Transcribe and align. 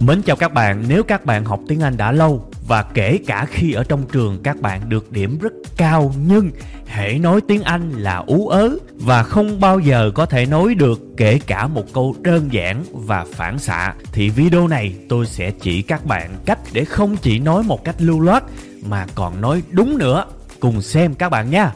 Mến 0.00 0.22
chào 0.22 0.36
các 0.36 0.52
bạn, 0.52 0.84
nếu 0.88 1.02
các 1.02 1.24
bạn 1.24 1.44
học 1.44 1.60
tiếng 1.68 1.80
Anh 1.80 1.96
đã 1.96 2.12
lâu 2.12 2.50
và 2.66 2.82
kể 2.82 3.18
cả 3.26 3.46
khi 3.50 3.72
ở 3.72 3.84
trong 3.84 4.06
trường 4.12 4.42
các 4.42 4.60
bạn 4.60 4.88
được 4.88 5.12
điểm 5.12 5.38
rất 5.38 5.52
cao 5.76 6.14
nhưng 6.26 6.50
hễ 6.86 7.18
nói 7.18 7.40
tiếng 7.48 7.62
Anh 7.62 7.90
là 7.90 8.16
ú 8.16 8.48
ớ 8.48 8.70
và 8.94 9.22
không 9.22 9.60
bao 9.60 9.78
giờ 9.78 10.10
có 10.14 10.26
thể 10.26 10.46
nói 10.46 10.74
được 10.74 11.00
kể 11.16 11.40
cả 11.46 11.66
một 11.66 11.84
câu 11.92 12.14
đơn 12.20 12.48
giản 12.52 12.84
và 12.92 13.24
phản 13.32 13.58
xạ 13.58 13.94
thì 14.12 14.30
video 14.30 14.68
này 14.68 14.94
tôi 15.08 15.26
sẽ 15.26 15.50
chỉ 15.50 15.82
các 15.82 16.06
bạn 16.06 16.36
cách 16.46 16.58
để 16.72 16.84
không 16.84 17.16
chỉ 17.16 17.38
nói 17.38 17.62
một 17.62 17.84
cách 17.84 17.96
lưu 17.98 18.20
loát 18.20 18.44
mà 18.84 19.06
còn 19.14 19.40
nói 19.40 19.62
đúng 19.70 19.98
nữa. 19.98 20.24
Cùng 20.60 20.82
xem 20.82 21.14
các 21.14 21.28
bạn 21.28 21.50
nha. 21.50 21.72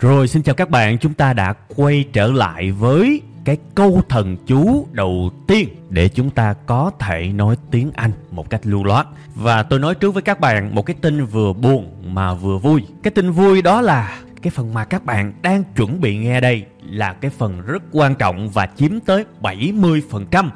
Rồi 0.00 0.28
xin 0.28 0.42
chào 0.42 0.54
các 0.54 0.70
bạn, 0.70 0.98
chúng 0.98 1.14
ta 1.14 1.32
đã 1.32 1.54
quay 1.76 2.04
trở 2.12 2.26
lại 2.26 2.72
với 2.72 3.20
cái 3.44 3.56
câu 3.74 4.02
thần 4.08 4.36
chú 4.46 4.86
đầu 4.92 5.30
tiên 5.46 5.68
để 5.90 6.08
chúng 6.08 6.30
ta 6.30 6.54
có 6.66 6.90
thể 6.98 7.32
nói 7.32 7.56
tiếng 7.70 7.90
Anh 7.94 8.10
một 8.30 8.50
cách 8.50 8.60
lưu 8.64 8.84
loát. 8.84 9.06
Và 9.34 9.62
tôi 9.62 9.78
nói 9.78 9.94
trước 9.94 10.10
với 10.10 10.22
các 10.22 10.40
bạn 10.40 10.74
một 10.74 10.86
cái 10.86 10.96
tin 11.00 11.24
vừa 11.24 11.52
buồn 11.52 12.14
mà 12.14 12.34
vừa 12.34 12.58
vui. 12.58 12.82
Cái 13.02 13.10
tin 13.10 13.30
vui 13.30 13.62
đó 13.62 13.80
là 13.80 14.18
cái 14.42 14.50
phần 14.50 14.74
mà 14.74 14.84
các 14.84 15.04
bạn 15.04 15.32
đang 15.42 15.64
chuẩn 15.76 16.00
bị 16.00 16.16
nghe 16.16 16.40
đây 16.40 16.64
là 16.82 17.12
cái 17.12 17.30
phần 17.30 17.62
rất 17.66 17.82
quan 17.92 18.14
trọng 18.14 18.50
và 18.50 18.68
chiếm 18.76 19.00
tới 19.00 19.24
70% 19.42 20.50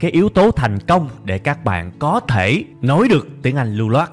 cái 0.00 0.10
yếu 0.10 0.28
tố 0.28 0.50
thành 0.50 0.78
công 0.78 1.08
để 1.24 1.38
các 1.38 1.64
bạn 1.64 1.92
có 1.98 2.20
thể 2.28 2.64
nói 2.80 3.08
được 3.08 3.28
tiếng 3.42 3.56
Anh 3.56 3.74
lưu 3.74 3.88
loát 3.88 4.10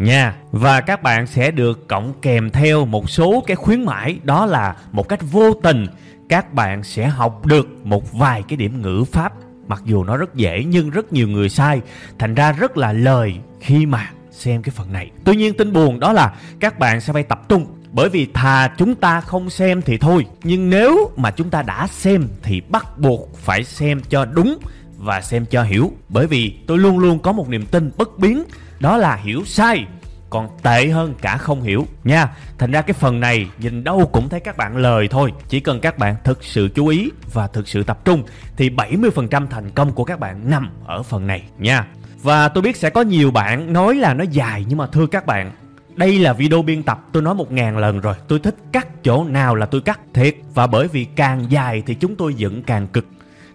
nha. 0.00 0.34
Và 0.52 0.80
các 0.80 1.02
bạn 1.02 1.26
sẽ 1.26 1.50
được 1.50 1.88
cộng 1.88 2.12
kèm 2.22 2.50
theo 2.50 2.84
một 2.84 3.10
số 3.10 3.44
cái 3.46 3.56
khuyến 3.56 3.84
mãi, 3.84 4.18
đó 4.22 4.46
là 4.46 4.76
một 4.92 5.08
cách 5.08 5.20
vô 5.30 5.54
tình, 5.62 5.86
các 6.28 6.54
bạn 6.54 6.82
sẽ 6.82 7.08
học 7.08 7.46
được 7.46 7.86
một 7.86 8.12
vài 8.12 8.42
cái 8.48 8.56
điểm 8.56 8.82
ngữ 8.82 9.04
pháp. 9.12 9.32
Mặc 9.66 9.82
dù 9.84 10.04
nó 10.04 10.16
rất 10.16 10.34
dễ, 10.34 10.64
nhưng 10.68 10.90
rất 10.90 11.12
nhiều 11.12 11.28
người 11.28 11.48
sai. 11.48 11.80
Thành 12.18 12.34
ra 12.34 12.52
rất 12.52 12.76
là 12.76 12.92
lời 12.92 13.34
khi 13.60 13.86
mà 13.86 14.10
xem 14.30 14.62
cái 14.62 14.72
phần 14.76 14.92
này. 14.92 15.10
Tuy 15.24 15.36
nhiên 15.36 15.54
tin 15.56 15.72
buồn 15.72 16.00
đó 16.00 16.12
là 16.12 16.34
các 16.60 16.78
bạn 16.78 17.00
sẽ 17.00 17.12
phải 17.12 17.22
tập 17.22 17.48
trung. 17.48 17.66
Bởi 17.92 18.08
vì 18.08 18.26
thà 18.34 18.68
chúng 18.78 18.94
ta 18.94 19.20
không 19.20 19.50
xem 19.50 19.82
thì 19.82 19.98
thôi. 19.98 20.26
Nhưng 20.42 20.70
nếu 20.70 21.10
mà 21.16 21.30
chúng 21.30 21.50
ta 21.50 21.62
đã 21.62 21.86
xem 21.86 22.28
thì 22.42 22.60
bắt 22.60 22.98
buộc 22.98 23.36
phải 23.36 23.64
xem 23.64 24.00
cho 24.08 24.24
đúng 24.24 24.58
và 24.98 25.20
xem 25.20 25.46
cho 25.46 25.62
hiểu. 25.62 25.92
Bởi 26.08 26.26
vì 26.26 26.54
tôi 26.66 26.78
luôn 26.78 26.98
luôn 26.98 27.18
có 27.18 27.32
một 27.32 27.48
niềm 27.48 27.66
tin 27.66 27.90
bất 27.96 28.18
biến 28.18 28.44
đó 28.80 28.96
là 28.96 29.16
hiểu 29.16 29.44
sai, 29.44 29.86
còn 30.30 30.48
tệ 30.62 30.88
hơn 30.88 31.14
cả 31.22 31.36
không 31.36 31.62
hiểu, 31.62 31.86
nha. 32.04 32.28
Thành 32.58 32.70
ra 32.70 32.82
cái 32.82 32.94
phần 32.94 33.20
này 33.20 33.46
nhìn 33.58 33.84
đâu 33.84 34.10
cũng 34.12 34.28
thấy 34.28 34.40
các 34.40 34.56
bạn 34.56 34.76
lời 34.76 35.08
thôi. 35.08 35.32
Chỉ 35.48 35.60
cần 35.60 35.80
các 35.80 35.98
bạn 35.98 36.16
thực 36.24 36.44
sự 36.44 36.68
chú 36.74 36.86
ý 36.86 37.10
và 37.32 37.46
thực 37.46 37.68
sự 37.68 37.82
tập 37.82 38.04
trung, 38.04 38.22
thì 38.56 38.70
70% 38.70 39.46
thành 39.46 39.70
công 39.70 39.92
của 39.92 40.04
các 40.04 40.20
bạn 40.20 40.50
nằm 40.50 40.70
ở 40.86 41.02
phần 41.02 41.26
này, 41.26 41.42
nha. 41.58 41.86
Và 42.22 42.48
tôi 42.48 42.62
biết 42.62 42.76
sẽ 42.76 42.90
có 42.90 43.02
nhiều 43.02 43.30
bạn 43.30 43.72
nói 43.72 43.94
là 43.94 44.14
nó 44.14 44.24
dài, 44.30 44.64
nhưng 44.68 44.78
mà 44.78 44.86
thưa 44.86 45.06
các 45.06 45.26
bạn, 45.26 45.52
đây 45.96 46.18
là 46.18 46.32
video 46.32 46.62
biên 46.62 46.82
tập 46.82 47.06
tôi 47.12 47.22
nói 47.22 47.34
một 47.34 47.52
ngàn 47.52 47.78
lần 47.78 48.00
rồi. 48.00 48.14
Tôi 48.28 48.38
thích 48.38 48.56
cắt 48.72 49.04
chỗ 49.04 49.24
nào 49.24 49.54
là 49.54 49.66
tôi 49.66 49.80
cắt 49.80 50.00
thiệt. 50.14 50.34
Và 50.54 50.66
bởi 50.66 50.88
vì 50.88 51.04
càng 51.04 51.46
dài 51.50 51.82
thì 51.86 51.94
chúng 51.94 52.16
tôi 52.16 52.34
dựng 52.34 52.62
càng 52.62 52.86
cực. 52.86 53.06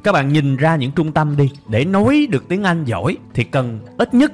Các 0.04 0.12
bạn 0.12 0.34
nhìn 0.34 0.58
ra 0.58 0.76
những 0.76 0.92
trung 0.92 1.12
tâm 1.12 1.38
đi, 1.38 1.52
để 1.68 1.86
nói 1.86 2.28
được 2.32 2.48
tiếng 2.50 2.64
anh 2.64 2.86
giỏi 2.86 3.18
thì 3.34 3.44
cần 3.44 3.80
ít 3.98 4.14
nhất 4.14 4.32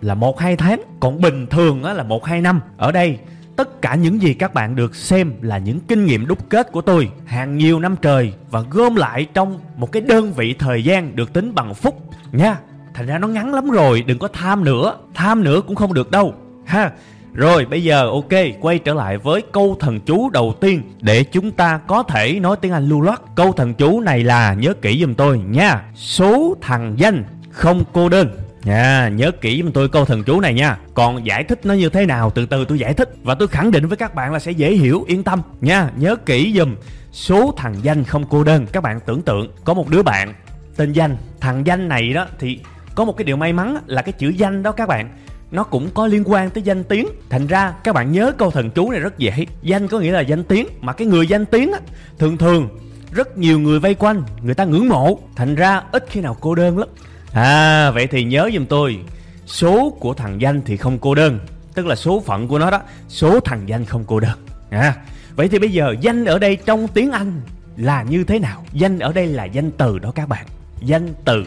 là 0.00 0.14
một 0.14 0.40
hai 0.40 0.56
tháng 0.56 0.82
còn 1.00 1.20
bình 1.20 1.46
thường 1.46 1.82
á, 1.84 1.92
là 1.92 2.02
một 2.02 2.24
hai 2.24 2.40
năm 2.40 2.60
ở 2.76 2.92
đây 2.92 3.18
tất 3.56 3.82
cả 3.82 3.94
những 3.94 4.22
gì 4.22 4.34
các 4.34 4.54
bạn 4.54 4.76
được 4.76 4.94
xem 4.94 5.32
là 5.40 5.58
những 5.58 5.80
kinh 5.80 6.06
nghiệm 6.06 6.26
đúc 6.26 6.50
kết 6.50 6.72
của 6.72 6.80
tôi 6.80 7.10
hàng 7.26 7.58
nhiều 7.58 7.80
năm 7.80 7.96
trời 8.02 8.32
và 8.50 8.60
gom 8.70 8.94
lại 8.94 9.26
trong 9.34 9.58
một 9.76 9.92
cái 9.92 10.02
đơn 10.02 10.32
vị 10.32 10.54
thời 10.58 10.84
gian 10.84 11.16
được 11.16 11.32
tính 11.32 11.54
bằng 11.54 11.74
phút 11.74 12.10
nha 12.32 12.56
thành 12.94 13.06
ra 13.06 13.18
nó 13.18 13.28
ngắn 13.28 13.54
lắm 13.54 13.70
rồi 13.70 14.02
đừng 14.02 14.18
có 14.18 14.28
tham 14.28 14.64
nữa 14.64 14.96
tham 15.14 15.44
nữa 15.44 15.60
cũng 15.66 15.76
không 15.76 15.94
được 15.94 16.10
đâu 16.10 16.34
ha 16.64 16.90
rồi 17.32 17.64
bây 17.64 17.82
giờ 17.82 18.06
ok 18.06 18.32
quay 18.60 18.78
trở 18.78 18.94
lại 18.94 19.18
với 19.18 19.42
câu 19.52 19.76
thần 19.80 20.00
chú 20.00 20.30
đầu 20.30 20.54
tiên 20.60 20.82
để 21.00 21.24
chúng 21.24 21.50
ta 21.50 21.80
có 21.86 22.02
thể 22.02 22.40
nói 22.40 22.56
tiếng 22.60 22.72
Anh 22.72 22.88
lưu 22.88 23.00
loát. 23.00 23.20
Câu 23.34 23.52
thần 23.52 23.74
chú 23.74 24.00
này 24.00 24.24
là 24.24 24.54
nhớ 24.54 24.74
kỹ 24.82 25.00
giùm 25.00 25.14
tôi 25.14 25.38
nha. 25.38 25.82
Số 25.94 26.56
thằng 26.60 26.94
danh 26.96 27.24
không 27.50 27.82
cô 27.92 28.08
đơn. 28.08 28.28
Nha, 28.64 29.08
nhớ 29.08 29.30
kỹ 29.30 29.62
giùm 29.62 29.72
tôi 29.72 29.88
câu 29.88 30.04
thần 30.04 30.24
chú 30.24 30.40
này 30.40 30.54
nha. 30.54 30.78
Còn 30.94 31.26
giải 31.26 31.44
thích 31.44 31.66
nó 31.66 31.74
như 31.74 31.88
thế 31.88 32.06
nào 32.06 32.30
từ 32.30 32.46
từ 32.46 32.64
tôi 32.64 32.78
giải 32.78 32.94
thích. 32.94 33.10
Và 33.22 33.34
tôi 33.34 33.48
khẳng 33.48 33.70
định 33.70 33.88
với 33.88 33.96
các 33.96 34.14
bạn 34.14 34.32
là 34.32 34.38
sẽ 34.38 34.52
dễ 34.52 34.72
hiểu, 34.72 35.04
yên 35.06 35.22
tâm. 35.22 35.42
Nha. 35.60 35.90
Nhớ 35.96 36.16
kỹ 36.16 36.54
giùm. 36.58 36.76
Số 37.12 37.54
thằng 37.56 37.74
danh 37.82 38.04
không 38.04 38.24
cô 38.30 38.44
đơn. 38.44 38.66
Các 38.72 38.82
bạn 38.82 39.00
tưởng 39.06 39.22
tượng. 39.22 39.52
Có 39.64 39.74
một 39.74 39.88
đứa 39.88 40.02
bạn 40.02 40.34
tên 40.76 40.92
danh, 40.92 41.16
thằng 41.40 41.66
danh 41.66 41.88
này 41.88 42.12
đó 42.12 42.26
thì 42.38 42.60
có 42.94 43.04
một 43.04 43.16
cái 43.16 43.24
điều 43.24 43.36
may 43.36 43.52
mắn 43.52 43.76
là 43.86 44.02
cái 44.02 44.12
chữ 44.12 44.28
danh 44.28 44.62
đó 44.62 44.72
các 44.72 44.88
bạn 44.88 45.10
nó 45.50 45.64
cũng 45.64 45.90
có 45.94 46.06
liên 46.06 46.22
quan 46.26 46.50
tới 46.50 46.62
danh 46.62 46.84
tiếng. 46.84 47.08
Thành 47.30 47.46
ra 47.46 47.72
các 47.84 47.94
bạn 47.94 48.12
nhớ 48.12 48.32
câu 48.38 48.50
thần 48.50 48.70
chú 48.70 48.90
này 48.90 49.00
rất 49.00 49.18
dễ. 49.18 49.46
Danh 49.62 49.88
có 49.88 49.98
nghĩa 49.98 50.12
là 50.12 50.20
danh 50.20 50.44
tiếng 50.44 50.66
mà 50.80 50.92
cái 50.92 51.06
người 51.06 51.26
danh 51.26 51.46
tiếng 51.46 51.72
á 51.72 51.78
thường 52.18 52.38
thường 52.38 52.68
rất 53.12 53.38
nhiều 53.38 53.58
người 53.58 53.80
vây 53.80 53.94
quanh 53.94 54.22
người 54.42 54.54
ta 54.54 54.64
ngưỡng 54.64 54.88
mộ. 54.88 55.18
Thành 55.36 55.54
ra 55.54 55.82
ít 55.92 56.04
khi 56.08 56.20
nào 56.20 56.36
cô 56.40 56.54
đơn 56.54 56.78
lắm 56.78 56.88
à 57.32 57.90
vậy 57.90 58.06
thì 58.06 58.24
nhớ 58.24 58.50
giùm 58.54 58.66
tôi, 58.66 58.98
số 59.46 59.96
của 60.00 60.14
thằng 60.14 60.40
danh 60.40 60.62
thì 60.64 60.76
không 60.76 60.98
cô 60.98 61.14
đơn, 61.14 61.38
tức 61.74 61.86
là 61.86 61.94
số 61.94 62.20
phận 62.20 62.48
của 62.48 62.58
nó 62.58 62.70
đó, 62.70 62.80
số 63.08 63.40
thằng 63.40 63.68
danh 63.68 63.84
không 63.84 64.04
cô 64.06 64.20
đơn. 64.20 64.38
À 64.70 64.94
vậy 65.36 65.48
thì 65.48 65.58
bây 65.58 65.70
giờ 65.70 65.94
danh 66.00 66.24
ở 66.24 66.38
đây 66.38 66.56
trong 66.56 66.88
tiếng 66.88 67.12
anh 67.12 67.40
là 67.76 68.02
như 68.02 68.24
thế 68.24 68.38
nào? 68.38 68.64
Danh 68.72 68.98
ở 68.98 69.12
đây 69.12 69.26
là 69.26 69.44
danh 69.44 69.70
từ 69.70 69.98
đó 69.98 70.12
các 70.14 70.28
bạn. 70.28 70.46
Danh 70.80 71.08
từ. 71.24 71.44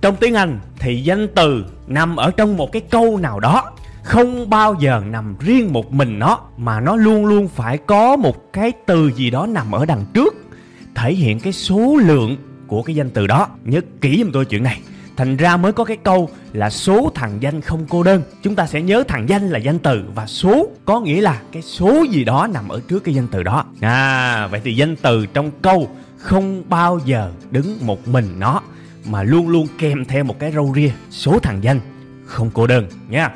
Trong 0.00 0.16
tiếng 0.16 0.34
Anh 0.34 0.60
thì 0.78 1.02
danh 1.02 1.28
từ 1.34 1.64
nằm 1.86 2.16
ở 2.16 2.30
trong 2.30 2.56
một 2.56 2.72
cái 2.72 2.82
câu 2.90 3.18
nào 3.18 3.40
đó. 3.40 3.72
Không 4.02 4.50
bao 4.50 4.74
giờ 4.80 5.02
nằm 5.06 5.36
riêng 5.40 5.72
một 5.72 5.92
mình 5.92 6.18
nó, 6.18 6.40
mà 6.56 6.80
nó 6.80 6.96
luôn 6.96 7.26
luôn 7.26 7.48
phải 7.48 7.78
có 7.78 8.16
một 8.16 8.52
cái 8.52 8.72
từ 8.86 9.12
gì 9.12 9.30
đó 9.30 9.46
nằm 9.46 9.72
ở 9.72 9.86
đằng 9.86 10.04
trước, 10.14 10.34
thể 10.94 11.14
hiện 11.14 11.40
cái 11.40 11.52
số 11.52 11.96
lượng 12.02 12.36
của 12.66 12.82
cái 12.82 12.96
danh 12.96 13.10
từ 13.10 13.26
đó. 13.26 13.48
Nhớ 13.64 13.80
kỹ 14.00 14.22
giùm 14.22 14.32
tôi 14.32 14.44
chuyện 14.44 14.62
này 14.62 14.80
thành 15.16 15.36
ra 15.36 15.56
mới 15.56 15.72
có 15.72 15.84
cái 15.84 15.96
câu 15.96 16.30
là 16.52 16.70
số 16.70 17.12
thằng 17.14 17.38
danh 17.40 17.60
không 17.60 17.86
cô 17.88 18.02
đơn. 18.02 18.22
Chúng 18.42 18.54
ta 18.54 18.66
sẽ 18.66 18.82
nhớ 18.82 19.04
thằng 19.08 19.28
danh 19.28 19.48
là 19.48 19.58
danh 19.58 19.78
từ 19.78 20.02
và 20.14 20.26
số 20.26 20.68
có 20.84 21.00
nghĩa 21.00 21.20
là 21.20 21.40
cái 21.52 21.62
số 21.62 22.04
gì 22.10 22.24
đó 22.24 22.46
nằm 22.46 22.68
ở 22.68 22.80
trước 22.88 23.04
cái 23.04 23.14
danh 23.14 23.28
từ 23.28 23.42
đó. 23.42 23.64
À 23.80 24.46
vậy 24.46 24.60
thì 24.64 24.74
danh 24.74 24.96
từ 24.96 25.26
trong 25.26 25.50
câu 25.62 25.88
không 26.16 26.62
bao 26.68 27.00
giờ 27.04 27.32
đứng 27.50 27.78
một 27.80 28.08
mình 28.08 28.26
nó, 28.38 28.62
mà 29.04 29.22
luôn 29.22 29.48
luôn 29.48 29.66
kèm 29.78 30.04
theo 30.04 30.24
một 30.24 30.38
cái 30.38 30.52
râu 30.52 30.72
ria, 30.74 30.90
số 31.10 31.38
thằng 31.38 31.64
danh 31.64 31.80
không 32.24 32.50
cô 32.54 32.66
đơn 32.66 32.86
nha. 33.08 33.30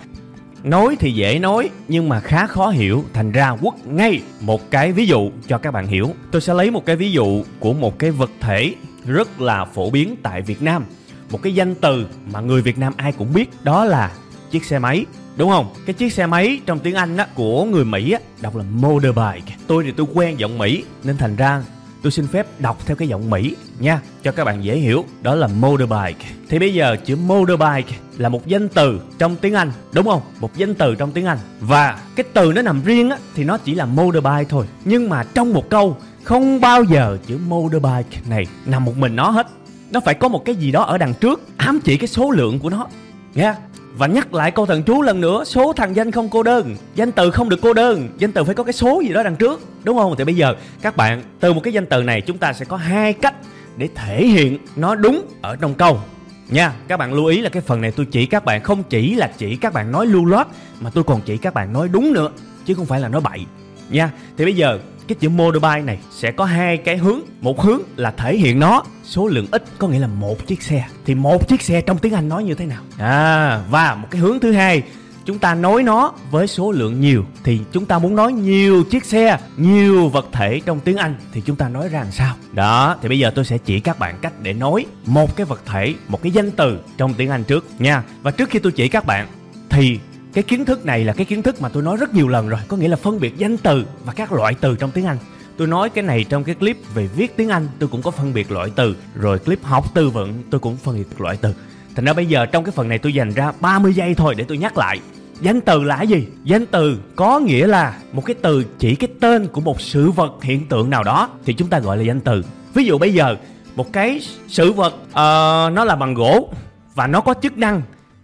Nói 0.62 0.96
thì 1.00 1.12
dễ 1.12 1.38
nói, 1.38 1.70
nhưng 1.88 2.08
mà 2.08 2.20
khá 2.20 2.46
khó 2.46 2.68
hiểu. 2.68 3.04
Thành 3.12 3.32
ra 3.32 3.56
quất 3.56 3.86
ngay 3.86 4.20
một 4.40 4.70
cái 4.70 4.92
ví 4.92 5.06
dụ 5.06 5.30
cho 5.48 5.58
các 5.58 5.70
bạn 5.70 5.86
hiểu. 5.86 6.10
Tôi 6.30 6.42
sẽ 6.42 6.54
lấy 6.54 6.70
một 6.70 6.86
cái 6.86 6.96
ví 6.96 7.12
dụ 7.12 7.44
của 7.58 7.72
một 7.72 7.98
cái 7.98 8.10
vật 8.10 8.30
thể 8.40 8.74
rất 9.06 9.40
là 9.40 9.64
phổ 9.64 9.90
biến 9.90 10.16
tại 10.22 10.42
việt 10.42 10.62
nam 10.62 10.84
một 11.30 11.42
cái 11.42 11.54
danh 11.54 11.74
từ 11.74 12.06
mà 12.32 12.40
người 12.40 12.62
việt 12.62 12.78
nam 12.78 12.92
ai 12.96 13.12
cũng 13.12 13.32
biết, 13.32 13.50
đó 13.62 13.84
là 13.84 14.12
chiếc 14.50 14.64
xe 14.64 14.78
máy, 14.78 15.06
đúng 15.36 15.50
không? 15.50 15.74
Cái 15.86 15.94
chiếc 15.94 16.12
xe 16.12 16.26
máy 16.26 16.60
trong 16.66 16.78
tiếng 16.78 16.94
anh 16.94 17.16
á, 17.16 17.26
của 17.34 17.64
người 17.64 17.84
mỹ 17.84 18.12
á, 18.12 18.20
đọc 18.40 18.56
là 18.56 18.64
motorbike. 18.74 19.56
Tôi 19.66 19.84
thì 19.84 19.92
tôi 19.96 20.06
quen 20.14 20.38
giọng 20.40 20.58
mỹ, 20.58 20.84
nên 21.04 21.16
thành 21.16 21.36
ra 21.36 21.62
tôi 22.02 22.10
xin 22.10 22.26
phép 22.26 22.46
đọc 22.60 22.86
theo 22.86 22.96
cái 22.96 23.08
giọng 23.08 23.30
Mỹ 23.30 23.56
nha, 23.78 24.00
cho 24.22 24.32
các 24.32 24.44
bạn 24.44 24.64
dễ 24.64 24.76
hiểu. 24.76 25.04
Đó 25.22 25.34
là 25.34 25.46
motorbike. 25.46 26.24
Thì 26.48 26.58
bây 26.58 26.74
giờ 26.74 26.96
chữ 27.04 27.16
motorbike 27.16 27.96
là 28.18 28.28
một 28.28 28.46
danh 28.46 28.68
từ 28.68 29.00
trong 29.18 29.36
tiếng 29.36 29.54
Anh, 29.54 29.72
đúng 29.92 30.06
không? 30.06 30.22
Một 30.40 30.56
danh 30.56 30.74
từ 30.74 30.94
trong 30.94 31.12
tiếng 31.12 31.24
Anh. 31.24 31.38
Và 31.60 31.98
cái 32.16 32.24
từ 32.32 32.52
nó 32.52 32.62
nằm 32.62 32.82
riêng 32.84 33.10
á, 33.10 33.16
thì 33.34 33.44
nó 33.44 33.58
chỉ 33.58 33.74
là 33.74 33.84
motorbike 33.84 34.44
thôi. 34.48 34.66
Nhưng 34.84 35.08
mà 35.08 35.24
trong 35.34 35.52
một 35.52 35.70
câu, 35.70 35.96
không 36.22 36.60
bao 36.60 36.82
giờ 36.82 37.18
chữ 37.26 37.38
motorbike 37.48 38.20
này 38.28 38.46
nằm 38.66 38.84
một 38.84 38.96
mình 38.96 39.16
nó 39.16 39.30
hết 39.30 39.46
nó 39.94 40.00
phải 40.00 40.14
có 40.14 40.28
một 40.28 40.44
cái 40.44 40.54
gì 40.54 40.72
đó 40.72 40.82
ở 40.82 40.98
đằng 40.98 41.14
trước 41.14 41.40
ám 41.56 41.80
chỉ 41.84 41.96
cái 41.96 42.08
số 42.08 42.30
lượng 42.30 42.58
của 42.58 42.70
nó. 42.70 42.86
Nha 43.34 43.56
và 43.96 44.06
nhắc 44.06 44.34
lại 44.34 44.50
câu 44.50 44.66
thần 44.66 44.82
chú 44.82 45.02
lần 45.02 45.20
nữa 45.20 45.44
Số 45.44 45.72
thằng 45.72 45.96
danh 45.96 46.10
không 46.10 46.28
cô 46.28 46.42
đơn 46.42 46.76
Danh 46.94 47.12
từ 47.12 47.30
không 47.30 47.48
được 47.48 47.58
cô 47.62 47.72
đơn 47.72 48.08
Danh 48.18 48.32
từ 48.32 48.44
phải 48.44 48.54
có 48.54 48.64
cái 48.64 48.72
số 48.72 49.02
gì 49.06 49.12
đó 49.12 49.22
đằng 49.22 49.36
trước 49.36 49.60
Đúng 49.84 49.98
không? 49.98 50.14
Thì 50.18 50.24
bây 50.24 50.36
giờ 50.36 50.54
các 50.82 50.96
bạn 50.96 51.22
Từ 51.40 51.52
một 51.52 51.60
cái 51.62 51.72
danh 51.72 51.86
từ 51.86 52.02
này 52.02 52.20
chúng 52.20 52.38
ta 52.38 52.52
sẽ 52.52 52.64
có 52.64 52.76
hai 52.76 53.12
cách 53.12 53.34
Để 53.76 53.88
thể 53.94 54.26
hiện 54.26 54.58
nó 54.76 54.94
đúng 54.94 55.26
ở 55.42 55.56
trong 55.56 55.74
câu. 55.74 56.00
Nha, 56.48 56.72
các 56.88 56.96
bạn 56.96 57.14
lưu 57.14 57.26
ý 57.26 57.40
là 57.40 57.48
cái 57.48 57.62
phần 57.62 57.80
này 57.80 57.90
tôi 57.90 58.06
chỉ 58.10 58.26
các 58.26 58.44
bạn 58.44 58.62
không 58.62 58.82
chỉ 58.82 59.14
là 59.14 59.30
chỉ 59.38 59.56
các 59.56 59.72
bạn 59.72 59.92
nói 59.92 60.06
lưu 60.06 60.24
loát 60.24 60.46
Mà 60.80 60.90
tôi 60.90 61.04
còn 61.04 61.20
chỉ 61.20 61.36
các 61.36 61.54
bạn 61.54 61.72
nói 61.72 61.88
đúng 61.88 62.12
nữa 62.12 62.30
Chứ 62.64 62.74
không 62.74 62.86
phải 62.86 63.00
là 63.00 63.08
nói 63.08 63.20
bậy. 63.20 63.46
Nha, 63.90 64.10
thì 64.36 64.44
bây 64.44 64.54
giờ 64.54 64.78
cái 65.08 65.16
chữ 65.20 65.28
motorbike 65.28 65.82
này 65.82 65.98
sẽ 66.10 66.30
có 66.30 66.44
hai 66.44 66.76
cái 66.76 66.96
hướng. 66.96 67.20
Một 67.40 67.62
hướng 67.62 67.80
là 67.96 68.10
thể 68.10 68.36
hiện 68.36 68.60
nó 68.60 68.82
số 69.04 69.26
lượng 69.26 69.46
ít 69.50 69.64
có 69.78 69.88
nghĩa 69.88 69.98
là 69.98 70.06
một 70.06 70.46
chiếc 70.46 70.62
xe. 70.62 70.84
Thì 71.04 71.14
một 71.14 71.48
chiếc 71.48 71.62
xe 71.62 71.80
trong 71.80 71.98
tiếng 71.98 72.14
anh 72.14 72.28
nói 72.28 72.44
như 72.44 72.54
thế 72.54 72.66
nào? 72.66 72.82
À 72.98 73.62
và 73.70 73.94
một 73.94 74.08
cái 74.10 74.20
hướng 74.20 74.40
thứ 74.40 74.52
hai 74.52 74.82
chúng 75.24 75.38
ta 75.38 75.54
nối 75.54 75.82
nó 75.82 76.12
với 76.30 76.46
số 76.46 76.72
lượng 76.72 77.00
nhiều. 77.00 77.24
Thì 77.44 77.60
chúng 77.72 77.86
ta 77.86 77.98
muốn 77.98 78.16
nói 78.16 78.32
nhiều 78.32 78.84
chiếc 78.84 79.04
xe 79.04 79.38
nhiều 79.56 80.08
vật 80.08 80.26
thể 80.32 80.60
trong 80.66 80.80
tiếng 80.80 80.96
anh 80.96 81.14
thì 81.32 81.42
chúng 81.46 81.56
ta 81.56 81.68
nói 81.68 81.88
ra 81.88 82.00
làm 82.00 82.12
sao? 82.12 82.34
Đó 82.52 82.96
thì 83.02 83.08
bây 83.08 83.18
giờ 83.18 83.30
tôi 83.34 83.44
sẽ 83.44 83.58
chỉ 83.58 83.80
các 83.80 83.98
bạn 83.98 84.18
cách 84.22 84.32
để 84.42 84.52
nói 84.52 84.86
một 85.06 85.36
cái 85.36 85.46
vật 85.46 85.60
thể 85.66 85.94
một 86.08 86.22
cái 86.22 86.32
danh 86.32 86.50
từ 86.50 86.78
trong 86.96 87.14
tiếng 87.14 87.30
anh 87.30 87.44
trước 87.44 87.66
nha. 87.78 88.02
Và 88.22 88.30
trước 88.30 88.50
khi 88.50 88.58
tôi 88.58 88.72
chỉ 88.72 88.88
các 88.88 89.06
bạn 89.06 89.28
thì 89.70 89.98
cái 90.34 90.44
kiến 90.44 90.64
thức 90.64 90.86
này 90.86 91.04
là 91.04 91.12
cái 91.12 91.26
kiến 91.26 91.42
thức 91.42 91.62
mà 91.62 91.68
tôi 91.68 91.82
nói 91.82 91.96
rất 91.96 92.14
nhiều 92.14 92.28
lần 92.28 92.48
rồi 92.48 92.60
có 92.68 92.76
nghĩa 92.76 92.88
là 92.88 92.96
phân 92.96 93.20
biệt 93.20 93.36
danh 93.36 93.56
từ 93.56 93.84
và 94.04 94.12
các 94.12 94.32
loại 94.32 94.54
từ 94.60 94.76
trong 94.76 94.90
tiếng 94.90 95.06
anh. 95.06 95.16
Tôi 95.56 95.68
nói 95.68 95.90
cái 95.90 96.04
này 96.04 96.24
trong 96.28 96.44
cái 96.44 96.54
clip 96.54 96.76
về 96.94 97.06
viết 97.06 97.36
tiếng 97.36 97.48
anh 97.48 97.68
tôi 97.78 97.88
cũng 97.88 98.02
có 98.02 98.10
phân 98.10 98.34
biệt 98.34 98.52
loại 98.52 98.70
từ 98.76 98.96
rồi 99.14 99.38
clip 99.38 99.62
học 99.62 99.84
từ 99.94 100.10
vựng 100.10 100.42
tôi 100.50 100.60
cũng 100.60 100.76
phân 100.76 100.96
biệt 100.96 101.20
loại 101.20 101.36
từ. 101.36 101.54
Thành 101.96 102.04
ra 102.04 102.12
bây 102.12 102.26
giờ 102.26 102.46
trong 102.46 102.64
cái 102.64 102.72
phần 102.72 102.88
này 102.88 102.98
tôi 102.98 103.14
dành 103.14 103.30
ra 103.30 103.52
30 103.60 103.94
giây 103.94 104.14
thôi 104.14 104.34
để 104.34 104.44
tôi 104.48 104.58
nhắc 104.58 104.78
lại. 104.78 105.00
Danh 105.40 105.60
từ 105.60 105.84
là 105.84 105.96
cái 105.96 106.06
gì? 106.06 106.26
Danh 106.44 106.66
từ 106.66 106.98
có 107.16 107.38
nghĩa 107.38 107.66
là 107.66 107.98
một 108.12 108.24
cái 108.24 108.36
từ 108.42 108.64
chỉ 108.78 108.94
cái 108.94 109.08
tên 109.20 109.46
của 109.46 109.60
một 109.60 109.80
sự 109.80 110.10
vật 110.10 110.32
hiện 110.42 110.66
tượng 110.66 110.90
nào 110.90 111.04
đó 111.04 111.30
thì 111.44 111.52
chúng 111.52 111.68
ta 111.68 111.78
gọi 111.78 111.96
là 111.96 112.02
danh 112.02 112.20
từ. 112.20 112.44
Ví 112.74 112.84
dụ 112.84 112.98
bây 112.98 113.14
giờ 113.14 113.36
một 113.76 113.92
cái 113.92 114.20
sự 114.48 114.72
vật 114.72 114.94
uh, 114.94 115.74
nó 115.74 115.84
là 115.84 115.96
bằng 115.96 116.14
gỗ 116.14 116.48
và 116.94 117.06
nó 117.06 117.20
có 117.20 117.34
chức 117.42 117.58
năng 117.58 117.82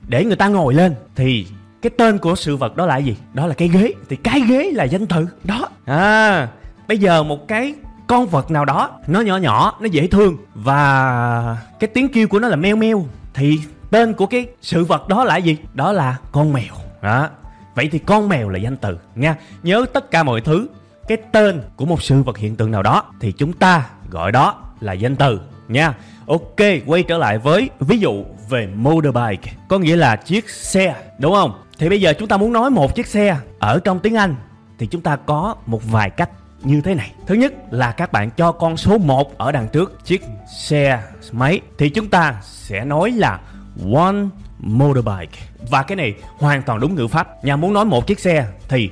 để 0.09 0.25
người 0.25 0.37
ta 0.37 0.49
ngồi 0.49 0.75
lên 0.75 0.95
thì 1.17 1.47
cái 1.83 1.91
tên 1.91 2.19
của 2.19 2.35
sự 2.35 2.57
vật 2.57 2.77
đó 2.77 2.87
là 2.87 2.97
gì? 2.97 3.17
Đó 3.35 3.47
là 3.47 3.55
cái 3.55 3.69
ghế. 3.69 3.93
Thì 4.09 4.17
cái 4.17 4.41
ghế 4.41 4.71
là 4.75 4.85
danh 4.85 5.07
từ. 5.07 5.27
Đó. 5.45 5.69
À 5.85 6.49
bây 6.91 6.99
giờ 6.99 7.23
một 7.23 7.49
cái 7.49 7.75
con 8.07 8.27
vật 8.27 8.51
nào 8.51 8.65
đó, 8.65 8.91
nó 9.07 9.21
nhỏ 9.21 9.37
nhỏ, 9.37 9.79
nó 9.81 9.87
dễ 9.87 10.07
thương 10.07 10.37
và 10.55 11.57
cái 11.81 11.89
tiếng 11.95 12.09
kêu 12.09 12.29
của 12.29 12.39
nó 12.39 12.49
là 12.49 12.57
meo 12.57 12.77
meo, 12.77 13.07
thì 13.35 13.59
tên 13.91 14.15
của 14.15 14.27
cái 14.27 14.47
sự 14.63 14.85
vật 14.85 15.09
đó 15.09 15.25
là 15.25 15.37
gì? 15.37 15.57
Đó 15.75 15.93
là 15.93 16.17
con 16.33 16.53
mèo. 16.53 16.75
Đó. 17.03 17.29
Vậy 17.75 17.89
thì 17.93 17.99
con 17.99 18.29
mèo 18.29 18.49
là 18.49 18.59
danh 18.59 18.77
từ, 18.77 18.99
nha. 19.15 19.37
Nhớ 19.63 19.85
tất 19.93 20.11
cả 20.11 20.23
mọi 20.23 20.41
thứ, 20.41 20.69
cái 21.09 21.19
tên 21.33 21.63
của 21.77 21.87
một 21.87 22.03
sự 22.03 22.23
vật 22.23 22.39
hiện 22.39 22.57
tượng 22.57 22.71
nào 22.71 22.83
đó, 22.83 23.05
thì 23.21 23.33
chúng 23.33 23.53
ta 23.53 23.87
gọi 24.11 24.33
đó 24.33 24.63
là 24.81 24.93
danh 24.93 25.17
từ, 25.17 25.41
nha. 25.69 25.95
Ok, 26.27 26.61
quay 26.87 27.03
trở 27.03 27.19
lại 27.19 27.39
với 27.39 27.71
ví 27.81 27.99
dụ 27.99 28.25
về 28.49 28.69
motorbike, 28.77 29.53
có 29.69 29.79
nghĩa 29.79 29.97
là 29.97 30.17
chiếc 30.17 30.51
xe, 30.51 30.95
đúng 31.19 31.35
không? 31.35 31.53
Thì 31.81 31.89
bây 31.89 32.01
giờ 32.01 32.13
chúng 32.19 32.29
ta 32.29 32.37
muốn 32.37 32.53
nói 32.53 32.71
một 32.71 32.95
chiếc 32.95 33.07
xe 33.07 33.37
ở 33.59 33.81
trong 33.85 33.99
tiếng 33.99 34.15
anh, 34.15 34.35
thì 34.79 34.87
chúng 34.87 35.03
ta 35.03 35.17
có 35.17 35.55
một 35.67 35.81
vài 35.91 36.11
cách 36.11 36.31
như 36.63 36.81
thế 36.81 36.95
này. 36.95 37.13
Thứ 37.27 37.35
nhất 37.35 37.53
là 37.71 37.93
các 37.93 38.13
bạn 38.13 38.31
cho 38.31 38.53
con 38.53 38.77
số 38.77 38.99
1 38.99 39.39
ở 39.39 39.53
đằng 39.53 39.69
trước 39.69 40.05
chiếc 40.05 40.23
xe 40.59 41.03
máy, 41.33 41.61
thì 41.79 41.89
chúng 41.89 42.09
ta 42.09 42.41
sẽ 42.43 42.85
nói 42.85 43.11
là 43.11 43.41
one 43.95 44.17
motorbike. 44.59 45.39
Và 45.71 45.83
cái 45.83 45.97
này 45.97 46.15
hoàn 46.39 46.63
toàn 46.63 46.81
đúng 46.81 46.95
ngữ 46.95 47.07
pháp. 47.07 47.45
Nhà 47.45 47.57
muốn 47.57 47.73
nói 47.73 47.85
một 47.85 48.07
chiếc 48.07 48.21
xe 48.21 48.47
thì 48.69 48.91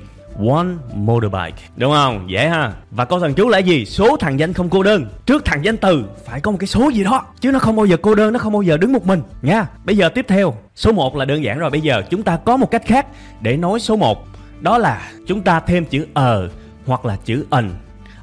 one 0.49 0.67
motorbike. 0.95 1.57
Đúng 1.75 1.91
không? 1.91 2.29
Dễ 2.31 2.47
ha. 2.47 2.73
Và 2.91 3.05
câu 3.05 3.19
thần 3.19 3.33
chú 3.33 3.49
là 3.49 3.57
gì? 3.57 3.85
Số 3.85 4.17
thằng 4.17 4.39
danh 4.39 4.53
không 4.53 4.69
cô 4.69 4.83
đơn. 4.83 5.05
Trước 5.25 5.45
thằng 5.45 5.65
danh 5.65 5.77
từ, 5.77 6.03
phải 6.25 6.41
có 6.41 6.51
một 6.51 6.57
cái 6.59 6.67
số 6.67 6.89
gì 6.89 7.03
đó. 7.03 7.25
Chứ 7.39 7.51
nó 7.51 7.59
không 7.59 7.75
bao 7.75 7.85
giờ 7.85 7.97
cô 8.01 8.15
đơn, 8.15 8.33
nó 8.33 8.39
không 8.39 8.53
bao 8.53 8.61
giờ 8.61 8.77
đứng 8.77 8.93
một 8.93 9.07
mình, 9.07 9.21
nha. 9.41 9.67
Bây 9.85 9.97
giờ 9.97 10.09
tiếp 10.09 10.25
theo, 10.27 10.55
số 10.75 10.91
1 10.91 11.15
là 11.15 11.25
đơn 11.25 11.43
giản 11.43 11.59
rồi. 11.59 11.69
Bây 11.69 11.81
giờ 11.81 12.01
chúng 12.09 12.23
ta 12.23 12.37
có 12.37 12.57
một 12.57 12.71
cách 12.71 12.83
khác 12.85 13.07
để 13.41 13.57
nói 13.57 13.79
số 13.79 13.95
1 13.95 14.27
đó 14.61 14.77
là 14.77 15.11
chúng 15.27 15.41
ta 15.41 15.59
thêm 15.59 15.85
chữ 15.85 16.05
ờ 16.13 16.49
hoặc 16.85 17.05
là 17.05 17.17
chữ 17.25 17.45
ẩn 17.49 17.69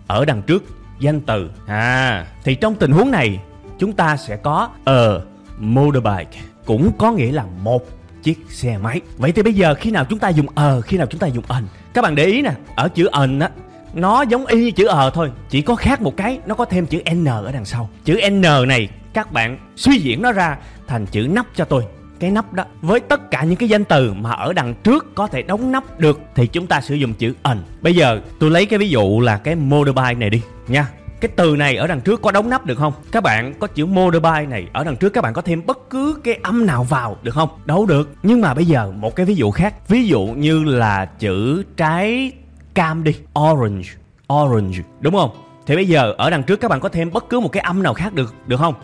ở 0.06 0.24
đằng 0.24 0.42
trước 0.42 0.64
danh 1.00 1.20
từ. 1.20 1.50
À 1.66 2.26
thì 2.44 2.54
trong 2.54 2.74
tình 2.74 2.92
huống 2.92 3.10
này, 3.10 3.40
chúng 3.78 3.92
ta 3.92 4.16
sẽ 4.16 4.36
có 4.36 4.68
a 4.84 5.08
motorbike 5.58 6.40
cũng 6.66 6.92
có 6.98 7.12
nghĩa 7.12 7.32
là 7.32 7.44
một 7.62 7.86
chiếc 8.22 8.38
xe 8.48 8.78
máy. 8.78 9.00
Vậy 9.16 9.32
thì 9.32 9.42
bây 9.42 9.52
giờ 9.52 9.74
khi 9.74 9.90
nào 9.90 10.04
chúng 10.04 10.18
ta 10.18 10.28
dùng 10.28 10.46
ờ 10.54 10.80
khi 10.80 10.96
nào 10.96 11.06
chúng 11.06 11.20
ta 11.20 11.26
dùng 11.26 11.44
ẩn 11.48 11.64
các 11.96 12.02
bạn 12.02 12.14
để 12.14 12.24
ý 12.24 12.42
nè, 12.42 12.52
ở 12.74 12.88
chữ 12.88 13.06
ẩn 13.06 13.40
á, 13.40 13.50
nó 13.94 14.22
giống 14.22 14.46
y 14.46 14.64
như 14.64 14.70
chữ 14.70 14.86
ờ 14.86 15.10
thôi, 15.10 15.30
chỉ 15.50 15.62
có 15.62 15.74
khác 15.74 16.02
một 16.02 16.16
cái, 16.16 16.38
nó 16.46 16.54
có 16.54 16.64
thêm 16.64 16.86
chữ 16.86 17.02
n 17.14 17.24
ở 17.24 17.52
đằng 17.52 17.64
sau. 17.64 17.88
Chữ 18.04 18.20
n 18.30 18.40
này, 18.68 18.88
các 19.12 19.32
bạn 19.32 19.58
suy 19.76 19.98
diễn 19.98 20.22
nó 20.22 20.32
ra 20.32 20.56
thành 20.86 21.06
chữ 21.06 21.28
nắp 21.30 21.46
cho 21.54 21.64
tôi. 21.64 21.84
Cái 22.20 22.30
nắp 22.30 22.52
đó, 22.52 22.64
với 22.80 23.00
tất 23.00 23.30
cả 23.30 23.44
những 23.44 23.56
cái 23.56 23.68
danh 23.68 23.84
từ 23.84 24.12
mà 24.12 24.30
ở 24.30 24.52
đằng 24.52 24.74
trước 24.74 25.14
có 25.14 25.26
thể 25.26 25.42
đóng 25.42 25.72
nắp 25.72 26.00
được, 26.00 26.20
thì 26.34 26.46
chúng 26.46 26.66
ta 26.66 26.80
sử 26.80 26.94
dụng 26.94 27.14
chữ 27.14 27.34
ẩn 27.42 27.62
bây 27.80 27.94
giờ, 27.94 28.20
tôi 28.38 28.50
lấy 28.50 28.66
cái 28.66 28.78
ví 28.78 28.88
dụ 28.88 29.20
là 29.20 29.38
cái 29.38 29.54
motorbike 29.54 30.14
này 30.14 30.30
đi, 30.30 30.42
nha 30.68 30.88
cái 31.20 31.30
từ 31.36 31.56
này 31.56 31.76
ở 31.76 31.86
đằng 31.86 32.00
trước 32.00 32.22
có 32.22 32.30
đóng 32.30 32.50
nắp 32.50 32.66
được 32.66 32.78
không? 32.78 32.92
Các 33.12 33.22
bạn 33.22 33.54
có 33.58 33.66
chữ 33.66 33.86
motorbike 33.86 34.46
này, 34.46 34.66
ở 34.72 34.84
đằng 34.84 34.96
trước 34.96 35.10
các 35.10 35.20
bạn 35.24 35.32
có 35.32 35.42
thêm 35.42 35.66
bất 35.66 35.90
cứ 35.90 36.20
cái 36.24 36.38
âm 36.42 36.66
nào 36.66 36.84
vào 36.84 37.16
được 37.22 37.32
không? 37.32 37.48
Đâu 37.64 37.86
được. 37.86 38.10
Nhưng 38.22 38.40
mà 38.40 38.54
bây 38.54 38.64
giờ 38.64 38.92
một 38.96 39.16
cái 39.16 39.26
ví 39.26 39.34
dụ 39.34 39.50
khác. 39.50 39.88
Ví 39.88 40.06
dụ 40.06 40.22
như 40.22 40.64
là 40.64 41.04
chữ 41.04 41.62
trái 41.76 42.32
cam 42.74 43.04
đi. 43.04 43.16
Orange. 43.38 43.88
Orange. 44.32 44.78
Đúng 45.00 45.14
không? 45.14 45.30
Thì 45.66 45.74
bây 45.74 45.88
giờ 45.88 46.14
ở 46.18 46.30
đằng 46.30 46.42
trước 46.42 46.60
các 46.60 46.70
bạn 46.70 46.80
có 46.80 46.88
thêm 46.88 47.12
bất 47.12 47.28
cứ 47.28 47.40
một 47.40 47.52
cái 47.52 47.60
âm 47.60 47.82
nào 47.82 47.94
khác 47.94 48.14
được 48.14 48.34
được 48.46 48.56
không? 48.56 48.74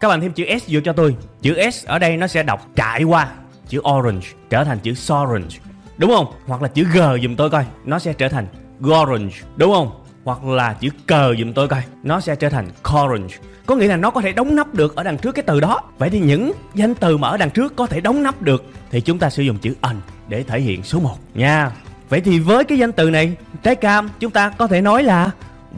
Các 0.00 0.08
bạn 0.08 0.20
thêm 0.20 0.32
chữ 0.32 0.44
S 0.60 0.64
vô 0.68 0.80
cho 0.84 0.92
tôi. 0.92 1.16
Chữ 1.42 1.70
S 1.70 1.86
ở 1.86 1.98
đây 1.98 2.16
nó 2.16 2.26
sẽ 2.26 2.42
đọc 2.42 2.66
trải 2.76 3.04
qua. 3.04 3.28
Chữ 3.68 3.80
orange 3.80 4.26
trở 4.50 4.64
thành 4.64 4.78
chữ 4.78 4.94
sorange. 4.94 5.56
Đúng 5.96 6.10
không? 6.10 6.26
Hoặc 6.46 6.62
là 6.62 6.68
chữ 6.68 6.84
G 6.84 6.98
giùm 7.22 7.36
tôi 7.36 7.50
coi. 7.50 7.64
Nó 7.84 7.98
sẽ 7.98 8.12
trở 8.12 8.28
thành 8.28 8.46
gorange 8.80 9.34
đúng 9.56 9.72
không? 9.72 9.90
Hoặc 10.34 10.44
là 10.44 10.72
chữ 10.72 10.88
cờ 11.06 11.34
dùm 11.38 11.52
tôi 11.52 11.68
coi. 11.68 11.82
Nó 12.02 12.20
sẽ 12.20 12.34
trở 12.34 12.48
thành 12.48 12.68
corange 12.82 13.36
có 13.66 13.76
nghĩa 13.76 13.86
là 13.86 13.96
nó 13.96 14.10
có 14.10 14.20
thể 14.20 14.32
đóng 14.32 14.56
nắp 14.56 14.74
được 14.74 14.96
ở 14.96 15.02
đằng 15.02 15.18
trước 15.18 15.32
cái 15.32 15.42
từ 15.46 15.60
đó. 15.60 15.80
Vậy 15.98 16.10
thì 16.10 16.20
những 16.20 16.52
danh 16.74 16.94
từ 16.94 17.16
mà 17.16 17.28
ở 17.28 17.36
đằng 17.36 17.50
trước 17.50 17.76
có 17.76 17.86
thể 17.86 18.00
đóng 18.00 18.22
nắp 18.22 18.42
được 18.42 18.64
thì 18.90 19.00
chúng 19.00 19.18
ta 19.18 19.30
sử 19.30 19.42
dụng 19.42 19.58
chữ 19.58 19.74
ẩn 19.80 20.00
để 20.28 20.42
thể 20.42 20.60
hiện 20.60 20.82
số 20.82 21.00
1 21.00 21.16
nha. 21.34 21.70
Vậy 22.08 22.20
thì 22.20 22.38
với 22.38 22.64
cái 22.64 22.78
danh 22.78 22.92
từ 22.92 23.10
này 23.10 23.36
trái 23.62 23.74
cam 23.74 24.10
chúng 24.20 24.30
ta 24.30 24.48
có 24.58 24.66
thể 24.66 24.80
nói 24.80 25.02
là 25.02 25.30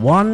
one 0.05 0.29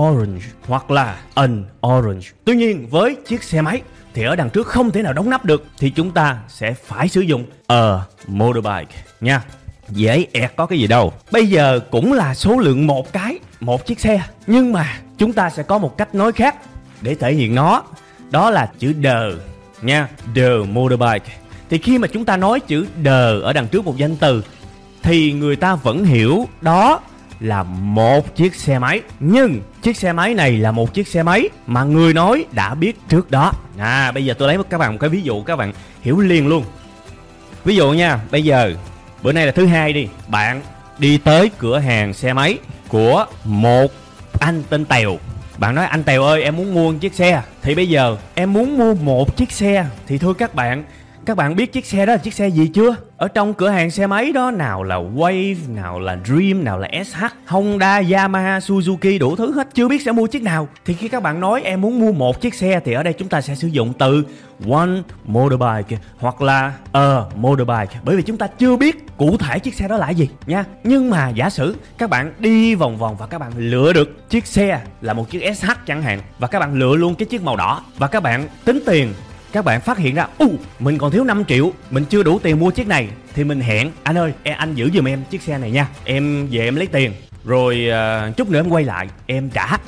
orange 0.00 0.44
hoặc 0.66 0.90
là 0.90 1.16
an 1.34 1.64
orange. 1.86 2.26
Tuy 2.44 2.56
nhiên 2.56 2.88
với 2.90 3.16
chiếc 3.26 3.42
xe 3.42 3.62
máy 3.62 3.82
thì 4.14 4.24
ở 4.24 4.36
đằng 4.36 4.50
trước 4.50 4.66
không 4.66 4.90
thể 4.90 5.02
nào 5.02 5.12
đóng 5.12 5.30
nắp 5.30 5.44
được 5.44 5.64
thì 5.78 5.90
chúng 5.90 6.10
ta 6.10 6.38
sẽ 6.48 6.72
phải 6.72 7.08
sử 7.08 7.20
dụng 7.20 7.46
a 7.66 8.00
motorbike. 8.26 8.94
Nha. 9.20 9.42
Dễ 9.88 10.26
ẹt 10.32 10.56
có 10.56 10.66
cái 10.66 10.78
gì 10.78 10.86
đâu. 10.86 11.12
Bây 11.30 11.46
giờ 11.46 11.80
cũng 11.90 12.12
là 12.12 12.34
số 12.34 12.58
lượng 12.58 12.86
một 12.86 13.12
cái, 13.12 13.38
một 13.64 13.86
chiếc 13.86 14.00
xe. 14.00 14.22
Nhưng 14.46 14.72
mà 14.72 14.98
chúng 15.18 15.32
ta 15.32 15.50
sẽ 15.50 15.62
có 15.62 15.78
một 15.78 15.98
cách 15.98 16.14
nói 16.14 16.32
khác 16.32 16.56
để 17.00 17.14
thể 17.14 17.32
hiện 17.32 17.54
nó. 17.54 17.82
Đó 18.30 18.50
là 18.50 18.70
chữ 18.78 18.94
the 19.04 19.16
nha. 19.82 20.08
The 20.34 20.48
motorbike. 20.72 21.34
Thì 21.70 21.78
khi 21.78 21.98
mà 21.98 22.08
chúng 22.08 22.24
ta 22.24 22.36
nói 22.36 22.60
chữ 22.60 22.86
the 23.04 23.40
ở 23.42 23.52
đằng 23.52 23.68
trước 23.68 23.84
một 23.84 23.96
danh 23.96 24.16
từ, 24.16 24.44
thì 25.02 25.32
người 25.32 25.56
ta 25.56 25.74
vẫn 25.74 26.04
hiểu 26.04 26.48
đó 26.60 27.00
là 27.40 27.62
một 27.62 28.36
chiếc 28.36 28.54
xe 28.54 28.78
máy 28.78 29.00
nhưng 29.20 29.60
chiếc 29.82 29.96
xe 29.96 30.12
máy 30.12 30.34
này 30.34 30.52
là 30.52 30.72
một 30.72 30.94
chiếc 30.94 31.08
xe 31.08 31.22
máy 31.22 31.48
mà 31.66 31.84
người 31.84 32.14
nói 32.14 32.44
đã 32.52 32.74
biết 32.74 32.98
trước 33.08 33.30
đó 33.30 33.52
à 33.78 34.12
bây 34.12 34.24
giờ 34.24 34.34
tôi 34.38 34.48
lấy 34.48 34.58
các 34.70 34.78
bạn 34.78 34.92
một 34.92 34.98
cái 35.00 35.10
ví 35.10 35.22
dụ 35.22 35.42
các 35.42 35.56
bạn 35.56 35.72
hiểu 36.02 36.20
liền 36.20 36.48
luôn 36.48 36.64
ví 37.64 37.76
dụ 37.76 37.92
nha, 37.92 38.20
bây 38.30 38.44
giờ, 38.44 38.74
bữa 39.22 39.32
nay 39.32 39.46
là 39.46 39.52
thứ 39.52 39.66
hai 39.66 39.92
đi 39.92 40.08
bạn 40.28 40.62
đi 40.98 41.18
tới 41.18 41.50
cửa 41.58 41.78
hàng 41.78 42.14
xe 42.14 42.32
máy 42.32 42.58
của 42.88 43.26
một 43.44 43.92
anh 44.40 44.62
tên 44.68 44.84
tèo. 44.84 45.18
Bạn 45.58 45.74
nói, 45.74 45.86
anh 45.86 46.02
tèo 46.02 46.22
ơi, 46.22 46.42
em 46.42 46.56
muốn 46.56 46.74
mua 46.74 46.92
một 46.92 46.98
chiếc 47.00 47.14
xe. 47.14 47.42
Thì 47.62 47.74
bây 47.74 47.88
giờ 47.88 48.16
em 48.34 48.52
muốn 48.52 48.78
mua 48.78 48.94
một 48.94 49.36
chiếc 49.36 49.52
xe. 49.52 49.86
Thì 50.06 50.18
thưa 50.18 50.32
các 50.32 50.54
bạn 50.54 50.84
các 51.26 51.36
bạn 51.36 51.56
biết 51.56 51.72
chiếc 51.72 51.86
xe 51.86 52.06
đó 52.06 52.12
là 52.12 52.18
chiếc 52.18 52.34
xe 52.34 52.48
gì 52.48 52.70
chưa? 52.74 52.96
Ở 53.24 53.28
trong 53.28 53.54
cửa 53.54 53.68
hàng 53.68 53.90
xe 53.90 54.06
máy 54.06 54.32
đó 54.32 54.50
nào 54.50 54.82
là 54.82 54.96
Wave, 54.96 55.74
nào 55.74 56.00
là 56.00 56.18
Dream, 56.24 56.64
nào 56.64 56.78
là 56.78 56.88
SH, 57.04 57.24
Honda, 57.46 58.02
Yamaha, 58.12 58.58
Suzuki 58.58 59.18
đủ 59.18 59.36
thứ 59.36 59.52
hết 59.52 59.68
chưa 59.74 59.88
biết 59.88 60.02
sẽ 60.02 60.12
mua 60.12 60.26
chiếc 60.26 60.42
nào. 60.42 60.68
Thì 60.84 60.94
khi 60.94 61.08
các 61.08 61.22
bạn 61.22 61.40
nói 61.40 61.62
em 61.62 61.80
muốn 61.80 62.00
mua 62.00 62.12
một 62.12 62.40
chiếc 62.40 62.54
xe 62.54 62.80
thì 62.84 62.92
ở 62.92 63.02
đây 63.02 63.12
chúng 63.12 63.28
ta 63.28 63.40
sẽ 63.40 63.54
sử 63.54 63.68
dụng 63.68 63.92
từ 63.98 64.24
one 64.70 64.90
motorbike 65.24 65.96
hoặc 66.18 66.42
là 66.42 66.72
a 66.92 67.20
motorbike 67.36 68.00
bởi 68.04 68.16
vì 68.16 68.22
chúng 68.22 68.36
ta 68.36 68.46
chưa 68.46 68.76
biết 68.76 69.16
cụ 69.16 69.36
thể 69.36 69.58
chiếc 69.58 69.74
xe 69.74 69.88
đó 69.88 69.96
là 69.96 70.10
gì 70.10 70.28
nha. 70.46 70.64
Nhưng 70.84 71.10
mà 71.10 71.28
giả 71.28 71.50
sử 71.50 71.76
các 71.98 72.10
bạn 72.10 72.32
đi 72.38 72.74
vòng 72.74 72.96
vòng 72.96 73.16
và 73.18 73.26
các 73.26 73.38
bạn 73.38 73.52
lựa 73.56 73.92
được 73.92 74.30
chiếc 74.30 74.46
xe 74.46 74.80
là 75.00 75.12
một 75.12 75.30
chiếc 75.30 75.54
SH 75.54 75.70
chẳng 75.86 76.02
hạn 76.02 76.20
và 76.38 76.48
các 76.48 76.58
bạn 76.58 76.74
lựa 76.74 76.96
luôn 76.96 77.14
cái 77.14 77.26
chiếc 77.26 77.42
màu 77.42 77.56
đỏ 77.56 77.82
và 77.98 78.06
các 78.06 78.22
bạn 78.22 78.48
tính 78.64 78.80
tiền 78.86 79.12
các 79.54 79.64
bạn 79.64 79.80
phát 79.80 79.98
hiện 79.98 80.14
ra 80.14 80.26
u 80.38 80.50
mình 80.78 80.98
còn 80.98 81.10
thiếu 81.10 81.24
5 81.24 81.44
triệu 81.44 81.72
mình 81.90 82.04
chưa 82.04 82.22
đủ 82.22 82.38
tiền 82.38 82.60
mua 82.60 82.70
chiếc 82.70 82.88
này. 82.88 83.08
Thì 83.34 83.44
mình 83.44 83.60
hẹn 83.60 83.90
anh 84.02 84.18
ơi 84.18 84.32
em 84.42 84.58
anh 84.58 84.74
giữ 84.74 84.90
giùm 84.94 85.08
em 85.08 85.24
chiếc 85.30 85.42
xe 85.42 85.58
này 85.58 85.70
nha. 85.70 85.88
Em 86.04 86.48
về 86.50 86.60
em 86.60 86.76
lấy 86.76 86.86
tiền 86.86 87.12
rồi 87.44 87.88
uh, 88.28 88.36
chút 88.36 88.50
nữa 88.50 88.58
em 88.58 88.68
quay 88.68 88.84
lại 88.84 89.08
em 89.26 89.50
trả. 89.50 89.78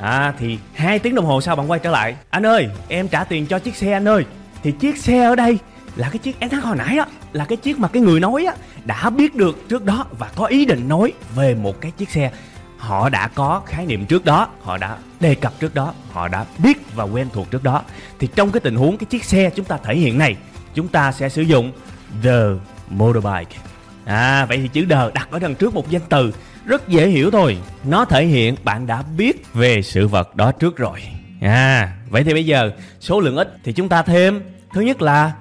À 0.00 0.32
thì 0.38 0.58
hai 0.74 0.98
tiếng 0.98 1.14
đồng 1.14 1.24
hồ 1.24 1.40
sau 1.40 1.56
bạn 1.56 1.70
quay 1.70 1.80
trở 1.80 1.90
lại. 1.90 2.16
Anh 2.30 2.46
ơi 2.46 2.68
em 2.88 3.08
trả 3.08 3.24
tiền 3.24 3.46
cho 3.46 3.58
chiếc 3.58 3.76
xe 3.76 3.92
anh 3.92 4.08
ơi. 4.08 4.24
Thì 4.62 4.72
chiếc 4.72 4.98
xe 4.98 5.24
ở 5.24 5.36
đây 5.36 5.58
là 5.96 6.08
cái 6.08 6.18
chiếc 6.18 6.36
SH 6.50 6.54
hồi 6.54 6.76
nãy 6.76 6.98
á 6.98 7.06
là 7.32 7.44
cái 7.44 7.56
chiếc 7.56 7.78
mà 7.78 7.88
cái 7.88 8.02
người 8.02 8.20
nói 8.20 8.44
á 8.44 8.54
đã 8.84 9.10
biết 9.10 9.34
được 9.34 9.68
trước 9.68 9.84
đó 9.84 10.06
và 10.18 10.30
có 10.36 10.46
ý 10.46 10.64
định 10.64 10.88
nói 10.88 11.12
về 11.34 11.54
một 11.54 11.80
cái 11.80 11.90
chiếc 11.90 12.10
xe 12.10 12.30
họ 12.84 13.08
đã 13.08 13.28
có 13.28 13.62
khái 13.66 13.86
niệm 13.86 14.06
trước 14.06 14.24
đó, 14.24 14.48
họ 14.62 14.76
đã 14.78 14.96
đề 15.20 15.34
cập 15.34 15.52
trước 15.60 15.74
đó, 15.74 15.94
họ 16.12 16.28
đã 16.28 16.44
biết 16.58 16.94
và 16.94 17.04
quen 17.04 17.28
thuộc 17.32 17.50
trước 17.50 17.62
đó. 17.62 17.82
Thì 18.18 18.28
trong 18.36 18.50
cái 18.50 18.60
tình 18.60 18.76
huống, 18.76 18.96
cái 18.96 19.06
chiếc 19.10 19.24
xe 19.24 19.50
chúng 19.50 19.64
ta 19.64 19.76
thể 19.84 19.96
hiện 19.96 20.18
này, 20.18 20.36
chúng 20.74 20.88
ta 20.88 21.12
sẽ 21.12 21.28
sử 21.28 21.42
dụng 21.42 21.72
the 22.22 22.40
motorbike. 22.90 23.56
À 24.04 24.46
vậy 24.46 24.58
thì 24.62 24.68
chữ 24.68 24.84
đờ 24.84 25.10
đặt 25.14 25.28
ở 25.30 25.38
đằng 25.38 25.54
trước 25.54 25.74
một 25.74 25.90
danh 25.90 26.02
từ, 26.08 26.32
Rất 26.64 26.88
dễ 26.88 27.08
hiểu 27.08 27.30
thôi. 27.30 27.58
Nó 27.84 28.04
thể 28.04 28.26
hiện 28.26 28.54
bạn 28.64 28.86
đã 28.86 29.02
biết 29.16 29.54
về 29.54 29.82
sự 29.82 30.08
vật 30.08 30.36
đó 30.36 30.52
trước 30.52 30.76
rồi. 30.76 31.02
À 31.40 31.92
vậy 32.10 32.24
thì 32.24 32.32
bây 32.32 32.46
giờ 32.46 32.70
số 33.00 33.20
lượng 33.20 33.36
ít 33.36 33.56
thì 33.64 33.72
chúng 33.72 33.88
ta 33.88 34.02
thêm. 34.02 34.42
Thứ 34.72 34.80
nhất 34.80 35.02
là 35.02 35.32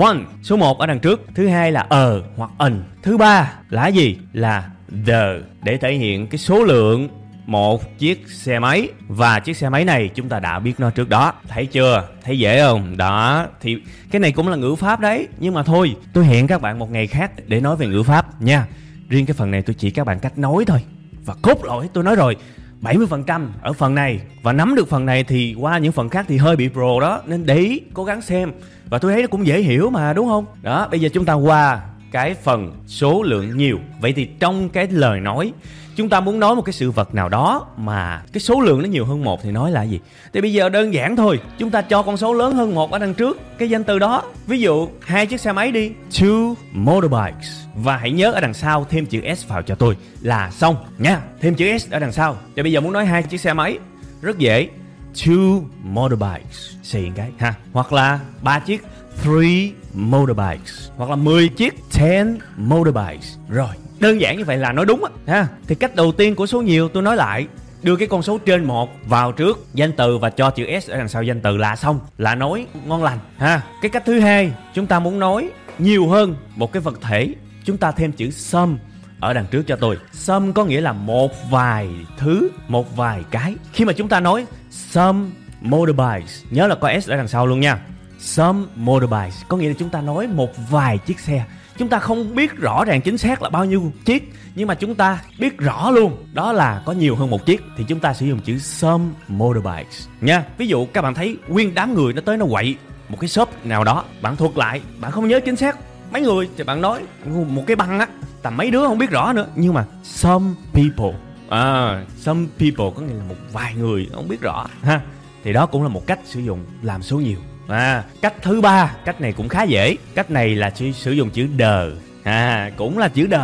one, 0.00 0.18
Số 0.42 0.56
1 0.56 0.78
ở 0.78 0.86
đằng 0.86 1.00
trước, 1.00 1.20
Thứ 1.34 1.48
hai 1.48 1.72
là 1.72 1.86
ờ 1.88 2.22
hoặc 2.36 2.50
ẩn 2.58 2.84
Thứ 3.02 3.16
ba 3.16 3.52
là 3.70 3.88
gì? 3.88 4.18
Là 4.32 4.70
the 5.06 5.38
Để 5.62 5.76
thể 5.76 5.92
hiện 5.92 6.26
cái 6.26 6.38
số 6.38 6.64
lượng 6.64 7.08
một 7.46 7.98
chiếc 7.98 8.28
xe 8.28 8.58
máy. 8.58 8.88
Và 9.08 9.40
chiếc 9.40 9.56
xe 9.56 9.68
máy 9.68 9.84
này 9.84 10.10
chúng 10.14 10.28
ta 10.28 10.40
đã 10.40 10.58
biết 10.58 10.74
nó 10.78 10.90
trước 10.90 11.08
đó. 11.08 11.32
Thấy 11.48 11.66
chưa? 11.66 12.08
Thấy 12.24 12.38
dễ 12.38 12.62
không? 12.62 12.96
Đó, 12.96 13.46
thì 13.60 13.76
cái 14.10 14.20
này 14.20 14.32
cũng 14.32 14.48
là 14.48 14.56
ngữ 14.56 14.74
pháp 14.74 15.00
đấy. 15.00 15.28
Nhưng 15.38 15.54
mà 15.54 15.62
thôi, 15.62 15.96
tôi 16.12 16.24
hẹn 16.24 16.46
các 16.46 16.62
bạn 16.62 16.78
một 16.78 16.90
ngày 16.90 17.06
khác 17.06 17.32
để 17.46 17.60
nói 17.60 17.76
về 17.76 17.86
ngữ 17.86 18.02
pháp 18.02 18.42
nha. 18.42 18.66
Riêng 19.08 19.26
cái 19.26 19.34
phần 19.34 19.50
này 19.50 19.62
tôi 19.62 19.74
chỉ 19.78 19.90
các 19.90 20.06
bạn 20.06 20.18
cách 20.18 20.38
nói 20.38 20.64
thôi. 20.66 20.80
Và 21.24 21.34
cốt 21.42 21.64
lõi, 21.64 21.88
tôi 21.92 22.04
nói 22.04 22.16
rồi 22.16 22.36
70% 22.82 23.46
ở 23.62 23.72
phần 23.72 23.94
này. 23.94 24.20
Và 24.42 24.52
nắm 24.52 24.74
được 24.74 24.88
phần 24.88 25.06
này 25.06 25.24
thì 25.24 25.54
qua 25.58 25.78
những 25.78 25.92
phần 25.92 26.08
khác 26.08 26.26
thì 26.28 26.36
hơi 26.36 26.56
bị 26.56 26.68
pro 26.68 27.00
đó. 27.00 27.22
Nên 27.26 27.46
để 27.46 27.56
ý, 27.56 27.80
cố 27.94 28.04
gắng 28.04 28.22
xem. 28.22 28.52
Và 28.84 28.98
tôi 28.98 29.12
thấy 29.12 29.22
nó 29.22 29.28
cũng 29.28 29.46
dễ 29.46 29.60
hiểu 29.60 29.90
mà, 29.90 30.12
đúng 30.12 30.28
không? 30.28 30.46
Đó, 30.62 30.88
bây 30.90 31.00
giờ 31.00 31.08
chúng 31.14 31.24
ta 31.24 31.32
qua 31.32 31.80
cái 32.12 32.34
phần 32.34 32.72
số 32.86 33.22
lượng 33.22 33.56
nhiều. 33.56 33.78
Vậy 34.00 34.12
thì 34.12 34.28
trong 34.40 34.68
cái 34.68 34.88
lời 34.90 35.20
nói, 35.20 35.52
chúng 35.96 36.08
ta 36.08 36.20
muốn 36.20 36.40
nói 36.40 36.56
một 36.56 36.62
cái 36.62 36.72
sự 36.72 36.90
vật 36.90 37.14
nào 37.14 37.28
đó 37.28 37.66
mà 37.76 38.22
cái 38.32 38.40
số 38.40 38.60
lượng 38.60 38.82
nó 38.82 38.88
nhiều 38.88 39.04
hơn 39.04 39.24
một 39.24 39.42
thì 39.42 39.50
nói 39.50 39.70
là 39.70 39.82
gì? 39.82 40.00
Thì 40.32 40.40
bây 40.40 40.52
giờ 40.52 40.68
đơn 40.68 40.94
giản 40.94 41.16
thôi, 41.16 41.40
chúng 41.58 41.70
ta 41.70 41.82
cho 41.82 42.02
con 42.02 42.16
số 42.16 42.32
lớn 42.32 42.54
hơn 42.54 42.74
một 42.74 42.90
ở 42.90 42.98
đằng 42.98 43.14
trước 43.14 43.40
cái 43.58 43.70
danh 43.70 43.84
từ 43.84 43.98
đó. 43.98 44.22
Ví 44.46 44.60
dụ, 44.60 44.88
hai 45.00 45.26
chiếc 45.26 45.40
xe 45.40 45.52
máy 45.52 45.72
đi, 45.72 45.92
two 46.12 46.54
motorbikes. 46.72 47.48
Và 47.74 47.96
hãy 47.96 48.10
nhớ 48.10 48.32
ở 48.32 48.40
đằng 48.40 48.54
sau 48.54 48.86
thêm 48.90 49.06
chữ 49.06 49.20
s 49.36 49.46
vào 49.46 49.62
cho 49.62 49.74
tôi 49.74 49.96
là 50.20 50.50
xong 50.50 50.76
nha. 50.98 51.20
Thêm 51.40 51.54
chữ 51.54 51.78
s 51.78 51.90
ở 51.90 51.98
đằng 51.98 52.12
sau. 52.12 52.36
Thì 52.56 52.62
bây 52.62 52.72
giờ 52.72 52.80
muốn 52.80 52.92
nói 52.92 53.06
hai 53.06 53.22
chiếc 53.22 53.40
xe 53.40 53.52
máy, 53.52 53.78
rất 54.22 54.38
dễ. 54.38 54.68
Two 55.14 55.62
motorbikes. 55.82 56.70
Xịn 56.82 57.12
cái, 57.14 57.30
ha. 57.38 57.54
Hoặc 57.72 57.92
là 57.92 58.20
ba 58.42 58.58
chiếc 58.58 58.82
three 59.22 59.70
motorbikes. 59.98 60.90
Hoặc 60.96 61.10
là 61.10 61.16
10 61.16 61.48
chiếc 61.48 61.74
ten 61.98 62.38
motorbikes. 62.56 63.36
Rồi 63.48 63.68
đơn 64.00 64.20
giản 64.20 64.38
như 64.38 64.44
vậy 64.44 64.56
là 64.56 64.72
nói 64.72 64.84
đúng 64.86 65.04
á. 65.04 65.10
Ha. 65.26 65.48
Thì 65.66 65.74
cách 65.74 65.94
đầu 65.94 66.12
tiên 66.12 66.34
của 66.34 66.46
số 66.46 66.62
nhiều 66.62 66.88
tôi 66.88 67.02
nói 67.02 67.16
lại 67.16 67.46
đưa 67.82 67.96
cái 67.96 68.08
con 68.08 68.22
số 68.22 68.38
trên 68.38 68.64
một 68.64 68.90
vào 69.06 69.32
trước 69.32 69.66
danh 69.74 69.92
từ 69.92 70.18
và 70.18 70.30
cho 70.30 70.50
chữ 70.50 70.80
s 70.80 70.90
ở 70.90 70.98
đằng 70.98 71.08
sau 71.08 71.22
danh 71.22 71.40
từ 71.40 71.56
là 71.56 71.76
xong 71.76 72.00
là 72.18 72.34
nói 72.34 72.66
ngon 72.86 73.02
lành. 73.02 73.18
Ha. 73.38 73.62
Cái 73.82 73.90
cách 73.90 74.02
thứ 74.06 74.20
hai 74.20 74.52
chúng 74.74 74.86
ta 74.86 75.00
muốn 75.00 75.18
nói 75.18 75.50
nhiều 75.78 76.08
hơn 76.08 76.36
một 76.56 76.72
cái 76.72 76.80
vật 76.80 76.98
thể 77.00 77.34
chúng 77.64 77.76
ta 77.76 77.92
thêm 77.92 78.12
chữ 78.12 78.30
some 78.30 78.76
ở 79.20 79.32
đằng 79.32 79.46
trước 79.46 79.62
cho 79.66 79.76
tôi. 79.76 79.96
Some 80.12 80.52
có 80.52 80.64
nghĩa 80.64 80.80
là 80.80 80.92
một 80.92 81.50
vài 81.50 81.88
thứ 82.18 82.50
một 82.68 82.96
vài 82.96 83.22
cái. 83.30 83.54
Khi 83.72 83.84
mà 83.84 83.92
chúng 83.92 84.08
ta 84.08 84.20
nói 84.20 84.46
some 84.70 85.28
motorbikes 85.60 86.44
nhớ 86.50 86.66
là 86.66 86.74
có 86.74 87.00
s 87.00 87.10
ở 87.10 87.16
đằng 87.16 87.28
sau 87.28 87.46
luôn 87.46 87.60
nha 87.60 87.78
some 88.18 88.66
motorbikes. 88.76 89.42
Có 89.48 89.56
nghĩa 89.56 89.68
là 89.68 89.74
chúng 89.78 89.90
ta 89.90 90.00
nói 90.00 90.26
một 90.26 90.50
vài 90.70 90.98
chiếc 90.98 91.20
xe. 91.20 91.44
Chúng 91.78 91.88
ta 91.88 91.98
không 91.98 92.34
biết 92.34 92.56
rõ 92.56 92.84
ràng 92.84 93.00
chính 93.00 93.18
xác 93.18 93.42
là 93.42 93.50
bao 93.50 93.64
nhiêu 93.64 93.92
chiếc, 94.04 94.32
nhưng 94.54 94.68
mà 94.68 94.74
chúng 94.74 94.94
ta 94.94 95.22
biết 95.38 95.58
rõ 95.58 95.90
luôn 95.90 96.26
đó 96.32 96.52
là 96.52 96.82
có 96.86 96.92
nhiều 96.92 97.16
hơn 97.16 97.30
một 97.30 97.46
chiếc, 97.46 97.62
thì 97.76 97.84
chúng 97.88 98.00
ta 98.00 98.14
sử 98.14 98.26
dụng 98.26 98.40
chữ 98.40 98.58
some 98.58 99.04
motorbikes. 99.28 100.08
Nha, 100.20 100.44
ví 100.58 100.66
dụ 100.66 100.86
các 100.86 101.02
bạn 101.02 101.14
thấy 101.14 101.36
nguyên 101.48 101.74
đám 101.74 101.94
người 101.94 102.12
nó 102.12 102.20
tới 102.24 102.36
nó 102.36 102.46
quậy 102.50 102.76
một 103.08 103.16
cái 103.20 103.28
shop 103.28 103.48
nào 103.64 103.84
đó, 103.84 104.04
bạn 104.22 104.36
thuật 104.36 104.56
lại, 104.56 104.80
bạn 105.00 105.12
không 105.12 105.28
nhớ 105.28 105.40
chính 105.44 105.56
xác. 105.56 105.78
Mấy 106.12 106.22
người 106.22 106.48
thì 106.56 106.64
bạn 106.64 106.80
nói 106.80 107.02
một 107.48 107.62
cái 107.66 107.76
băng 107.76 107.98
á, 107.98 108.06
tầm 108.42 108.56
mấy 108.56 108.70
đứa 108.70 108.86
không 108.86 108.98
biết 108.98 109.10
rõ 109.10 109.32
nữa. 109.32 109.46
Nhưng 109.54 109.74
mà 109.74 109.84
some 110.04 110.46
people. 110.72 111.18
À 111.48 112.04
some 112.16 112.46
people 112.58 112.90
có 112.96 113.02
nghĩa 113.02 113.14
là 113.14 113.24
một 113.28 113.36
vài 113.52 113.74
người 113.74 114.08
không 114.14 114.28
biết 114.28 114.40
rõ. 114.40 114.66
Ha, 114.82 115.00
thì 115.44 115.52
đó 115.52 115.66
cũng 115.66 115.82
là 115.82 115.88
một 115.88 116.06
cách 116.06 116.18
sử 116.24 116.40
dụng 116.40 116.64
làm 116.82 117.02
số 117.02 117.16
nhiều 117.16 117.38
à 117.68 118.04
cách 118.22 118.34
thứ 118.42 118.60
ba, 118.60 118.94
cách 119.04 119.20
này 119.20 119.32
cũng 119.32 119.48
khá 119.48 119.62
dễ. 119.62 119.96
Cách 120.14 120.30
này 120.30 120.54
là 120.54 120.70
chỉ 120.70 120.92
sử 120.92 121.12
dụng 121.12 121.30
chữ 121.30 121.46
the 121.58 121.84
à 122.22 122.70
cũng 122.76 122.98
là 122.98 123.08
chữ 123.08 123.26
the 123.30 123.38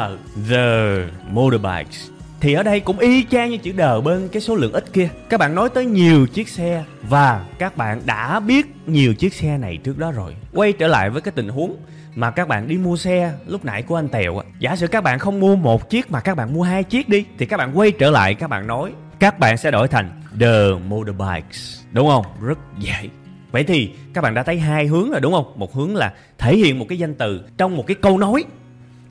the 0.51 0.97
motorbikes. 1.31 2.09
Thì 2.41 2.53
ở 2.53 2.63
đây 2.63 2.81
cũng 2.81 2.99
y 2.99 3.25
chang 3.31 3.51
như 3.51 3.57
chữ 3.57 3.73
đờ 3.73 4.01
bên 4.01 4.29
cái 4.29 4.43
số 4.43 4.55
lượng 4.55 4.73
ít 4.73 4.93
kia. 4.93 5.09
Các 5.29 5.41
bạn 5.41 5.55
nói 5.55 5.69
tới 5.75 5.87
nhiều 5.87 6.27
chiếc 6.27 6.49
xe 6.49 6.85
và 7.03 7.45
các 7.59 7.77
bạn 7.77 8.01
đã 8.07 8.41
biết 8.41 8.67
nhiều 8.87 9.15
chiếc 9.15 9.35
xe 9.35 9.59
này 9.59 9.79
trước 9.85 9.99
đó 9.99 10.13
rồi. 10.13 10.37
Quay 10.53 10.73
trở 10.73 10.87
lại 10.87 11.11
với 11.11 11.23
cái 11.23 11.33
tình 11.33 11.49
huống 11.49 11.77
mà 12.15 12.31
các 12.31 12.49
bạn 12.49 12.69
đi 12.69 12.79
mua 12.79 12.97
xe 12.97 13.33
lúc 13.47 13.65
nãy 13.65 13.83
của 13.83 13.97
anh 13.97 14.09
Tèo 14.09 14.43
Giả 14.59 14.77
sử 14.77 14.87
các 14.87 15.05
bạn 15.05 15.19
không 15.19 15.41
mua 15.41 15.57
một 15.57 15.91
chiếc 15.91 16.11
mà 16.11 16.21
các 16.21 16.37
bạn 16.37 16.55
mua 16.55 16.63
hai 16.63 16.85
chiếc 16.85 17.09
đi, 17.09 17.25
Thì 17.39 17.47
các 17.47 17.57
bạn 17.57 17.79
quay 17.79 17.91
trở 17.91 18.11
lại 18.11 18.35
các 18.35 18.51
bạn 18.51 18.67
nói, 18.67 18.93
Các 19.19 19.39
bạn 19.39 19.57
sẽ 19.57 19.71
đổi 19.71 19.89
thành 19.89 20.23
The 20.41 20.71
Motorbikes. 20.89 21.81
Đúng 21.93 22.09
không? 22.09 22.25
Rất 22.41 22.59
dễ. 22.79 23.09
Vậy 23.55 23.65
thì 23.65 23.91
các 24.15 24.21
bạn 24.21 24.35
đã 24.35 24.43
thấy 24.43 24.59
hai 24.59 24.87
hướng 24.87 25.11
rồi, 25.11 25.21
đúng 25.21 25.33
không? 25.33 25.53
Một 25.57 25.75
hướng 25.75 25.97
là 25.97 26.13
thể 26.39 26.57
hiện 26.57 26.79
một 26.79 26.87
cái 26.89 26.99
danh 26.99 27.15
từ 27.15 27.41
trong 27.59 27.77
một 27.77 27.87
cái 27.87 27.95
câu 27.95 28.19
nói. 28.19 28.45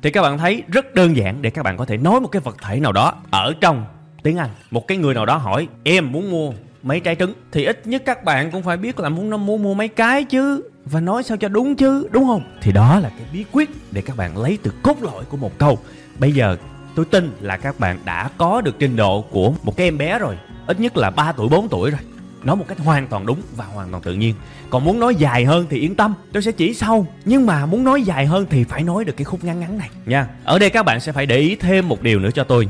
Thì 0.02 0.12
các 0.12 0.22
bạn 0.22 0.38
thấy 0.38 0.64
rất 0.68 0.94
đơn 0.94 1.18
giản 1.18 1.42
để 1.42 1.50
các 1.50 1.64
bạn 1.64 1.78
có 1.78 1.86
thể 1.86 1.98
nói 1.98 2.20
một 2.20 2.28
cái 2.28 2.40
vật 2.40 2.58
thể 2.62 2.80
nào 2.80 2.92
đó 2.92 3.14
ở 3.32 3.54
trong 3.62 3.86
tiếng 4.24 4.38
Anh. 4.38 4.50
Một 4.72 4.88
cái 4.88 4.98
người 4.98 5.14
nào 5.14 5.26
đó 5.26 5.38
hỏi, 5.38 5.68
em 5.84 6.12
muốn 6.12 6.32
mua 6.32 6.54
mấy 6.84 7.00
trái 7.00 7.16
trứng 7.16 7.34
thì 7.52 7.66
ít 7.66 7.88
nhất 7.88 8.04
các 8.06 8.24
bạn 8.24 8.52
cũng 8.52 8.64
phải 8.64 8.78
biết 8.78 9.00
là 9.00 9.10
muốn 9.10 9.30
nó 9.30 9.38
muốn 9.38 9.64
mua 9.64 9.74
mấy 9.74 9.88
cái 9.88 10.24
chứ, 10.24 10.64
và 10.86 11.00
nói 11.00 11.24
sao 11.24 11.38
cho 11.38 11.48
đúng 11.48 11.76
chứ, 11.76 12.08
đúng 12.12 12.26
không 12.26 12.42
thì 12.62 12.72
đó 12.72 13.00
là 13.00 13.10
cái 13.10 13.28
bí 13.34 13.46
quyết 13.52 13.70
để 13.92 14.02
các 14.02 14.18
bạn 14.18 14.38
lấy 14.38 14.58
từ 14.64 14.72
cốt 14.84 14.98
lõi 15.02 15.24
của 15.30 15.38
một 15.38 15.58
câu 15.58 15.80
bây 16.20 16.32
giờ 16.32 16.58
tôi 16.96 17.06
tin 17.06 17.32
là 17.40 17.58
các 17.58 17.80
bạn 17.80 18.00
đã 18.06 18.30
có 18.38 18.62
được 18.62 18.76
trình 18.80 18.96
độ 18.96 19.22
của 19.22 19.54
một 19.64 19.78
cái 19.78 19.88
em 19.88 19.98
bé 19.98 20.20
rồi, 20.20 20.38
ít 20.68 20.80
nhất 20.80 20.98
là 20.98 21.10
3 21.10 21.32
tuổi 21.32 21.50
4 21.50 21.70
tuổi 21.70 21.92
rồi 21.92 22.00
nói 22.46 22.56
một 22.56 22.66
cách 22.68 22.80
hoàn 22.80 23.08
toàn 23.08 23.26
đúng 23.26 23.42
và 23.56 23.66
hoàn 23.66 23.92
toàn 23.92 24.04
tự 24.04 24.14
nhiên. 24.14 24.36
Còn 24.70 24.86
muốn 24.86 25.00
nói 25.00 25.16
dài 25.16 25.46
hơn 25.46 25.66
thì 25.70 25.80
yên 25.80 25.96
tâm, 25.96 26.14
tôi 26.32 26.44
sẽ 26.44 26.52
chỉ 26.52 26.74
sau. 26.74 27.08
Nhưng 27.26 27.46
mà 27.46 27.66
muốn 27.66 27.84
nói 27.84 28.02
dài 28.02 28.26
hơn 28.26 28.46
thì 28.50 28.64
phải 28.64 28.84
nói 28.84 29.06
được 29.06 29.14
cái 29.18 29.26
khúc 29.26 29.44
ngắn 29.44 29.60
ngắn 29.60 29.78
này. 29.78 29.90
Nha, 30.06 30.28
ở 30.44 30.60
đây 30.60 30.70
các 30.70 30.84
bạn 30.84 31.00
sẽ 31.00 31.12
phải 31.12 31.26
để 31.26 31.38
ý 31.38 31.56
thêm 31.56 31.90
một 31.90 32.02
điều 32.02 32.20
nữa 32.20 32.32
cho 32.34 32.44
tôi. 32.44 32.68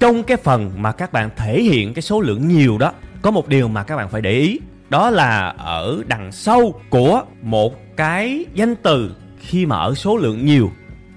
Trong 0.00 0.22
cái 0.22 0.36
phần 0.36 0.72
mà 0.76 0.92
các 0.92 1.12
bạn 1.12 1.30
thể 1.36 1.62
hiện 1.62 1.94
cái 1.94 2.02
số 2.02 2.20
lượng 2.20 2.48
nhiều 2.48 2.78
đó, 2.78 2.92
có 3.22 3.30
một 3.30 3.48
điều 3.48 3.68
mà 3.68 3.82
các 3.82 3.96
bạn 3.96 4.08
phải 4.08 4.20
để 4.20 4.32
ý. 4.32 4.58
Đó 4.90 5.10
là 5.10 5.54
ở 5.58 6.02
đằng 6.06 6.32
sau 6.32 6.72
của 6.90 7.22
một 7.42 7.96
cái 7.96 8.44
danh 8.54 8.76
từ 8.76 9.14
khi 9.40 9.66
mà 9.66 9.76
ở 9.76 9.94
số 9.94 10.16
lượng 10.16 10.46
nhiều, 10.46 10.70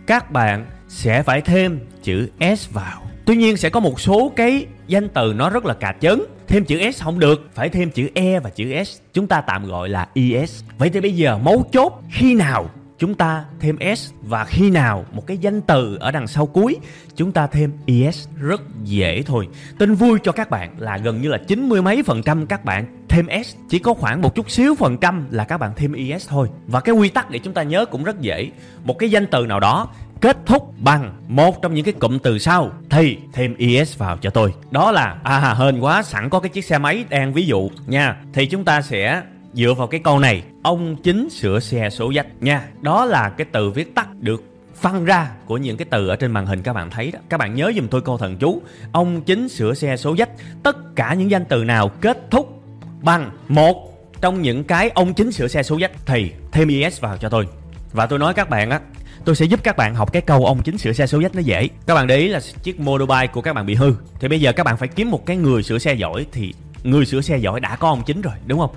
các 0.07 0.31
bạn 0.31 0.65
sẽ 0.87 1.23
phải 1.23 1.41
thêm 1.41 1.79
chữ 2.03 2.29
s 2.57 2.69
vào. 2.69 3.01
Tuy 3.25 3.35
nhiên 3.35 3.57
sẽ 3.57 3.69
có 3.69 3.79
một 3.79 3.99
số 3.99 4.31
cái 4.35 4.65
danh 4.87 5.09
từ 5.09 5.33
nó 5.33 5.49
rất 5.49 5.65
là 5.65 5.73
cà 5.73 5.93
chớn 5.99 6.25
thêm 6.47 6.65
chữ 6.65 6.91
s 6.91 7.03
không 7.03 7.19
được, 7.19 7.49
phải 7.53 7.69
thêm 7.69 7.91
chữ 7.91 8.09
e 8.13 8.39
và 8.39 8.49
chữ 8.49 8.83
s. 8.83 8.97
Chúng 9.13 9.27
ta 9.27 9.41
tạm 9.41 9.67
gọi 9.67 9.89
là 9.89 10.07
es 10.15 10.63
vậy 10.77 10.89
thì 10.89 11.01
bây 11.01 11.15
giờ 11.15 11.37
mấu 11.37 11.65
chốt, 11.71 12.01
khi 12.11 12.35
nào 12.35 12.69
chúng 12.97 13.15
ta 13.15 13.45
thêm 13.59 13.77
s 13.97 14.11
và 14.21 14.45
khi 14.45 14.69
nào 14.69 15.05
một 15.11 15.27
cái 15.27 15.37
danh 15.37 15.61
từ 15.61 15.97
ở 15.99 16.11
đằng 16.11 16.27
sau 16.27 16.45
cuối, 16.45 16.77
chúng 17.15 17.31
ta 17.31 17.47
thêm 17.47 17.71
es 17.85 18.27
rất 18.39 18.61
dễ 18.83 19.23
thôi. 19.25 19.47
Tin 19.77 19.93
vui 19.93 20.19
cho 20.23 20.31
các 20.31 20.49
bạn 20.49 20.75
là 20.77 20.97
gần 20.97 21.21
như 21.21 21.29
là 21.29 21.37
chín 21.37 21.69
mươi 21.69 21.81
mấy 21.81 22.03
phần 22.03 22.23
trăm 22.23 22.45
các 22.45 22.65
bạn 22.65 22.85
thêm 23.09 23.27
s. 23.45 23.55
Chỉ 23.69 23.79
có 23.79 23.93
khoảng 23.93 24.21
một 24.21 24.35
chút 24.35 24.51
xíu 24.51 24.75
phần 24.75 24.97
trăm 24.97 25.27
là 25.31 25.43
các 25.43 25.57
bạn 25.57 25.71
thêm 25.75 25.93
es 25.93 26.29
thôi. 26.29 26.49
Và 26.67 26.79
cái 26.79 26.95
quy 26.95 27.09
tắc 27.09 27.29
để 27.29 27.39
chúng 27.39 27.53
ta 27.53 27.63
nhớ 27.63 27.85
cũng 27.85 28.03
rất 28.03 28.21
dễ. 28.21 28.51
Một 28.83 28.99
cái 28.99 29.11
danh 29.11 29.27
từ 29.27 29.45
nào 29.45 29.59
đó 29.59 29.89
kết 30.23 30.37
thúc 30.45 30.73
bằng 30.79 31.13
một 31.27 31.61
trong 31.61 31.73
những 31.73 31.85
cái 31.85 31.93
cụm 31.93 32.19
từ 32.19 32.39
sau. 32.39 32.71
Thì 32.89 33.17
thêm 33.33 33.55
es 33.59 33.97
vào 33.97 34.17
cho 34.17 34.29
tôi. 34.29 34.53
Đó 34.71 34.91
là 34.91 35.17
à 35.23 35.55
hên 35.59 35.79
quá, 35.79 36.03
sẵn 36.03 36.29
có 36.29 36.39
cái 36.39 36.49
chiếc 36.49 36.65
xe 36.65 36.77
máy 36.77 37.05
đang 37.09 37.33
ví 37.33 37.45
dụ, 37.45 37.69
nha. 37.87 38.17
Thì 38.33 38.45
chúng 38.45 38.65
ta 38.65 38.81
sẽ 38.81 39.21
dựa 39.53 39.73
vào 39.77 39.87
cái 39.87 39.99
câu 40.03 40.19
này. 40.19 40.43
Ông 40.63 40.95
chính 40.95 41.29
sửa 41.29 41.59
xe 41.59 41.89
số 41.89 42.13
dách 42.13 42.27
nha. 42.39 42.67
Đó 42.81 43.05
là 43.05 43.29
cái 43.29 43.47
từ 43.51 43.69
viết 43.69 43.95
tắt 43.95 44.07
được 44.19 44.43
phân 44.75 45.05
ra 45.05 45.31
của 45.45 45.57
những 45.57 45.77
cái 45.77 45.85
từ 45.89 46.07
ở 46.07 46.15
trên 46.15 46.31
màn 46.31 46.45
hình, 46.45 46.61
các 46.61 46.73
bạn 46.73 46.89
thấy 46.89 47.11
đó. 47.11 47.19
Các 47.29 47.37
bạn 47.37 47.55
nhớ 47.55 47.71
giùm 47.75 47.87
tôi 47.87 48.01
câu 48.01 48.17
thần 48.17 48.37
chú. 48.37 48.61
Ông 48.91 49.21
chính 49.21 49.49
sửa 49.49 49.73
xe 49.73 49.97
số 49.97 50.15
dách 50.15 50.29
tất 50.63 50.95
cả 50.95 51.13
những 51.13 51.31
danh 51.31 51.45
từ 51.45 51.63
nào 51.63 51.89
kết 51.89 52.31
thúc 52.31 52.63
bằng 53.01 53.31
một 53.47 53.93
trong 54.21 54.41
những 54.41 54.63
cái 54.63 54.89
ông 54.89 55.13
chính 55.13 55.31
sửa 55.31 55.47
xe 55.47 55.63
số 55.63 55.79
dách 55.79 55.91
thì 56.05 56.31
thêm 56.51 56.67
es 56.67 57.01
vào 57.01 57.17
cho 57.17 57.29
tôi. 57.29 57.47
Và 57.91 58.05
tôi 58.05 58.19
nói 58.19 58.33
các 58.33 58.49
bạn 58.49 58.69
á 58.69 58.79
tôi 59.25 59.35
sẽ 59.35 59.45
giúp 59.45 59.59
các 59.63 59.77
bạn 59.77 59.95
học 59.95 60.13
cái 60.13 60.21
câu 60.21 60.45
ông 60.45 60.63
chính 60.63 60.77
sửa 60.77 60.93
xe 60.93 61.07
số 61.07 61.21
dách 61.21 61.35
nó 61.35 61.41
dễ. 61.41 61.69
Các 61.85 61.95
bạn 61.95 62.07
để 62.07 62.17
ý 62.17 62.27
là 62.27 62.39
chiếc 62.63 62.79
motorbike 62.79 63.27
của 63.27 63.41
các 63.41 63.53
bạn 63.53 63.65
bị 63.65 63.75
hư. 63.75 63.93
Thì 64.19 64.27
bây 64.27 64.41
giờ 64.41 64.51
các 64.51 64.63
bạn 64.63 64.77
phải 64.77 64.87
kiếm 64.87 65.11
một 65.11 65.25
cái 65.25 65.37
người 65.37 65.63
sửa 65.63 65.77
xe 65.77 65.93
giỏi 65.93 66.25
thì 66.31 66.53
người 66.83 67.05
sửa 67.05 67.21
xe 67.21 67.37
giỏi 67.37 67.59
đã 67.59 67.75
có 67.75 67.89
ông 67.89 68.03
chính 68.05 68.21
rồi, 68.21 68.33
đúng 68.47 68.59
không? 68.59 68.69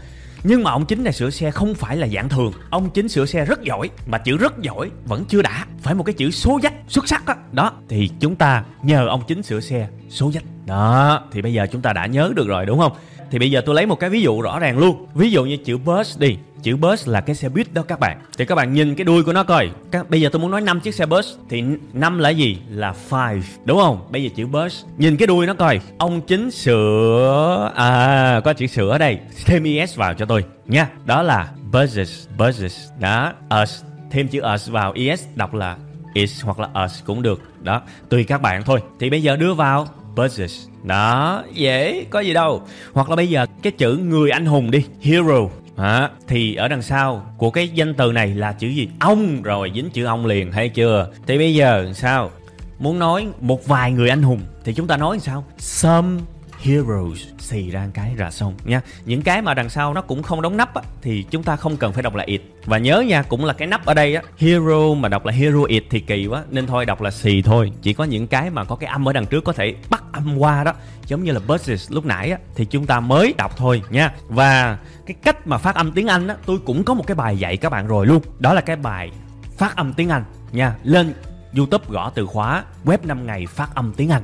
Nhưng 0.45 0.63
mà 0.63 0.71
ông 0.71 0.87
chính 0.87 1.05
này 1.05 1.13
sửa 1.13 1.31
xe 1.31 1.51
không 1.51 1.75
phải 1.75 1.97
là 1.97 2.09
dạng 2.09 2.29
thường. 2.29 2.53
Ông 2.71 2.91
chính 2.91 3.09
sửa 3.09 3.27
xe 3.27 3.45
rất 3.45 3.63
giỏi, 3.63 3.91
mà 4.07 4.19
chữ 4.19 4.37
rất 4.37 4.63
giỏi 4.63 4.91
vẫn 5.05 5.25
chưa 5.29 5.43
đã. 5.43 5.67
Phải 5.83 5.95
một 5.95 6.03
cái 6.03 6.13
chữ 6.13 6.31
số 6.31 6.61
dách 6.63 6.75
xuất 6.89 7.09
sắc 7.09 7.27
đó 7.27 7.35
đó, 7.53 7.73
thì 7.89 8.11
chúng 8.21 8.37
ta 8.37 8.65
nhờ 8.83 9.09
ông 9.09 9.23
chính 9.29 9.43
sửa 9.43 9.61
xe 9.61 9.89
số 10.09 10.33
dách 10.33 10.45
đó, 10.67 11.25
thì 11.33 11.43
bây 11.43 11.53
giờ 11.53 11.67
chúng 11.73 11.83
ta 11.83 11.93
đã 11.93 12.07
nhớ 12.07 12.33
được 12.37 12.49
rồi, 12.49 12.67
đúng 12.67 12.79
không? 12.79 12.93
Thì 13.31 13.39
bây 13.39 13.51
giờ 13.51 13.61
tôi 13.67 13.75
lấy 13.75 13.87
một 13.87 14.01
cái 14.01 14.11
ví 14.11 14.23
dụ 14.23 14.43
rõ 14.43 14.59
ràng 14.59 14.79
luôn. 14.79 15.07
Ví 15.15 15.31
dụ 15.31 15.45
như 15.45 15.57
chữ 15.57 15.79
bus 15.79 16.19
đi 16.19 16.37
chữ 16.63 16.77
bus 16.77 17.09
là 17.09 17.21
cái 17.21 17.37
xe 17.37 17.49
buýt 17.49 17.75
đó 17.75 17.83
các 17.89 18.01
bạn. 18.01 18.19
Thì 18.39 18.45
các 18.45 18.55
bạn 18.55 18.73
nhìn 18.73 18.95
cái 18.95 19.05
đuôi 19.05 19.23
của 19.23 19.33
nó 19.33 19.45
coi. 19.45 19.71
Các, 19.91 20.11
bây 20.11 20.21
giờ 20.21 20.29
tôi 20.33 20.43
muốn 20.43 20.51
nói 20.51 20.61
năm 20.61 20.81
chiếc 20.81 20.95
xe 20.95 21.07
bus. 21.07 21.35
Thì 21.49 21.65
năm 21.93 22.19
là 22.19 22.31
gì? 22.31 22.59
Là 22.71 22.95
five 23.11 23.41
đúng 23.65 23.79
không? 23.79 24.07
Bây 24.11 24.25
giờ 24.25 24.31
chữ 24.37 24.47
bus. 24.47 24.85
Nhìn 24.99 25.17
cái 25.17 25.27
đuôi 25.27 25.47
nó 25.47 25.55
coi. 25.55 25.81
Ông 25.99 26.21
chính 26.21 26.51
sửa. 26.51 27.73
À 27.75 28.41
có 28.45 28.53
chữ 28.53 28.67
sửa 28.67 28.91
ở 28.91 28.99
đây. 28.99 29.19
Thêm 29.45 29.65
es 29.65 29.97
vào 29.97 30.15
cho 30.15 30.27
tôi 30.27 30.45
nha. 30.67 30.89
Đó 31.05 31.23
là 31.23 31.49
buses 31.73 32.27
buses. 32.39 32.89
Đó 33.01 33.33
us. 33.63 33.83
Thêm 34.11 34.29
chữ 34.29 34.41
us 34.55 34.71
vào 34.71 34.93
es 34.97 35.25
đọc 35.35 35.55
là 35.55 35.77
is 36.15 36.45
hoặc 36.45 36.59
là 36.59 36.69
us 36.85 37.05
cũng 37.05 37.23
được. 37.23 37.43
Đó 37.61 37.83
tùy 38.09 38.25
các 38.25 38.43
bạn 38.43 38.63
thôi. 38.65 38.81
Thì 39.01 39.11
bây 39.11 39.23
giờ 39.23 39.37
đưa 39.37 39.55
vào 39.55 39.89
buses. 40.17 40.67
Đó 40.83 41.43
dễ 41.53 42.05
có 42.11 42.21
gì 42.21 42.33
đâu. 42.33 42.63
Hoặc 42.93 43.11
là 43.11 43.17
bây 43.17 43.29
giờ 43.29 43.47
cái 43.63 43.73
chữ 43.73 43.97
người 43.97 44.31
anh 44.31 44.47
hùng 44.47 44.71
đi 44.71 44.85
hero 45.03 45.49
à, 45.77 46.11
thì 46.29 46.55
ở 46.55 46.69
đằng 46.69 46.83
sau 46.83 47.35
của 47.37 47.51
cái 47.51 47.69
danh 47.69 47.95
từ 47.95 48.13
này 48.13 48.35
là 48.35 48.53
chữ 48.53 48.69
gì? 48.69 48.89
Ông. 49.01 49.43
Rồi 49.43 49.73
dính 49.75 49.91
chữ 49.91 50.05
ông 50.05 50.27
liền 50.27 50.53
hay 50.53 50.69
chưa? 50.69 51.11
Thì 51.27 51.39
bây 51.39 51.55
giờ 51.55 51.93
sao? 51.95 52.31
Muốn 52.79 52.99
nói 52.99 53.27
một 53.41 53.67
vài 53.67 53.93
người 53.93 54.09
anh 54.09 54.23
hùng 54.23 54.41
thì 54.65 54.75
chúng 54.75 54.87
ta 54.87 54.97
nói 54.97 55.19
sao? 55.19 55.45
Some 55.59 56.21
heroes 56.63 57.19
xì 57.47 57.71
ra 57.71 57.89
cái 57.95 58.17
là 58.17 58.31
xong 58.31 58.55
nha. 58.65 58.81
Những 59.05 59.23
cái 59.23 59.43
mà 59.43 59.55
đằng 59.55 59.69
sau 59.69 59.95
nó 59.95 60.01
cũng 60.01 60.23
không 60.23 60.43
đóng 60.43 60.57
nắp 60.57 60.75
á, 60.75 60.83
thì 61.03 61.25
chúng 61.31 61.43
ta 61.43 61.57
không 61.57 61.77
cần 61.77 61.93
phải 61.93 62.03
đọc 62.03 62.15
là 62.15 62.25
it. 62.27 62.43
Và 62.65 62.79
nhớ 62.79 63.01
nha 63.01 63.23
cũng 63.23 63.45
là 63.45 63.53
cái 63.53 63.69
nắp 63.69 63.85
ở 63.85 63.95
đây 63.95 64.15
á. 64.15 64.23
Hero 64.39 64.95
mà 64.95 65.09
đọc 65.09 65.27
là 65.27 65.33
hero 65.33 65.65
it 65.69 65.85
thì 65.91 66.01
kỳ 66.01 66.27
quá 66.27 66.45
nên 66.51 66.67
thôi 66.67 66.87
đọc 66.87 67.03
là 67.03 67.11
xì 67.11 67.43
thôi. 67.43 67.73
Chỉ 67.83 67.93
có 67.93 68.05
những 68.05 68.27
cái 68.27 68.51
mà 68.51 68.65
có 68.65 68.77
cái 68.77 68.91
âm 68.91 69.09
ở 69.09 69.13
đằng 69.13 69.27
trước 69.27 69.45
có 69.45 69.53
thể 69.53 69.75
bắt 69.91 70.05
âm 70.13 70.39
qua 70.39 70.65
đó. 70.65 70.73
Giống 71.07 71.25
như 71.25 71.33
là 71.33 71.41
buses 71.47 71.93
lúc 71.93 72.05
nãy 72.05 72.31
á 72.31 72.39
thì 72.55 72.65
chúng 72.65 72.87
ta 72.87 73.01
mới 73.01 73.35
đọc 73.39 73.57
thôi 73.57 73.83
nha. 73.91 74.15
Và 74.29 74.79
cái 75.07 75.15
cách 75.23 75.47
mà 75.47 75.59
phát 75.59 75.75
âm 75.75 75.93
tiếng 75.93 76.07
anh 76.07 76.29
á 76.29 76.37
tôi 76.47 76.59
cũng 76.67 76.85
có 76.85 76.95
một 76.95 77.07
cái 77.07 77.15
bài 77.15 77.39
dạy 77.39 77.57
các 77.57 77.73
bạn 77.73 77.87
rồi 77.87 78.07
luôn. 78.07 78.23
Đó 78.39 78.55
là 78.55 78.61
cái 78.61 78.77
bài 78.77 79.11
phát 79.59 79.77
âm 79.77 79.93
tiếng 79.93 80.09
anh 80.09 80.25
nha. 80.53 80.75
Lên 80.83 81.15
youtube 81.57 81.85
gõ 81.89 82.11
từ 82.15 82.27
khóa 82.27 82.65
web 82.85 82.99
5 83.05 83.27
ngày 83.27 83.47
phát 83.47 83.75
âm 83.75 83.93
tiếng 83.97 84.11
anh 84.11 84.23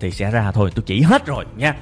thì 0.00 0.10
sẽ 0.10 0.30
ra 0.30 0.52
thôi. 0.52 0.70
Tôi 0.74 0.82
chỉ 0.86 1.02
hết 1.02 1.26
rồi 1.26 1.44
nha 1.56 1.74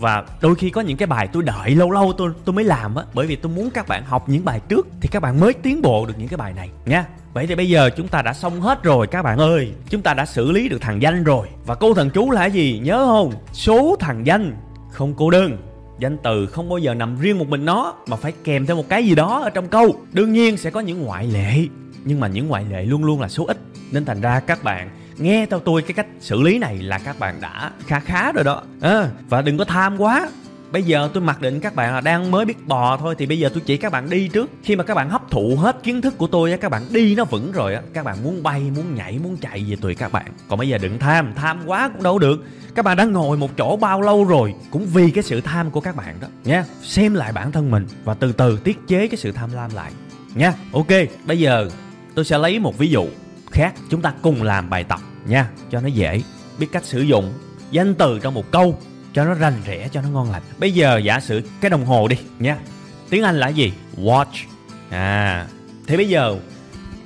và 0.00 0.24
đôi 0.40 0.54
khi 0.54 0.70
có 0.70 0.80
những 0.80 0.96
cái 0.96 1.06
bài 1.06 1.28
tôi 1.32 1.42
đợi 1.42 1.70
lâu 1.70 1.90
lâu 1.90 2.12
tôi 2.18 2.32
tôi 2.44 2.54
mới 2.54 2.64
làm 2.64 2.94
á. 2.94 3.04
Bởi 3.14 3.26
vì 3.26 3.36
tôi 3.36 3.52
muốn 3.52 3.70
các 3.70 3.88
bạn 3.88 4.04
học 4.04 4.28
những 4.28 4.44
bài 4.44 4.60
trước 4.68 4.88
thì 5.00 5.08
các 5.08 5.22
bạn 5.22 5.40
mới 5.40 5.52
tiến 5.52 5.82
bộ 5.82 6.06
được 6.06 6.14
những 6.18 6.28
cái 6.28 6.36
bài 6.36 6.52
này, 6.52 6.70
nha. 6.86 7.04
Vậy 7.34 7.46
thì 7.46 7.54
bây 7.54 7.68
giờ 7.68 7.90
chúng 7.96 8.08
ta 8.08 8.22
đã 8.22 8.32
xong 8.32 8.60
hết 8.60 8.82
rồi 8.82 9.06
các 9.06 9.22
bạn 9.22 9.38
ơi. 9.38 9.72
Chúng 9.88 10.02
ta 10.02 10.14
đã 10.14 10.26
xử 10.26 10.50
lý 10.50 10.68
được 10.68 10.80
thằng 10.80 11.02
danh 11.02 11.24
rồi. 11.24 11.48
Và 11.66 11.74
câu 11.74 11.94
thần 11.94 12.10
chú 12.10 12.30
là 12.30 12.46
gì? 12.46 12.80
Nhớ 12.84 13.06
không? 13.06 13.32
Số 13.52 13.96
thằng 14.00 14.26
danh, 14.26 14.56
không 14.90 15.14
cô 15.16 15.30
đơn. 15.30 15.56
Danh 15.98 16.16
từ 16.22 16.46
không 16.46 16.68
bao 16.68 16.78
giờ 16.78 16.94
nằm 16.94 17.20
riêng 17.20 17.38
một 17.38 17.48
mình 17.48 17.64
nó, 17.64 17.94
mà 18.06 18.16
phải 18.16 18.32
kèm 18.44 18.66
theo 18.66 18.76
một 18.76 18.88
cái 18.88 19.04
gì 19.04 19.14
đó 19.14 19.40
ở 19.42 19.50
trong 19.50 19.68
câu. 19.68 19.96
Đương 20.12 20.32
nhiên 20.32 20.56
sẽ 20.56 20.70
có 20.70 20.80
những 20.80 21.02
ngoại 21.02 21.26
lệ, 21.26 21.66
nhưng 22.04 22.20
mà 22.20 22.28
những 22.28 22.48
ngoại 22.48 22.64
lệ 22.70 22.84
luôn 22.84 23.04
luôn 23.04 23.20
là 23.20 23.28
số 23.28 23.44
ít. 23.46 23.58
Nên 23.92 24.04
thành 24.04 24.20
ra 24.20 24.40
các 24.40 24.64
bạn 24.64 24.90
nghe 25.20 25.46
theo 25.46 25.60
tôi 25.60 25.82
cái 25.82 25.92
cách 25.92 26.06
xử 26.20 26.42
lý 26.42 26.58
này 26.58 26.78
là 26.78 26.98
các 26.98 27.18
bạn 27.18 27.40
đã 27.40 27.70
khá 27.86 28.00
khá 28.00 28.32
rồi 28.32 28.44
đó. 28.44 28.62
À, 28.80 29.08
và 29.28 29.42
đừng 29.42 29.58
có 29.58 29.64
tham 29.64 30.00
quá. 30.00 30.30
Bây 30.72 30.82
giờ 30.82 31.10
tôi 31.14 31.22
mặc 31.22 31.40
định 31.40 31.60
các 31.60 31.74
bạn 31.74 31.94
là 31.94 32.00
đang 32.00 32.30
mới 32.30 32.44
biết 32.44 32.66
bò 32.66 32.96
thôi 32.96 33.14
thì 33.18 33.26
bây 33.26 33.38
giờ 33.38 33.48
tôi 33.48 33.62
chỉ 33.66 33.76
các 33.76 33.92
bạn 33.92 34.10
đi 34.10 34.28
trước. 34.28 34.50
Khi 34.62 34.76
mà 34.76 34.84
các 34.84 34.94
bạn 34.94 35.10
hấp 35.10 35.30
thụ 35.30 35.56
hết 35.58 35.82
kiến 35.82 36.00
thức 36.00 36.18
của 36.18 36.26
tôi 36.26 36.58
các 36.60 36.68
bạn 36.68 36.82
đi 36.90 37.14
nó 37.14 37.24
vững 37.24 37.52
rồi 37.52 37.74
á 37.74 37.82
các 37.92 38.04
bạn 38.04 38.24
muốn 38.24 38.42
bay 38.42 38.60
muốn 38.76 38.94
nhảy 38.94 39.18
muốn 39.18 39.36
chạy 39.36 39.64
về 39.68 39.76
tùy 39.80 39.94
các 39.94 40.12
bạn. 40.12 40.26
Còn 40.48 40.58
bây 40.58 40.68
giờ 40.68 40.78
đừng 40.78 40.98
tham 40.98 41.32
tham 41.36 41.60
quá 41.66 41.90
cũng 41.92 42.02
đâu 42.02 42.18
được. 42.18 42.44
Các 42.74 42.84
bạn 42.84 42.96
đã 42.96 43.04
ngồi 43.04 43.36
một 43.36 43.50
chỗ 43.56 43.76
bao 43.76 44.02
lâu 44.02 44.24
rồi 44.24 44.54
cũng 44.70 44.86
vì 44.86 45.10
cái 45.10 45.24
sự 45.24 45.40
tham 45.40 45.70
của 45.70 45.80
các 45.80 45.96
bạn 45.96 46.16
đó 46.20 46.28
nha. 46.44 46.64
Xem 46.82 47.14
lại 47.14 47.32
bản 47.32 47.52
thân 47.52 47.70
mình 47.70 47.86
và 48.04 48.14
từ 48.14 48.32
từ 48.32 48.58
tiết 48.64 48.78
chế 48.86 49.08
cái 49.08 49.16
sự 49.16 49.32
tham 49.32 49.52
lam 49.52 49.70
lại 49.74 49.92
nha. 50.34 50.52
Ok 50.72 50.90
bây 51.26 51.38
giờ 51.38 51.68
tôi 52.14 52.24
sẽ 52.24 52.38
lấy 52.38 52.58
một 52.58 52.78
ví 52.78 52.88
dụ 52.88 53.06
khác. 53.50 53.74
Chúng 53.90 54.02
ta 54.02 54.12
cùng 54.22 54.42
làm 54.42 54.70
bài 54.70 54.84
tập 54.84 55.00
nha, 55.26 55.48
cho 55.70 55.80
nó 55.80 55.88
dễ. 55.88 56.22
Biết 56.58 56.68
cách 56.72 56.84
sử 56.84 57.00
dụng, 57.00 57.32
danh 57.70 57.94
từ 57.94 58.18
trong 58.18 58.34
một 58.34 58.50
câu, 58.50 58.78
cho 59.14 59.24
nó 59.24 59.34
rành 59.34 59.54
rẽ, 59.66 59.88
cho 59.92 60.02
nó 60.02 60.08
ngon 60.08 60.30
lành. 60.30 60.42
Bây 60.58 60.72
giờ 60.72 60.98
giả 60.98 61.20
sử 61.20 61.42
cái 61.60 61.70
đồng 61.70 61.84
hồ 61.84 62.08
đi 62.08 62.16
nha. 62.38 62.56
Tiếng 63.10 63.22
anh 63.22 63.40
là 63.40 63.48
gì? 63.48 63.72
Watch. 63.96 64.44
À 64.90 65.46
thế 65.86 65.96
bây 65.96 66.08
giờ 66.08 66.36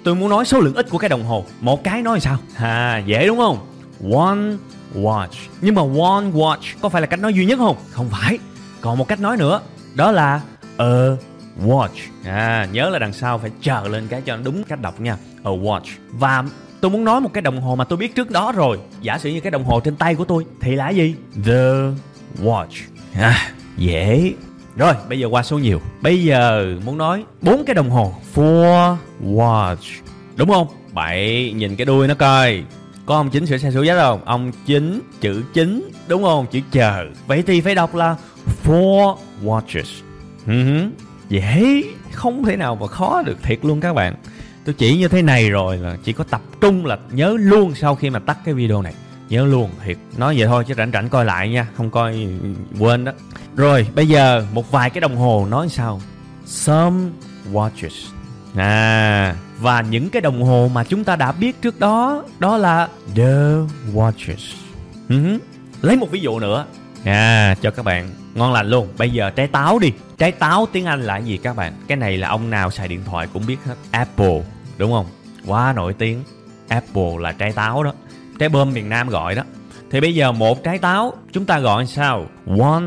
tôi 0.04 0.14
muốn 0.14 0.28
nói 0.28 0.44
số 0.44 0.60
lượng 0.60 0.74
ít 0.74 0.86
của 0.90 0.98
cái 0.98 1.08
đồng 1.08 1.24
hồ. 1.24 1.44
Một 1.60 1.84
cái 1.84 2.02
nói 2.02 2.20
sao? 2.20 2.38
À 2.56 3.02
dễ 3.06 3.26
đúng 3.26 3.38
không? 3.38 3.70
One 4.14 4.56
watch. 4.94 5.28
Nhưng 5.60 5.74
mà 5.74 5.82
one 5.82 6.30
watch 6.32 6.74
có 6.80 6.88
phải 6.88 7.00
là 7.00 7.06
cách 7.06 7.20
nói 7.20 7.34
duy 7.34 7.44
nhất 7.44 7.58
không? 7.58 7.76
Không 7.90 8.08
phải. 8.10 8.38
Còn 8.80 8.98
một 8.98 9.08
cách 9.08 9.20
nói 9.20 9.36
nữa, 9.36 9.60
đó 9.94 10.12
là 10.12 10.40
a 10.76 10.84
watch. 11.66 11.88
À 12.24 12.68
nhớ 12.72 12.90
là 12.90 12.98
đằng 12.98 13.12
sau 13.12 13.38
phải 13.38 13.50
chờ 13.62 13.88
lên 13.88 14.06
cái 14.08 14.20
cho 14.20 14.36
nó 14.36 14.42
đúng 14.42 14.64
cách 14.64 14.80
đọc 14.80 15.00
nha. 15.00 15.16
A 15.44 15.50
watch. 15.50 15.84
Và 16.10 16.44
tôi 16.84 16.90
muốn 16.90 17.04
nói 17.04 17.20
một 17.20 17.32
cái 17.32 17.42
đồng 17.42 17.60
hồ 17.60 17.76
mà 17.76 17.84
tôi 17.84 17.96
biết 17.96 18.14
trước 18.14 18.30
đó 18.30 18.52
rồi. 18.52 18.78
Giả 19.00 19.18
sử 19.18 19.30
như 19.30 19.40
cái 19.40 19.50
đồng 19.50 19.64
hồ 19.64 19.80
trên 19.80 19.96
tay 19.96 20.14
của 20.14 20.24
tôi 20.24 20.44
thì 20.60 20.76
là 20.76 20.90
gì? 20.90 21.14
The 21.44 21.70
watch. 22.42 22.82
À, 23.14 23.52
dễ. 23.76 24.32
Rồi 24.76 24.94
bây 25.08 25.18
giờ 25.18 25.28
qua 25.28 25.42
số 25.42 25.58
nhiều. 25.58 25.80
Bây 26.00 26.24
giờ 26.24 26.74
muốn 26.84 26.98
nói 26.98 27.24
bốn 27.42 27.64
cái 27.64 27.74
đồng 27.74 27.90
hồ. 27.90 28.14
Four 28.34 28.96
watch. 29.24 30.00
Đúng 30.36 30.48
không? 30.48 30.66
Bảy 30.92 31.52
nhìn 31.56 31.76
cái 31.76 31.84
đuôi 31.84 32.08
nó 32.08 32.14
coi. 32.14 32.64
Có 33.06 33.16
ông 33.16 33.30
chính 33.30 33.46
sửa 33.46 33.58
xe 33.58 33.70
số 33.70 33.82
giá 33.82 33.96
không? 33.96 34.24
Ông 34.24 34.52
chính 34.66 35.00
chữ 35.20 35.44
chính. 35.54 35.90
Đúng 36.08 36.22
không? 36.22 36.46
Chữ 36.50 36.60
chờ. 36.70 37.06
Vậy 37.26 37.42
thì 37.46 37.60
phải 37.60 37.74
đọc 37.74 37.94
là 37.94 38.16
four 38.64 39.16
watches. 39.44 40.02
Uh-huh. 40.46 40.90
dễ. 41.28 41.82
Không 42.12 42.44
thể 42.44 42.56
nào 42.56 42.76
mà 42.76 42.86
khó 42.86 43.22
được 43.22 43.42
thiệt 43.42 43.58
luôn 43.62 43.80
các 43.80 43.92
bạn 43.92 44.14
tôi 44.64 44.74
chỉ 44.74 44.96
như 44.96 45.08
thế 45.08 45.22
này 45.22 45.50
rồi 45.50 45.76
là 45.76 45.96
chỉ 46.04 46.12
có 46.12 46.24
tập 46.24 46.40
trung 46.60 46.86
là 46.86 46.98
nhớ 47.10 47.36
luôn 47.38 47.74
sau 47.74 47.94
khi 47.94 48.10
mà 48.10 48.18
tắt 48.18 48.38
cái 48.44 48.54
video 48.54 48.82
này. 48.82 48.94
Nhớ 49.28 49.46
luôn, 49.46 49.70
thiệt. 49.84 49.96
Nói 50.16 50.34
vậy 50.38 50.46
thôi 50.46 50.64
chứ 50.68 50.74
rảnh 50.74 50.90
rảnh 50.92 51.08
coi 51.08 51.24
lại 51.24 51.48
nha, 51.48 51.66
không 51.76 51.90
coi 51.90 52.12
ừ, 52.12 52.48
quên 52.78 53.04
đó. 53.04 53.12
Rồi, 53.56 53.86
bây 53.94 54.08
giờ 54.08 54.46
một 54.52 54.70
vài 54.70 54.90
cái 54.90 55.00
đồng 55.00 55.16
hồ 55.16 55.46
nói 55.50 55.68
sao? 55.68 56.00
Some 56.46 57.10
watches. 57.52 58.08
À 58.56 59.36
và 59.60 59.80
những 59.80 60.10
cái 60.10 60.22
đồng 60.22 60.42
hồ 60.42 60.70
mà 60.74 60.84
chúng 60.84 61.04
ta 61.04 61.16
đã 61.16 61.32
biết 61.32 61.62
trước 61.62 61.80
đó 61.80 62.24
đó 62.38 62.56
là 62.56 62.88
the 63.14 63.32
watches. 63.94 64.54
Uh-huh. 65.08 65.38
lấy 65.82 65.96
một 65.96 66.10
ví 66.10 66.20
dụ 66.20 66.38
nữa. 66.38 66.66
À 67.04 67.54
cho 67.62 67.70
các 67.70 67.84
bạn. 67.84 68.10
Ngon 68.34 68.52
lành 68.52 68.66
luôn. 68.66 68.88
Bây 68.98 69.10
giờ 69.10 69.30
trái 69.30 69.46
táo 69.46 69.78
đi. 69.78 69.92
Trái 70.18 70.32
táo 70.32 70.66
tiếng 70.72 70.84
anh 70.84 71.02
là 71.02 71.18
gì 71.18 71.36
các 71.36 71.56
bạn? 71.56 71.72
Cái 71.88 71.96
này 71.96 72.16
là 72.16 72.28
ông 72.28 72.50
nào 72.50 72.70
xài 72.70 72.88
điện 72.88 73.00
thoại 73.04 73.28
cũng 73.32 73.46
biết 73.46 73.56
hết. 73.64 73.74
Apple 73.90 74.42
đúng 74.78 74.92
không? 74.92 75.06
Quá 75.46 75.72
nổi 75.76 75.94
tiếng. 75.94 76.22
Apple 76.68 77.12
là 77.18 77.32
trái 77.32 77.52
táo 77.52 77.82
đó. 77.82 77.92
Trái 78.38 78.48
bơm 78.48 78.72
miền 78.72 78.88
nam 78.88 79.08
gọi 79.08 79.34
đó. 79.34 79.42
Thì 79.90 80.00
bây 80.00 80.14
giờ 80.14 80.32
một 80.32 80.64
trái 80.64 80.78
táo, 80.78 81.12
chúng 81.32 81.46
ta 81.46 81.58
gọi 81.58 81.86
sao? 81.86 82.26
One 82.46 82.84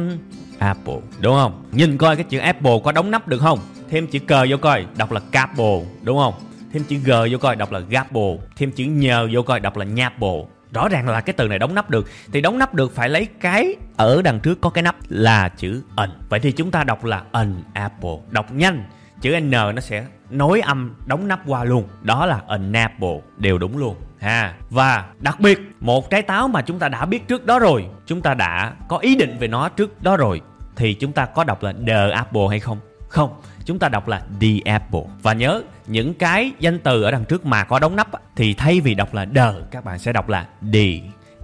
apple. 0.60 1.00
Đúng 1.20 1.36
không? 1.36 1.64
Nhìn 1.72 1.98
coi 1.98 2.16
cái 2.16 2.26
chữ 2.30 2.38
apple 2.38 2.80
có 2.84 2.92
đóng 2.92 3.12
nắp 3.12 3.28
được 3.28 3.40
không? 3.40 3.60
Thêm 3.90 4.08
chữ 4.08 4.20
cờ 4.20 4.46
vô 4.50 4.58
coi, 4.58 4.86
đọc 4.98 5.12
là 5.12 5.20
capo 5.32 5.64
đúng 6.04 6.18
không? 6.18 6.34
Thêm 6.74 6.84
chữ 6.84 6.98
g 6.98 7.12
vô 7.32 7.38
coi, 7.38 7.56
đọc 7.56 7.72
là 7.72 7.80
gapo 7.80 8.22
thêm 8.58 8.72
chữ 8.72 8.86
nhờ 8.86 9.28
vô 9.34 9.42
coi, 9.42 9.60
đọc 9.60 9.78
là 9.78 9.86
nhapo 9.86 10.34
rõ 10.72 10.90
ràng 10.90 11.10
là 11.10 11.22
cái 11.22 11.34
từ 11.34 11.48
này 11.48 11.60
đóng 11.60 11.76
nắp 11.76 11.90
được. 11.90 12.08
Thì 12.34 12.42
đóng 12.42 12.58
nắp 12.58 12.74
được 12.74 12.96
phải 12.96 13.10
lấy 13.10 13.26
cái 13.26 13.76
ở 13.98 14.22
đằng 14.22 14.40
trước 14.40 14.62
có 14.62 14.70
cái 14.70 14.82
nắp 14.82 14.96
là 15.10 15.50
chữ 15.50 15.82
n. 15.96 16.10
Vậy 16.30 16.40
thì 16.40 16.52
chúng 16.52 16.72
ta 16.72 16.84
đọc 16.84 17.04
là 17.06 17.24
an 17.32 17.64
apple. 17.74 18.18
Đọc 18.32 18.52
nhanh. 18.52 18.84
Chữ 19.22 19.40
n 19.40 19.52
nó 19.52 19.80
sẽ 19.82 20.06
nối 20.30 20.62
âm 20.62 20.96
đóng 21.06 21.28
nắp 21.28 21.40
qua 21.46 21.64
luôn. 21.64 21.88
Đó 22.02 22.26
là 22.26 22.42
an 22.48 22.74
apple 22.74 23.20
đều 23.38 23.58
đúng 23.58 23.78
luôn, 23.78 23.96
ha. 24.20 24.54
Và 24.70 25.06
đặc 25.20 25.40
biệt, 25.40 25.60
một 25.80 26.10
trái 26.10 26.22
táo 26.22 26.48
mà 26.48 26.62
chúng 26.62 26.80
ta 26.80 26.90
đã 26.90 27.06
biết 27.06 27.28
trước 27.28 27.46
đó 27.46 27.60
rồi, 27.60 27.86
chúng 28.06 28.22
ta 28.22 28.34
đã 28.34 28.74
có 28.88 28.98
ý 28.98 29.16
định 29.16 29.38
về 29.40 29.48
nó 29.48 29.70
trước 29.70 30.04
đó 30.04 30.18
rồi, 30.18 30.42
thì 30.76 30.94
chúng 30.94 31.12
ta 31.12 31.26
có 31.26 31.44
đọc 31.44 31.64
là 31.64 31.74
the 31.88 32.10
apple 32.10 32.48
hay 32.50 32.60
không? 32.60 32.78
Không, 33.08 33.42
chúng 33.66 33.80
ta 33.80 33.90
đọc 33.90 34.08
là 34.08 34.22
the 34.42 34.72
apple. 34.72 35.02
Và 35.22 35.34
nhớ, 35.34 35.62
những 35.88 36.14
cái 36.14 36.52
danh 36.60 36.80
từ 36.80 37.04
ở 37.04 37.12
đằng 37.12 37.26
trước 37.26 37.46
mà 37.46 37.64
có 37.64 37.80
đóng 37.80 37.96
nắp 37.96 38.08
thì 38.36 38.54
thay 38.54 38.80
vì 38.82 38.94
đọc 38.94 39.14
là 39.14 39.26
the, 39.36 39.52
các 39.72 39.86
bạn 39.86 40.00
sẽ 40.00 40.14
đọc 40.14 40.30
là 40.30 40.48
the 40.74 40.88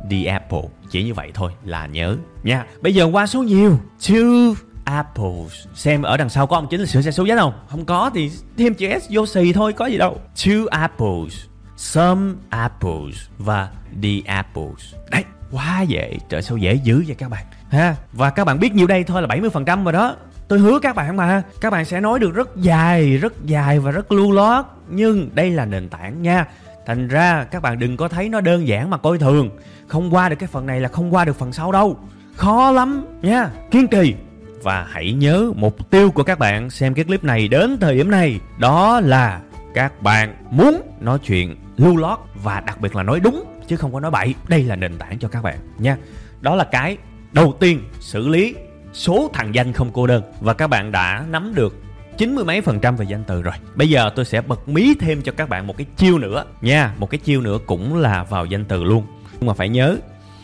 the 0.10 0.24
apple. 0.24 0.62
Chỉ 0.89 1.04
như 1.04 1.13
vậy 1.13 1.32
thôi 1.34 1.52
là 1.63 1.86
nhớ 1.86 2.15
nha. 2.43 2.65
Bây 2.82 2.96
giờ 2.96 3.10
qua 3.12 3.28
số 3.28 3.43
nhiều. 3.43 3.80
Two 4.00 4.54
apples. 4.84 5.67
Xem 5.74 6.02
ở 6.02 6.17
đằng 6.17 6.30
sau 6.30 6.48
có 6.48 6.58
ông 6.58 6.67
chính 6.69 6.80
là 6.80 6.86
sửa 6.86 7.02
xe 7.02 7.12
số 7.12 7.26
giá 7.26 7.36
không 7.38 7.54
không 7.67 7.86
có 7.86 8.12
thì 8.13 8.32
thêm 8.58 8.74
chữ 8.74 9.00
s 9.00 9.04
vô 9.10 9.26
xì 9.26 9.54
thôi, 9.54 9.74
có 9.74 9.86
gì 9.86 9.98
đâu. 9.98 10.17
Two 10.36 10.67
apples. 10.67 11.34
Some 11.78 12.34
apples 12.50 13.15
và 13.38 13.69
the 14.04 14.10
apples. 14.26 14.96
Đấy, 15.12 15.24
quá 15.52 15.82
dễ. 15.82 16.17
Trời 16.30 16.41
sao 16.41 16.58
dễ 16.58 16.74
dữ 16.74 17.04
vậy 17.08 17.15
các 17.15 17.30
bạn? 17.30 17.46
Ha, 17.69 17.96
và 18.13 18.30
các 18.30 18.46
bạn 18.46 18.60
biết 18.60 18.74
nhiêu 18.74 18.88
đây, 18.88 19.04
thôi 19.04 19.22
là 19.22 19.28
70% 19.28 19.84
rồi 19.84 19.93
đó. 19.93 20.15
Tôi 20.48 20.60
hứa 20.60 20.80
các 20.80 20.96
bạn 20.96 21.17
mà, 21.17 21.43
các 21.62 21.69
bạn 21.69 21.86
sẽ 21.86 22.00
nói 22.00 22.19
được 22.19 22.34
rất 22.34 22.56
dài 22.56 23.17
rất 23.17 23.46
dài 23.46 23.80
và 23.80 23.91
rất 23.91 24.12
lưu 24.12 24.32
lót 24.32 24.65
nhưng 24.89 25.30
đây 25.34 25.52
là 25.52 25.65
nền 25.65 25.89
tảng 25.89 26.22
nha. 26.22 26.46
Thành 26.86 27.08
ra 27.08 27.43
các 27.52 27.62
bạn 27.62 27.80
đừng 27.80 27.98
có 27.98 28.08
thấy 28.08 28.30
nó 28.30 28.41
đơn 28.41 28.67
giản 28.67 28.89
mà 28.89 28.98
coi 28.98 29.17
thường. 29.17 29.50
Không 29.88 30.13
qua 30.13 30.30
được 30.30 30.36
cái 30.39 30.48
phần 30.48 30.65
này 30.65 30.80
là 30.80 30.89
không 30.89 31.13
qua 31.13 31.26
được 31.26 31.39
phần 31.39 31.54
sau 31.54 31.72
đâu. 31.72 31.98
Khó 32.36 32.72
lắm 32.72 33.06
nha. 33.22 33.50
Kiên 33.72 33.88
trì 33.88 34.15
và 34.63 34.88
hãy 34.89 35.13
nhớ, 35.13 35.52
mục 35.56 35.89
tiêu 35.89 36.12
của 36.12 36.23
các 36.23 36.39
bạn 36.39 36.69
xem 36.69 36.93
cái 36.93 37.06
clip 37.06 37.23
này 37.23 37.47
đến 37.47 37.78
thời 37.82 37.95
điểm 37.95 38.12
này, 38.12 38.39
đó 38.60 38.99
là 38.99 39.41
các 39.73 40.02
bạn 40.02 40.36
muốn 40.52 40.82
nói 40.99 41.19
chuyện 41.19 41.56
lưu 41.78 41.97
lót 41.97 42.19
và 42.43 42.60
đặc 42.60 42.82
biệt 42.82 42.95
là 42.95 43.04
nói 43.04 43.19
đúng, 43.19 43.43
chứ 43.67 43.76
không 43.76 43.93
có 43.93 43.99
nói 43.99 44.12
bậy. 44.12 44.36
Đây 44.47 44.63
là 44.63 44.76
nền 44.76 44.97
tảng 44.97 45.19
cho 45.19 45.28
các 45.28 45.43
bạn 45.43 45.58
nha. 45.78 45.97
Đó 46.41 46.56
là 46.56 46.63
cái 46.63 46.97
đầu 47.32 47.58
tiên, 47.60 47.84
xử 47.99 48.28
lý 48.28 48.56
số 48.93 49.30
thằng 49.34 49.56
danh 49.56 49.73
không 49.73 49.91
cô 49.93 50.08
đơn. 50.08 50.23
Và 50.41 50.54
các 50.54 50.67
bạn 50.67 50.91
đã 50.91 51.26
nắm 51.30 51.56
được 51.56 51.84
chín 52.17 52.36
mươi 52.36 52.45
mấy 52.45 52.62
phần 52.62 52.80
trăm 52.80 52.95
về 52.95 53.06
danh 53.10 53.23
từ 53.23 53.41
rồi. 53.41 53.54
Bây 53.76 53.89
giờ 53.89 54.10
tôi 54.15 54.26
sẽ 54.26 54.41
bật 54.41 54.69
mí 54.69 54.93
thêm 54.99 55.21
cho 55.21 55.32
các 55.32 55.49
bạn 55.49 55.67
một 55.67 55.78
cái 55.78 55.88
chiêu 55.97 56.17
nữa 56.17 56.45
nha. 56.62 56.93
Một 56.97 57.10
cái 57.10 57.17
chiêu 57.17 57.41
nữa 57.41 57.58
cũng 57.65 57.95
là 57.95 58.23
vào 58.23 58.45
danh 58.45 58.65
từ 58.65 58.84
luôn. 58.84 59.06
Nhưng 59.39 59.47
mà 59.47 59.54
phải 59.54 59.69
nhớ 59.69 59.97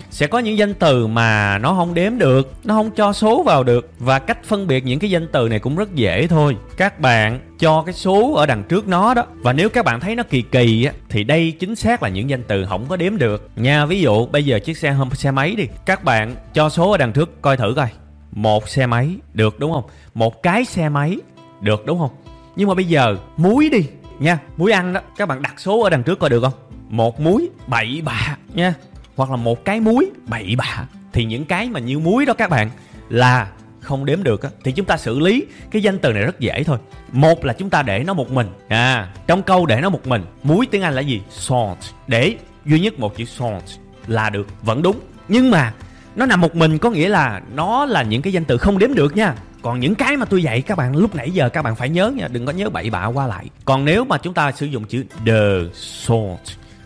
sẽ 0.09 0.27
có 0.27 0.39
những 0.39 0.57
danh 0.57 0.73
từ 0.73 1.07
mà 1.07 1.57
nó 1.57 1.73
không 1.73 1.93
đếm 1.93 2.17
được, 2.17 2.53
nó 2.63 2.73
không 2.73 2.91
cho 2.91 3.13
số 3.13 3.43
vào 3.43 3.63
được. 3.63 3.91
Và 3.99 4.19
cách 4.19 4.43
phân 4.43 4.67
biệt 4.67 4.85
những 4.85 4.99
cái 4.99 5.09
danh 5.09 5.27
từ 5.31 5.49
này 5.49 5.59
cũng 5.59 5.75
rất 5.75 5.95
dễ 5.95 6.27
thôi. 6.27 6.57
Các 6.77 6.99
bạn 6.99 7.39
cho 7.59 7.83
cái 7.85 7.93
số 7.93 8.33
ở 8.33 8.45
đằng 8.45 8.63
trước 8.63 8.87
nó 8.87 9.13
đó. 9.13 9.25
Và 9.35 9.53
nếu 9.53 9.69
các 9.69 9.85
bạn 9.85 9.99
thấy 9.99 10.15
nó 10.15 10.23
kỳ 10.23 10.41
kỳ 10.41 10.85
á, 10.85 10.93
thì 11.09 11.23
đây 11.23 11.51
chính 11.51 11.75
xác 11.75 12.03
là 12.03 12.09
những 12.09 12.29
danh 12.29 12.43
từ 12.43 12.65
không 12.65 12.85
có 12.89 12.95
đếm 12.95 13.17
được. 13.17 13.49
Nha, 13.55 13.85
ví 13.85 14.01
dụ, 14.01 14.25
bây 14.25 14.45
giờ 14.45 14.59
chiếc 14.59 14.77
xe 14.77 14.91
hôm 14.91 15.09
xe 15.13 15.31
máy 15.31 15.55
đi. 15.55 15.67
Các 15.85 16.03
bạn 16.03 16.35
cho 16.53 16.69
số 16.69 16.91
ở 16.91 16.97
đằng 16.97 17.13
trước, 17.13 17.41
coi 17.41 17.57
thử 17.57 17.73
coi. 17.75 17.87
Một 18.31 18.69
xe 18.69 18.85
máy, 18.85 19.09
được 19.33 19.59
đúng 19.59 19.71
không? 19.71 19.83
Một 20.13 20.43
cái 20.43 20.65
xe 20.65 20.89
máy, 20.89 21.17
được 21.61 21.85
đúng 21.85 21.99
không? 21.99 22.11
Nhưng 22.55 22.67
mà 22.67 22.73
bây 22.73 22.85
giờ, 22.85 23.15
muối 23.37 23.69
đi. 23.69 23.85
Nha, 24.19 24.39
muối 24.57 24.71
ăn 24.71 24.93
đó. 24.93 25.01
Các 25.17 25.27
bạn 25.27 25.41
đặt 25.41 25.53
số 25.57 25.83
ở 25.83 25.89
đằng 25.89 26.03
trước 26.03 26.19
coi 26.19 26.29
được 26.29 26.41
không? 26.41 26.53
Một 26.89 27.19
muối, 27.19 27.49
bảy 27.67 28.01
bạ. 28.05 28.37
Nha 28.53 28.73
hoặc 29.19 29.31
là 29.31 29.35
một 29.35 29.65
cái 29.65 29.79
muối. 29.79 30.11
Bậy 30.27 30.55
bạ. 30.57 30.85
Thì 31.13 31.25
những 31.25 31.45
cái 31.45 31.69
mà 31.69 31.79
như 31.79 31.99
muối 31.99 32.25
đó 32.25 32.33
các 32.33 32.49
bạn 32.49 32.69
là 33.09 33.47
không 33.79 34.05
đếm 34.05 34.23
được 34.23 34.41
á. 34.43 34.49
Thì 34.63 34.71
chúng 34.71 34.85
ta 34.85 34.97
xử 34.97 35.19
lý 35.19 35.45
cái 35.71 35.81
danh 35.81 35.99
từ 35.99 36.13
này 36.13 36.23
rất 36.23 36.39
dễ 36.39 36.63
thôi. 36.63 36.77
Một 37.11 37.45
là 37.45 37.53
chúng 37.53 37.69
ta 37.69 37.83
để 37.83 38.03
nó 38.03 38.13
một 38.13 38.31
mình. 38.31 38.47
À 38.67 39.13
trong 39.27 39.43
câu 39.43 39.65
để 39.65 39.81
nó 39.81 39.89
một 39.89 40.07
mình, 40.07 40.25
muối 40.43 40.65
tiếng 40.71 40.81
anh 40.81 40.93
là 40.93 41.01
gì? 41.01 41.21
Salt. 41.29 41.77
Để 42.07 42.35
duy 42.65 42.79
nhất 42.79 42.99
một 42.99 43.17
chữ 43.17 43.25
salt 43.25 43.63
là 44.07 44.29
được, 44.29 44.47
vẫn 44.61 44.81
đúng. 44.81 44.99
Nhưng 45.27 45.51
mà 45.51 45.73
nó 46.15 46.25
nằm 46.25 46.41
một 46.41 46.55
mình 46.55 46.77
có 46.77 46.89
nghĩa 46.89 47.09
là 47.09 47.41
nó 47.53 47.85
là 47.85 48.03
những 48.03 48.21
cái 48.21 48.33
danh 48.33 48.45
từ 48.45 48.57
không 48.57 48.77
đếm 48.77 48.93
được 48.93 49.15
nha. 49.15 49.35
Còn 49.61 49.79
những 49.79 49.95
cái 49.95 50.17
mà 50.17 50.25
tôi 50.25 50.43
dạy 50.43 50.61
các 50.61 50.77
bạn 50.77 50.95
lúc 50.95 51.15
nãy 51.15 51.31
giờ 51.31 51.49
các 51.49 51.61
bạn 51.61 51.75
phải 51.75 51.89
nhớ 51.89 52.11
nha. 52.15 52.27
Đừng 52.27 52.45
có 52.45 52.51
nhớ 52.51 52.69
bậy 52.69 52.89
bạ 52.89 53.05
qua 53.05 53.27
lại. 53.27 53.45
Còn 53.65 53.85
nếu 53.85 54.05
mà 54.05 54.17
chúng 54.17 54.33
ta 54.33 54.51
sử 54.51 54.65
dụng 54.65 54.85
chữ 54.85 55.03
the 55.25 55.69
salt 55.73 56.39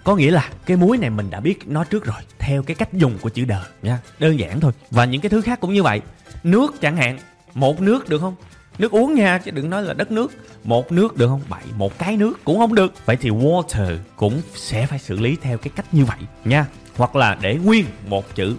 có 0.04 0.16
nghĩa 0.16 0.32
là 0.32 0.50
cái 0.66 0.78
muối 0.78 0.98
này 0.98 1.10
mình 1.10 1.30
đã 1.30 1.40
biết 1.40 1.68
nó 1.68 1.84
trước 1.84 2.06
rồi, 2.06 2.22
theo 2.40 2.64
cái 2.64 2.76
cách 2.76 2.94
dùng 2.94 3.18
của 3.22 3.30
chữ 3.30 3.46
đờ 3.46 3.64
nha 3.82 4.00
đơn 4.20 4.40
giản 4.40 4.60
thôi. 4.60 4.72
Và 4.92 5.06
những 5.06 5.22
cái 5.22 5.30
thứ 5.30 5.42
khác 5.42 5.60
cũng 5.60 5.74
như 5.74 5.84
vậy. 5.84 6.02
Nước 6.44 6.82
chẳng 6.82 6.98
hạn, 6.98 7.20
một 7.54 7.82
nước 7.82 8.10
được 8.10 8.22
không? 8.22 8.36
Nước 8.78 8.92
uống 8.92 9.14
nha, 9.16 9.38
chứ 9.38 9.52
đừng 9.52 9.70
nói 9.70 9.84
là 9.84 9.94
đất 9.94 10.12
nước. 10.12 10.32
Một 10.64 10.92
nước 10.92 11.18
được 11.18 11.28
không? 11.28 11.42
Bảy, 11.50 11.64
một 11.78 11.98
cái 11.98 12.18
nước 12.18 12.44
cũng 12.44 12.58
không 12.58 12.76
được. 12.76 12.94
Vậy 13.06 13.16
thì 13.16 13.30
water 13.30 13.98
cũng 14.16 14.42
sẽ 14.56 14.86
phải 14.86 15.00
xử 15.00 15.20
lý 15.20 15.38
theo 15.42 15.58
cái 15.58 15.72
cách 15.76 15.94
như 15.94 16.06
vậy, 16.06 16.18
nha. 16.46 16.66
Hoặc 16.98 17.16
là 17.16 17.38
để 17.42 17.56
nguyên 17.56 17.86
một 18.08 18.36
chữ 18.36 18.56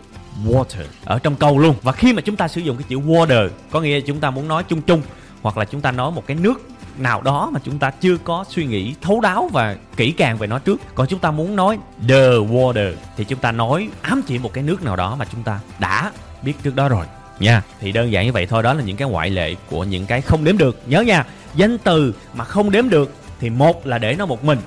water 0.46 0.84
ở 1.04 1.18
trong 1.18 1.36
câu 1.36 1.58
luôn. 1.58 1.74
Và 1.82 1.92
khi 1.92 2.12
mà 2.12 2.22
chúng 2.22 2.36
ta 2.36 2.48
sử 2.48 2.60
dụng 2.60 2.76
cái 2.76 2.86
chữ 2.88 2.96
water, 3.00 3.48
có 3.70 3.80
nghĩa 3.80 3.94
là 3.94 4.04
chúng 4.06 4.20
ta 4.20 4.30
muốn 4.30 4.48
nói 4.48 4.64
chung 4.68 4.82
chung, 4.82 5.02
hoặc 5.42 5.58
là 5.58 5.64
chúng 5.64 5.80
ta 5.80 5.92
nói 5.92 6.10
một 6.10 6.26
cái 6.26 6.36
nước 6.40 6.62
nào 6.98 7.22
đó 7.22 7.50
mà 7.52 7.60
chúng 7.64 7.78
ta 7.78 7.90
chưa 7.90 8.16
có 8.16 8.44
suy 8.48 8.66
nghĩ 8.66 8.94
thấu 9.02 9.20
đáo 9.20 9.50
và 9.52 9.76
kỹ 9.96 10.10
càng 10.10 10.38
về 10.38 10.46
nó 10.46 10.58
trước. 10.58 10.80
Còn 10.94 11.06
chúng 11.06 11.18
ta 11.18 11.30
muốn 11.30 11.56
nói 11.56 11.78
the 12.08 12.30
water, 12.30 12.92
thì 13.16 13.24
chúng 13.24 13.38
ta 13.38 13.52
nói 13.52 13.88
ám 14.02 14.22
chỉ 14.26 14.38
một 14.38 14.52
cái 14.52 14.64
nước 14.64 14.82
nào 14.82 14.96
đó 14.96 15.16
mà 15.18 15.24
chúng 15.32 15.42
ta 15.42 15.60
đã 15.78 16.10
biết 16.42 16.52
trước 16.62 16.76
đó 16.76 16.88
rồi. 16.88 17.06
Nha, 17.38 17.62
thì 17.80 17.92
đơn 17.92 18.12
giản 18.12 18.26
như 18.26 18.32
vậy 18.32 18.46
thôi, 18.46 18.62
đó 18.62 18.74
là 18.74 18.82
những 18.82 18.96
cái 18.96 19.08
ngoại 19.08 19.30
lệ 19.30 19.54
của 19.70 19.84
những 19.84 20.06
cái 20.06 20.20
không 20.20 20.44
đếm 20.44 20.58
được. 20.58 20.82
Nhớ 20.86 21.00
nha, 21.00 21.24
danh 21.54 21.78
từ 21.78 22.14
mà 22.34 22.44
không 22.44 22.70
đếm 22.70 22.88
được 22.88 23.14
thì 23.40 23.50
một 23.50 23.86
là 23.86 23.98
để 23.98 24.14
nó 24.18 24.26
một 24.26 24.44
mình, 24.44 24.58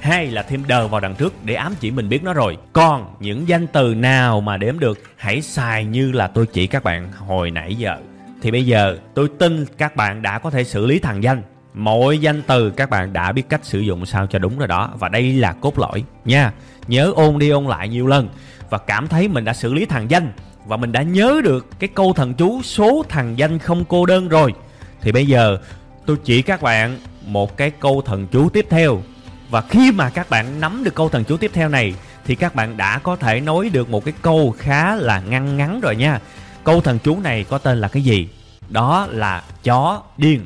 hai 0.00 0.26
là 0.26 0.42
thêm 0.42 0.62
đờ 0.66 0.88
vào 0.88 1.00
đằng 1.00 1.14
trước 1.14 1.34
để 1.44 1.54
ám 1.54 1.74
chỉ 1.80 1.90
mình 1.90 2.08
biết 2.08 2.22
nó 2.22 2.32
rồi. 2.32 2.56
Còn 2.72 3.14
những 3.20 3.48
danh 3.48 3.66
từ 3.66 3.94
nào 3.94 4.40
mà 4.40 4.56
đếm 4.56 4.78
được, 4.78 4.98
hãy 5.16 5.42
xài 5.42 5.84
như 5.84 6.12
là 6.12 6.26
tôi 6.26 6.46
chỉ 6.46 6.66
các 6.66 6.84
bạn 6.84 7.12
hồi 7.12 7.50
nãy 7.50 7.74
giờ. 7.74 7.96
Thì 8.42 8.50
bây 8.50 8.66
giờ 8.66 8.98
tôi 9.14 9.28
tin 9.38 9.66
các 9.78 9.96
bạn 9.96 10.22
đã 10.22 10.38
có 10.38 10.50
thể 10.50 10.64
xử 10.64 10.86
lý 10.86 10.98
thằng 10.98 11.22
danh 11.22 11.42
mỗi 11.74 12.18
danh 12.18 12.42
từ 12.42 12.70
các 12.70 12.90
bạn 12.90 13.12
đã 13.12 13.32
biết 13.32 13.48
cách 13.48 13.64
sử 13.64 13.80
dụng 13.80 14.06
sao 14.06 14.26
cho 14.26 14.38
đúng 14.38 14.58
rồi 14.58 14.68
đó, 14.68 14.90
và 14.98 15.08
đây 15.08 15.32
là 15.32 15.52
cốt 15.52 15.78
lõi, 15.78 16.04
nha. 16.24 16.52
Nhớ 16.88 17.12
ôn 17.16 17.38
đi 17.38 17.48
ôn 17.48 17.64
lại 17.64 17.88
nhiều 17.88 18.06
lần, 18.06 18.28
và 18.70 18.78
cảm 18.78 19.08
thấy 19.08 19.28
mình 19.28 19.44
đã 19.44 19.52
xử 19.52 19.74
lý 19.74 19.84
thằng 19.84 20.10
danh, 20.10 20.32
và 20.66 20.76
mình 20.76 20.92
đã 20.92 21.02
nhớ 21.02 21.40
được 21.44 21.66
cái 21.78 21.88
câu 21.94 22.12
thần 22.12 22.34
chú 22.34 22.62
số 22.62 23.04
thằng 23.08 23.38
danh 23.38 23.58
không 23.58 23.84
cô 23.84 24.06
đơn 24.06 24.28
rồi. 24.28 24.52
Thì 25.00 25.12
bây 25.12 25.26
giờ, 25.26 25.58
tôi 26.06 26.16
chỉ 26.24 26.42
các 26.42 26.62
bạn 26.62 26.98
một 27.26 27.56
cái 27.56 27.70
câu 27.70 28.02
thần 28.02 28.26
chú 28.26 28.48
tiếp 28.48 28.66
theo. 28.70 29.02
Và 29.50 29.60
khi 29.60 29.92
mà 29.92 30.10
các 30.10 30.30
bạn 30.30 30.60
nắm 30.60 30.84
được 30.84 30.94
câu 30.94 31.08
thần 31.08 31.24
chú 31.24 31.36
tiếp 31.36 31.50
theo 31.54 31.68
này, 31.68 31.94
thì 32.24 32.34
các 32.34 32.54
bạn 32.54 32.76
đã 32.76 32.98
có 32.98 33.16
thể 33.16 33.40
nói 33.40 33.70
được 33.72 33.90
một 33.90 34.04
cái 34.04 34.14
câu 34.22 34.54
khá 34.58 34.94
là 34.94 35.20
ngăn 35.20 35.56
ngắn 35.56 35.80
rồi 35.80 35.96
nha. 35.96 36.20
Câu 36.64 36.80
thần 36.80 36.98
chú 36.98 37.20
này 37.20 37.44
có 37.44 37.58
tên 37.58 37.80
là 37.80 37.88
cái 37.88 38.02
gì? 38.02 38.28
Đó 38.68 39.06
là 39.10 39.42
chó 39.64 40.02
điên. 40.16 40.40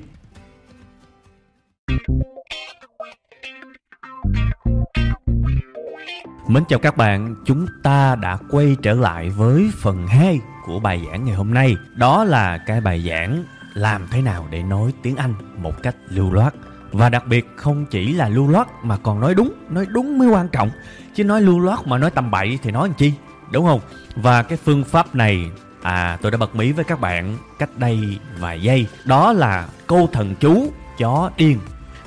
Mến 6.48 6.64
chào 6.68 6.78
các 6.78 6.96
bạn, 6.96 7.34
chúng 7.44 7.66
ta 7.82 8.14
đã 8.14 8.38
quay 8.50 8.76
trở 8.82 8.94
lại 8.94 9.30
với 9.30 9.70
phần 9.78 10.06
2 10.06 10.40
của 10.66 10.80
bài 10.80 11.02
giảng 11.10 11.24
ngày 11.24 11.34
hôm 11.34 11.54
nay. 11.54 11.76
Đó 11.94 12.24
là 12.24 12.58
cái 12.58 12.80
bài 12.80 13.04
giảng 13.08 13.44
làm 13.74 14.06
thế 14.10 14.22
nào 14.22 14.46
để 14.50 14.62
nói 14.62 14.92
tiếng 15.02 15.16
Anh 15.16 15.34
một 15.62 15.82
cách 15.82 15.96
lưu 16.08 16.32
loát. 16.32 16.54
Và 16.92 17.08
đặc 17.08 17.26
biệt 17.26 17.46
không 17.56 17.86
chỉ 17.86 18.12
là 18.12 18.28
lưu 18.28 18.48
loát 18.48 18.68
mà 18.82 18.96
còn 18.96 19.20
nói 19.20 19.34
đúng, 19.34 19.52
nói 19.70 19.86
đúng 19.88 20.18
mới 20.18 20.28
quan 20.28 20.48
trọng. 20.48 20.70
Chứ 21.14 21.24
nói 21.24 21.40
lưu 21.40 21.60
loát 21.60 21.86
mà 21.86 21.98
nói 21.98 22.10
tầm 22.10 22.30
bậy 22.30 22.58
thì 22.62 22.70
nói 22.70 22.88
làm 22.88 22.96
chi, 22.96 23.12
đúng 23.50 23.66
không? 23.66 23.80
Và 24.16 24.42
cái 24.42 24.58
phương 24.64 24.84
pháp 24.84 25.14
này 25.14 25.50
à 25.82 26.18
tôi 26.22 26.30
đã 26.30 26.38
bật 26.38 26.54
mí 26.54 26.72
với 26.72 26.84
các 26.84 27.00
bạn 27.00 27.36
cách 27.58 27.70
đây 27.76 28.18
vài 28.38 28.62
giây. 28.62 28.86
Đó 29.04 29.32
là 29.32 29.68
câu 29.86 30.08
thần 30.12 30.34
chú 30.40 30.72
chó 30.98 31.30
điên. 31.36 31.58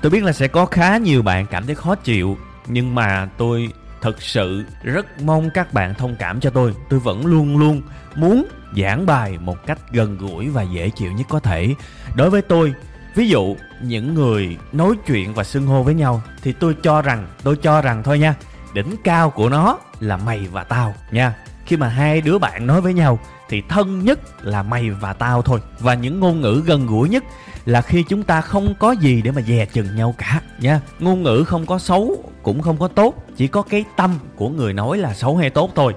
Tôi 0.01 0.10
biết 0.10 0.23
là 0.23 0.32
sẽ 0.32 0.47
có 0.47 0.65
khá 0.65 0.97
nhiều 0.97 1.21
bạn 1.21 1.45
cảm 1.45 1.65
thấy 1.65 1.75
khó 1.75 1.95
chịu 1.95 2.38
nhưng 2.67 2.95
mà 2.95 3.30
tôi 3.38 3.69
thực 4.02 4.22
sự 4.22 4.64
rất 4.84 5.22
mong 5.22 5.50
các 5.54 5.74
bạn 5.74 5.94
thông 5.94 6.16
cảm 6.16 6.40
cho 6.40 6.50
tôi. 6.50 6.76
Tôi 6.90 7.00
vẫn 7.00 7.26
luôn 7.26 7.58
luôn 7.58 7.82
muốn 8.16 8.46
giảng 8.78 9.06
bài 9.06 9.38
một 9.38 9.66
cách 9.66 9.80
gần 9.92 10.18
gũi 10.18 10.50
và 10.50 10.62
dễ 10.62 10.90
chịu 10.90 11.12
nhất 11.12 11.28
có 11.30 11.40
thể. 11.40 11.76
Đối 12.16 12.30
với 12.30 12.42
tôi, 12.42 12.74
ví 13.16 13.30
dụ 13.30 13.56
những 13.82 14.14
người 14.14 14.58
nói 14.72 14.96
chuyện 15.08 15.34
và 15.34 15.44
xưng 15.44 15.68
hô 15.68 15.84
với 15.84 15.94
nhau, 15.94 16.22
thì 16.44 16.54
tôi 16.54 16.76
cho 16.84 17.02
rằng, 17.02 17.28
tôi 17.44 17.56
cho 17.56 17.82
rằng 17.82 18.04
thôi 18.04 18.20
nha, 18.20 18.36
đỉnh 18.74 18.96
cao 19.04 19.30
của 19.30 19.50
nó 19.50 19.78
là 20.00 20.18
mày 20.18 20.48
và 20.52 20.64
tao 20.64 20.96
nha. 21.12 21.36
Khi 21.66 21.78
mà 21.78 21.88
hai 21.88 22.22
đứa 22.22 22.38
bạn 22.38 22.68
nói 22.68 22.82
với 22.82 22.94
nhau, 22.94 23.20
thì 23.50 23.62
thân 23.70 24.06
nhất 24.06 24.46
là 24.46 24.64
mày 24.64 24.90
và 24.90 25.14
tao 25.14 25.42
thôi. 25.42 25.60
Và 25.80 25.94
những 25.94 26.20
ngôn 26.20 26.42
ngữ 26.42 26.64
gần 26.66 26.88
gũi 26.88 27.10
nhất 27.10 27.24
là 27.65 27.82
khi 27.82 28.04
chúng 28.10 28.24
ta 28.24 28.41
không 28.41 28.74
có 28.80 28.91
gì 28.91 29.21
để 29.21 29.32
mà 29.32 29.41
dè 29.41 29.65
chừng 29.65 29.95
nhau 29.95 30.15
cả, 30.17 30.41
nha. 30.60 30.82
Ngôn 31.00 31.24
ngữ 31.24 31.43
không 31.47 31.65
có 31.65 31.80
xấu 31.80 32.24
cũng 32.43 32.62
không 32.62 32.78
có 32.78 32.88
tốt, 32.88 33.15
chỉ 33.38 33.47
có 33.47 33.62
cái 33.62 33.86
tâm 33.97 34.19
của 34.36 34.50
người 34.50 34.74
nói 34.74 34.97
là 34.97 35.13
xấu 35.13 35.38
hay 35.38 35.50
tốt 35.50 35.71
thôi. 35.76 35.93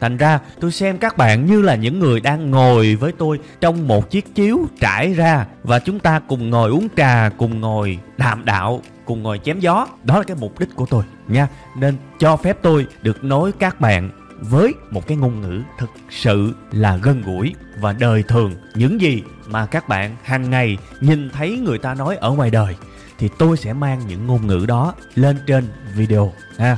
Thành 0.00 0.16
ra, 0.16 0.40
tôi 0.60 0.72
xem 0.72 0.98
các 0.98 1.16
bạn 1.16 1.46
như 1.46 1.62
là 1.62 1.74
những 1.74 1.98
người 1.98 2.20
đang 2.20 2.50
ngồi 2.50 2.94
với 2.94 3.12
tôi 3.18 3.38
trong 3.60 3.88
một 3.88 4.10
chiếc 4.10 4.34
chiếu 4.34 4.66
trải 4.80 5.14
ra 5.14 5.46
và 5.62 5.78
chúng 5.78 5.98
ta 5.98 6.20
cùng 6.28 6.50
ngồi 6.50 6.70
uống 6.70 6.88
trà, 6.96 7.30
cùng 7.38 7.60
ngồi 7.60 7.98
đàm 8.16 8.44
đạo, 8.44 8.82
cùng 9.04 9.22
ngồi 9.22 9.40
chém 9.44 9.60
gió. 9.60 9.86
Đó 10.04 10.18
là 10.18 10.22
cái 10.22 10.36
mục 10.40 10.58
đích 10.58 10.74
của 10.74 10.86
tôi, 10.86 11.04
nha. 11.28 11.48
Nên 11.76 11.96
cho 12.18 12.36
phép 12.36 12.58
tôi 12.62 12.86
được 13.02 13.24
nói 13.24 13.52
các 13.58 13.80
bạn 13.80 14.10
với 14.40 14.74
một 14.90 15.06
cái 15.06 15.16
ngôn 15.16 15.40
ngữ 15.40 15.62
thực 15.78 15.90
sự 16.10 16.52
là 16.72 16.96
gần 16.96 17.22
gũi 17.22 17.54
và 17.80 17.92
đời 17.92 18.22
thường. 18.22 18.54
Những 18.74 19.00
gì 19.00 19.22
mà 19.46 19.66
các 19.66 19.88
bạn 19.88 20.16
hàng 20.22 20.50
ngày 20.50 20.78
nhìn 21.00 21.30
thấy 21.30 21.58
người 21.58 21.78
ta 21.78 21.94
nói 21.94 22.16
ở 22.16 22.30
ngoài 22.30 22.50
đời 22.50 22.76
thì 23.18 23.28
tôi 23.38 23.56
sẽ 23.56 23.72
mang 23.72 24.00
những 24.08 24.26
ngôn 24.26 24.46
ngữ 24.46 24.64
đó 24.68 24.94
lên 25.14 25.38
trên 25.46 25.64
video, 25.94 26.32
ha. 26.58 26.76